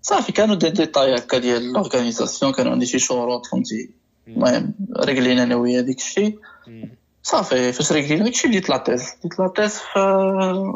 صافي 0.01 0.31
كانوا 0.31 0.55
دي 0.55 0.69
ديتاي 0.69 1.15
هكا 1.15 1.37
ديال 1.37 1.73
l'organisation 1.73 2.51
كانوا 2.51 2.71
عندي 2.71 2.85
شي 2.85 2.99
شروط 2.99 3.45
فهمتي؟ 3.45 3.89
المهم 4.27 4.73
رگلينا 4.97 5.43
أنا 5.43 5.55
ويا 5.55 5.81
ديك 5.81 5.97
الشيء 5.97 6.39
صافي 7.23 7.71
فاش 7.71 7.91
رگلينا 7.91 8.23
داك 8.23 8.33
الشيء 8.33 8.51
ديت 8.51 8.69
la 8.69 8.79
thèse 8.79 9.03
ديت 9.23 9.39
la 9.39 9.51
thèse 9.51 9.79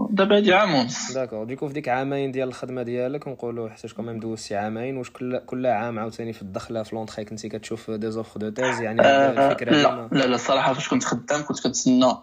دابا 0.09 0.37
هادي 0.37 0.53
عام 0.53 0.75
ونص. 0.75 1.11
d'accord. 1.11 1.43
donc 1.43 1.67
في 1.67 1.73
ديك 1.73 1.89
عامين 1.89 2.31
ديال 2.31 2.47
الخدمة 2.47 2.83
ديالك 2.83 3.27
نقولوا 3.27 3.69
حتى 3.69 3.87
quand 3.87 4.05
même 4.05 4.19
دوزتي 4.19 4.55
عامين 4.55 4.97
واش 4.97 5.09
كل 5.09 5.39
كل 5.45 5.65
عام 5.65 5.99
عاوتاني 5.99 6.33
في 6.33 6.41
الدخلة 6.41 6.83
في 6.83 6.95
l'entrée 6.95 7.25
كنتي 7.25 7.49
كتشوف 7.49 7.91
des 7.91 8.11
offres 8.11 8.39
de 8.39 8.49
thèse؟ 8.49 8.81
يعني 8.81 9.01
الفكرة 9.01 9.71
لا 9.71 10.09
لا 10.11 10.25
لا 10.25 10.35
الصراحه 10.35 10.73
فاش 10.73 10.89
كنت 10.89 11.03
خدام 11.03 11.41
كنت 11.43 11.59
كنتسنى. 11.59 12.13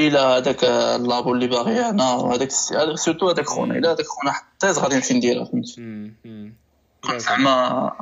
إلى 0.00 0.18
هذاك 0.18 0.64
ال 0.64 0.78
labo 0.78 1.34
اللي 1.34 1.46
باغي 1.46 1.80
أنا 1.80 2.14
وهذاك 2.14 2.50
surtout 2.94 3.28
هذاك 3.28 3.46
خونا 3.46 3.78
إلى 3.78 3.88
هذاك 3.88 4.06
خونا 4.06 4.32
حتى 4.32 4.70
غادي 4.70 4.94
نمشي 4.94 5.14
نديرها 5.14 5.44
فهمتي 5.44 6.12
كنت 7.04 7.20
زعما 7.20 7.92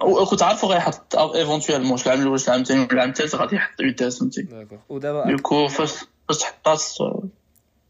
وكنت 0.00 0.42
عارفو 0.42 0.66
غيحط 0.66 1.16
éventuellement 1.16 1.98
العام 2.06 2.20
الأول 2.20 2.40
العام 2.48 2.60
الثاني 2.60 2.80
ولا 2.80 2.92
العام 2.92 3.08
الثالث 3.08 3.34
غادي 3.34 3.56
يحط 3.56 3.80
une 3.80 4.10
فهمتي؟ 4.10 4.46
ودابا 4.88 5.30
donc 5.30 5.68
فاش 5.68 5.92
فاش 6.28 6.44
حطات 6.44 6.82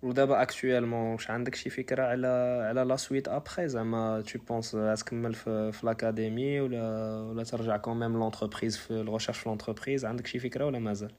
ودابا 0.03 0.43
actuellement 0.43 1.13
واش 1.13 1.31
عندك 1.31 1.55
شي 1.55 1.71
فكرة 1.71 2.03
على 2.03 2.27
على 2.69 2.85
la 2.85 2.97
suite 2.97 3.29
après 3.29 3.69
زعما 3.69 4.21
tu 4.21 4.39
penses 4.39 4.77
تكمل 4.97 5.35
في, 5.35 5.73
في 5.73 5.85
ال 5.85 5.92
académique 5.92 6.61
ولا 6.61 6.83
ولا 7.31 7.45
ترجع 7.45 7.77
quand 7.77 7.97
même 7.97 8.13
l'entreprise 8.13 8.77
في 8.77 8.91
ال 8.91 8.96
recherche 8.96 9.39
في 9.39 9.49
l'entreprise 9.49 10.05
عندك 10.05 10.27
شي 10.27 10.39
فكرة 10.39 10.65
ولا 10.65 10.79
مازال؟ 10.79 11.11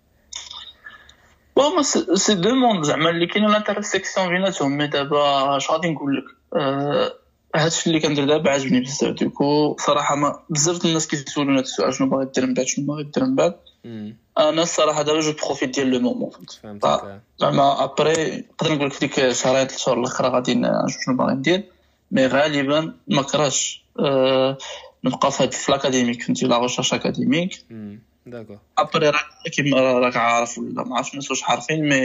bon 1.59 1.83
ces 2.15 2.33
deux 2.35 2.55
mondes 2.55 2.83
زعما 2.83 3.09
اللي 3.09 3.27
كاين 3.27 3.47
l'intersection 3.47 4.29
بيناتهم 4.29 4.77
mais 4.77 4.87
دابا 4.87 5.57
اش 5.57 5.71
غادي 5.71 5.89
نقول 5.89 6.17
لك 6.17 6.25
هادشي 7.55 7.89
اللي 7.89 7.99
كندير 7.99 8.25
دابا 8.25 8.51
عاجبني 8.51 8.79
بزاف 8.79 9.15
donc 9.23 9.75
صراحة 9.79 10.15
ما 10.15 10.39
بزاف 10.49 10.85
الناس 10.85 11.07
كيسولوني 11.07 11.57
هاد 11.57 11.63
السؤال 11.63 11.93
شنو 11.93 12.09
باغي 12.09 12.25
دير 12.35 12.45
من 12.45 12.53
بعد 12.53 12.65
شنو 12.65 12.85
باغي 12.85 13.03
دير 13.03 13.23
من 13.23 13.35
بعد 13.35 13.55
أنا 14.37 14.61
الصراحه 14.61 15.01
دابا 15.01 15.19
je 15.19 15.33
profite 15.45 15.69
ديال 15.69 15.91
le 15.91 15.99
moment 15.99 16.31
زعما 17.39 17.83
après 17.83 18.45
نقدر 18.51 18.75
نقول 18.75 18.87
لك 18.89 18.99
ديك 18.99 19.13
شهرين 19.31 19.67
ثلاث 19.67 19.77
شهور 19.77 19.99
الاخرى 19.99 20.27
غادي 20.27 20.55
نشوف 20.55 21.01
شنو 21.05 21.15
باغي 21.15 21.33
ندير 21.33 21.63
mais 22.11 22.27
غالبا 22.27 22.93
ما 23.07 23.25
أه 23.99 24.57
نبقى 25.03 25.31
في 25.31 25.43
هاد 25.43 25.53
ال 25.69 25.74
académique 25.74 26.23
فهمتي 26.23 26.45
la 26.45 26.57
recherche 26.57 26.93
académique 26.93 27.65
d'accord 28.29 28.57
après 28.77 29.09
راك 29.09 29.25
كيما 29.51 29.77
راك 29.77 30.17
عارف 30.17 30.57
ولا 30.57 30.83
ما 30.83 30.95
عرفتش 30.95 31.11
الناس 31.11 31.31
واش 31.31 31.43
عارفين 31.43 31.89
mais 31.89 32.01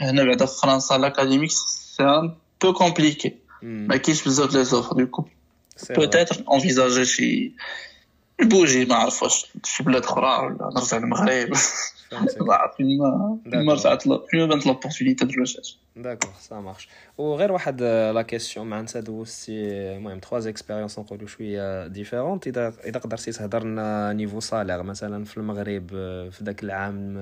هنا 0.00 0.24
بعدا 0.24 0.46
في 0.46 0.60
فرنسا 0.62 0.96
ال 0.96 1.01
académique 1.01 1.50
c'est 1.50 2.02
un 2.02 2.34
peu 2.62 2.72
compliqué 2.72 3.34
ما 3.62 3.96
كاينش 3.96 4.24
بزاف 4.24 4.54
les 4.54 4.64
offres 4.64 4.96
du 4.96 5.05
coup 5.05 5.24
peut-être 5.90 6.44
envisager 6.52 7.04
شي 7.04 7.52
ن 8.40 8.46
bouger 8.46 8.84
ما 8.84 8.94
عرف 8.94 9.22
واش 9.22 9.46
شي 9.64 9.82
بلاد 9.82 10.02
أخرى 10.02 10.46
ولا 10.46 10.70
نرجع 10.74 10.96
للمغرب. 10.96 11.52
ما 12.40 12.54
عرف 12.54 12.76
فين 12.76 12.98
ما 13.46 13.72
رجعت 13.72 14.02
فين 14.02 14.48
بانت 14.48 14.66
l'opportunité 14.66 15.24
دروجات 15.24 15.68
d'accord 15.96 16.30
ça 16.40 16.60
marche 16.60 16.88
وغير 17.18 17.52
واحد 17.52 17.82
la 17.82 18.22
question 18.22 18.66
مع 18.66 18.80
انت 18.80 18.96
دوزتي 18.96 19.52
المهم 19.96 20.18
trois 20.18 20.48
expériences 20.48 20.98
نقولوا 20.98 21.26
شوية 21.26 21.86
différentes 21.86 22.46
اذا 22.46 22.74
اذا 22.84 23.00
قدرتي 23.00 23.32
تهضر 23.32 23.64
لنا 23.64 24.12
niveau 24.12 24.40
salaire 24.40 24.82
مثلا 24.82 25.24
في 25.24 25.36
المغرب 25.36 25.88
في 26.30 26.38
ذاك 26.42 26.62
العام 26.62 27.14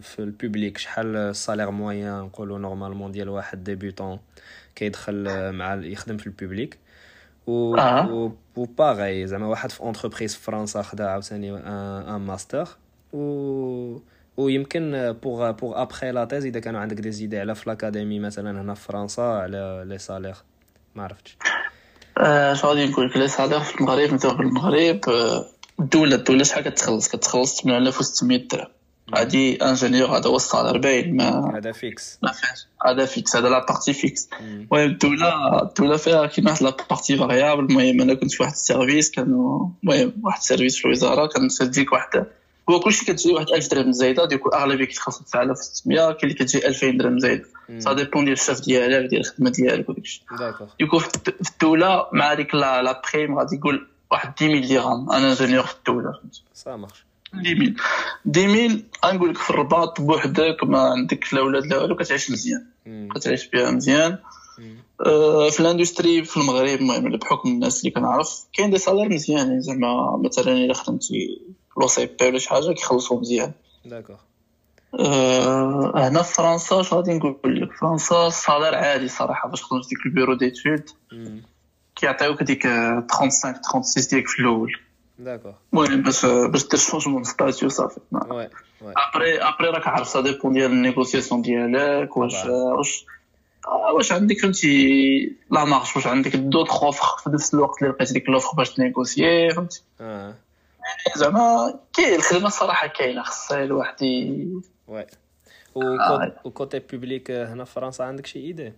في 0.00 0.18
ال 0.18 0.27
public 0.27 0.78
شحال 0.78 1.16
ال 1.16 1.23
salaire 1.23 1.70
moyen 1.70 2.20
نقولوا 2.20 2.58
normalement 2.58 3.12
ديال 3.12 3.28
واحد 3.28 3.64
débutant 3.64 4.18
كيدخل 4.74 5.52
مع 5.52 5.74
يخدم 5.74 6.16
في 6.16 6.26
ال 6.26 6.33
public 6.33 6.78
و 7.46 7.76
آه. 7.76 8.32
و 8.56 8.64
باغي 8.64 9.26
زعما 9.26 9.46
واحد 9.46 9.70
في 9.70 9.80
entreprise 9.80 10.34
في 10.34 10.42
فرنسا 10.42 10.82
خدا 10.82 11.08
عاوتاني 11.08 11.56
un 11.56 12.20
master 12.20 12.68
و 13.12 13.98
ويمكن 14.36 15.16
pour 15.22 15.50
pour 15.50 15.82
après 15.82 16.10
la 16.10 16.24
thèse 16.24 16.46
إذا 16.46 16.60
كانوا 16.60 16.80
عندك 16.80 16.96
des 16.96 17.10
idées 17.10 17.38
على 17.40 17.54
في 17.54 17.70
l'académie 17.70 18.18
مثلا 18.18 18.60
هنا 18.60 18.74
في 18.74 18.82
فرنسا 18.82 19.22
على 19.22 19.84
les 19.86 19.98
salaires 19.98 20.34
ما 20.94 21.02
عرفتش. 21.02 21.36
اش 22.16 22.64
غادي 22.64 22.86
نقول 22.86 23.10
لك؟ 23.10 23.16
les 23.16 23.28
salaires 23.28 23.60
في 23.60 23.80
المغرب 23.80 24.14
مثلا 24.14 24.36
في 24.36 24.42
المغرب 24.42 25.00
الدولة 25.80 26.16
الدولة 26.16 26.44
شحال 26.44 26.64
كتخلص؟ 26.64 27.08
كتخلص 27.08 27.60
8600 27.62 28.48
درهم. 28.48 28.66
هادي 29.14 29.56
ingénieur 29.56 30.16
هذا 30.16 30.26
هو 30.26 30.36
ال 30.36 30.41
salaire 30.41 30.78
باين 30.78 31.16
ما 31.16 31.52
هذا 31.56 31.72
fixe. 31.72 32.18
ما 32.22 32.32
فيهاش. 32.32 32.66
هذا 32.86 33.06
فيكس 33.06 33.36
هذا 33.36 33.48
لا 33.48 33.66
بارتي 33.66 33.92
فيكس 33.92 34.28
المهم 34.40 34.90
الدولة 34.90 35.62
الدولة 35.62 35.96
فيها 35.96 36.26
كاين 36.26 36.48
واحد 36.48 36.62
la 36.62 36.76
partie 36.90 37.16
variable 37.16 37.64
المهم 37.64 38.00
أنا 38.00 38.14
كنت 38.14 38.32
في 38.32 38.42
واحد 38.42 38.52
ال 38.52 38.59
service 38.59 39.10
كانوا 39.10 39.68
المهم 39.82 40.12
واحد 40.22 40.38
ال 40.38 40.43
service 40.43 40.76
في 40.76 40.84
الوزارة 40.84 41.26
كان 41.26 41.48
تديك 41.48 41.92
واحد 41.92 42.26
هو 42.70 42.80
كلشي 42.80 43.04
كتجي 43.04 43.32
واحد 43.32 43.46
1000 43.48 43.70
درهم 43.70 43.92
زايدة. 43.92 44.24
ديك 44.24 44.40
أغلبية 44.54 44.84
كيتخلص 44.84 45.22
9600 45.22 46.12
كاين 46.12 46.16
اللي 46.22 46.34
كتجي 46.34 46.68
2000 46.68 46.90
درهم 46.90 47.18
زايدة. 47.18 47.44
ça 47.78 47.92
dépend 47.92 48.24
ديال 48.24 48.36
الشاف 48.36 48.60
ديالك 48.60 49.10
ديال 49.10 49.20
الخدمة 49.20 49.50
ديالك 49.50 49.88
وداكشي 49.88 50.22
du 50.78 50.85
coup 50.85 50.98
في 50.98 51.50
الدولة 51.52 52.06
مع 52.12 52.34
ديك 52.34 52.54
la 52.54 53.02
prime 53.14 53.38
غادي 53.38 53.56
يقول 53.56 53.88
واحد 54.10 54.32
10000 54.42 54.68
درهم 54.70 55.12
أنا 55.12 55.28
ingénieur 55.30 55.66
في 55.66 55.74
الدولة. 55.74 56.12
فهمتي 56.12 56.42
ça 56.54 56.76
marche 56.76 57.04
10000 57.34 57.74
10000 58.26 58.82
غنقول 59.04 59.30
لك 59.30 59.38
في 59.38 59.50
الرباط 59.50 60.00
بوحدك 60.00 60.64
ما 60.64 60.80
عندك 60.80 61.34
لا 61.34 61.40
ولاد 61.40 61.66
لا 61.66 61.78
والو 61.78 61.96
كتعيش 61.96 62.30
مزيان. 62.30 62.66
كتعيش 63.14 63.46
بها 63.46 63.70
مزيان. 63.70 64.18
آه، 65.06 65.50
في 65.50 65.60
ال 65.60 65.66
industrie 65.66 66.24
في 66.24 66.36
المغرب 66.36 66.68
المهم 66.80 67.16
بحكم 67.16 67.48
الناس 67.48 67.80
اللي 67.80 67.90
كنعرف 67.90 68.44
كاين 68.52 68.70
des 68.70 68.78
salaires 68.78 69.08
مزيانين 69.08 69.60
زعما 69.60 70.20
مثلا 70.24 70.52
إلا 70.52 70.74
خدمتي 70.74 71.40
l'OCP 71.80 72.26
ولا 72.26 72.38
شي 72.38 72.48
حاجة 72.48 72.72
كيخلصوا 72.72 73.20
مزيان. 73.20 73.52
d'accord. 73.84 74.16
أه 74.98 76.08
هنا 76.08 76.22
في 76.22 76.34
فرنسا 76.34 76.80
اش 76.80 76.94
غادي 76.94 77.14
نقول 77.14 77.62
لك؟ 77.62 77.72
فرنسا 77.80 78.26
ال 78.26 78.32
salaire 78.32 78.74
عادي 78.74 79.08
صراحة 79.08 79.48
باش 79.48 79.62
خدمت 79.62 79.88
ديك 79.88 80.06
ال 80.06 80.10
bureau 80.10 80.34
d'études 80.34 80.90
كيعطيوك 81.96 82.42
ديك 82.42 82.62
35 83.10 83.82
36 83.82 84.08
ديالك 84.10 84.28
في 84.28 84.38
الأول. 84.42 84.72
d'accord 85.24 85.52
المهم 85.72 86.02
باش 86.02 86.26
باش 86.26 86.68
دير 86.68 86.80
changement 86.80 87.24
statut 87.24 87.68
صافي 87.68 88.00
après 88.82 89.42
après 89.42 89.68
راك 89.68 89.88
عارف 89.88 90.08
ça 90.08 90.20
dépend 90.20 90.52
ديال 90.52 90.70
ال 90.70 90.76
négociation 90.76 91.42
ديالك 91.42 92.16
واش 92.16 92.44
واش 92.44 93.06
واش 93.94 94.12
عندك 94.12 94.38
فهمتي 94.38 95.36
la 95.50 95.64
marge 95.64 95.96
واش 95.96 96.06
عندك 96.06 96.36
d'autres 96.36 96.84
offres 96.84 97.22
في 97.24 97.30
نفس 97.30 97.54
الوقت 97.54 97.82
اللي 97.82 97.92
لقيت 97.92 98.12
ديك 98.12 98.28
l'offre 98.28 98.56
باش 98.56 98.70
ت 98.70 98.79
négocier 98.79 99.50
فهمتي 99.50 99.82
زعما 101.16 101.74
كاين 101.92 102.14
الخدمه 102.14 102.46
الصراحه 102.46 102.86
كاينة 102.86 103.22
خصها 103.22 103.64
الواحد 103.64 103.96
oui 104.88 105.06
و 106.44 106.51
côté 106.51 106.78
public 106.78 107.30
هنا 107.30 107.64
في 107.64 107.72
فرنسا 107.72 108.02
عندك 108.02 108.26
شي 108.26 108.38
idée 108.38 108.72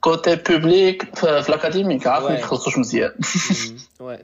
côté 0.00 0.36
public 0.36 1.16
في 1.16 1.48
ال 1.48 1.53
académique 1.53 2.06
عارف 2.06 2.24
ما 2.24 2.38
يخلصوش 2.38 2.78
مزيان 2.78 3.12
oui 4.00 4.18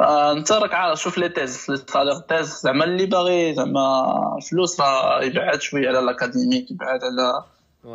انت 0.00 0.52
راك 0.52 0.74
عارف 0.74 1.00
شوف 1.00 1.18
les 1.18 1.28
thèses 1.28 1.66
les 1.68 1.76
salaires 1.76 2.18
thèse. 2.28 2.60
زعما 2.60 2.84
اللي 2.84 3.06
باغي 3.06 3.54
زعما 3.54 4.38
فلوس 4.50 4.80
راه 4.80 5.22
يبعد 5.24 5.60
شوية 5.60 5.88
على 5.88 5.98
ال 5.98 6.05
académique 6.05 6.70
يبعد 6.70 7.00
على 7.04 7.44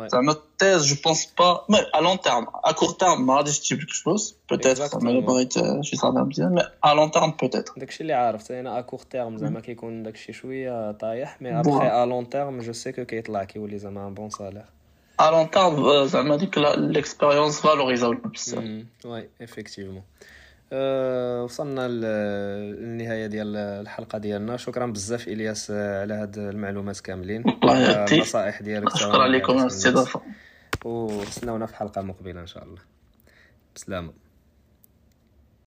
زعما 0.08 0.32
ال 0.32 0.41
thèse 0.41 0.86
je 0.86 0.96
pense 1.04 1.32
pas 1.38 1.64
mais 1.68 1.78
à 1.94 2.00
long 2.00 2.20
terme 2.20 2.46
à 2.64 2.72
court 2.72 2.88
terme 2.90 3.26
ما 3.26 3.36
غاديش 3.36 3.58
تجيب 3.60 3.80
لك 3.80 3.90
فلوس. 3.90 4.36
peut-être 4.50 4.86
زعما 4.86 5.10
إلا 5.10 5.20
بغيت 5.20 5.52
شي 5.80 5.96
salaire 5.96 6.24
مزيان 6.24 6.54
mais 6.54 6.62
à 6.84 6.94
long 6.94 7.10
terme 7.10 7.30
peut-être 7.30 7.72
داكشي 7.76 8.00
اللي 8.00 8.12
عارف 8.12 8.52
أنا 8.52 8.78
à 8.78 8.80
court 8.80 9.00
terme 9.00 9.38
زعما 9.38 9.60
كيكون 9.60 10.02
داكشي 10.02 10.32
شوية 10.32 10.92
طايح 10.92 11.42
mais 11.42 11.60
après 11.60 11.86
à 12.02 12.06
long 12.06 12.30
terme 12.30 12.60
je 12.60 12.72
sais 12.72 12.92
que 12.92 13.04
كيطلع 13.04 13.44
كيولي 13.44 13.78
زعما 13.78 14.08
un 14.08 14.14
bon 14.14 14.30
salaire 14.30 14.64
à 15.20 15.30
long 15.30 15.50
terme 15.50 16.04
زعما 16.06 16.36
ديك 16.36 16.58
l'expérience 16.58 17.60
valorisable 17.60 18.14
بزاف 18.16 18.64
oui 19.04 19.28
effectivement 19.42 20.02
وصلنا 21.44 21.88
للنهاية 21.88 23.26
ديال 23.26 23.56
الحلقة 23.56 24.18
ديالنا. 24.18 24.56
شكرا 24.56 24.86
بزاف 24.86 25.28
إلياس 25.28 25.70
على 25.70 26.14
هاد 26.14 26.38
المعلومات 26.38 27.00
كاملين. 27.00 27.44
النصائح 27.64 28.62
ديالك 28.62 28.96
شكرا 28.96 29.26
لكم 29.26 29.52
على 29.52 29.62
الاستضافه 29.62 30.20
في 31.66 31.76
حلقة 31.76 32.02
مقبلة 32.02 32.40
إن 32.40 32.46
شاء 32.46 32.64
الله. 32.64 32.80
بسلامة. 33.76 34.23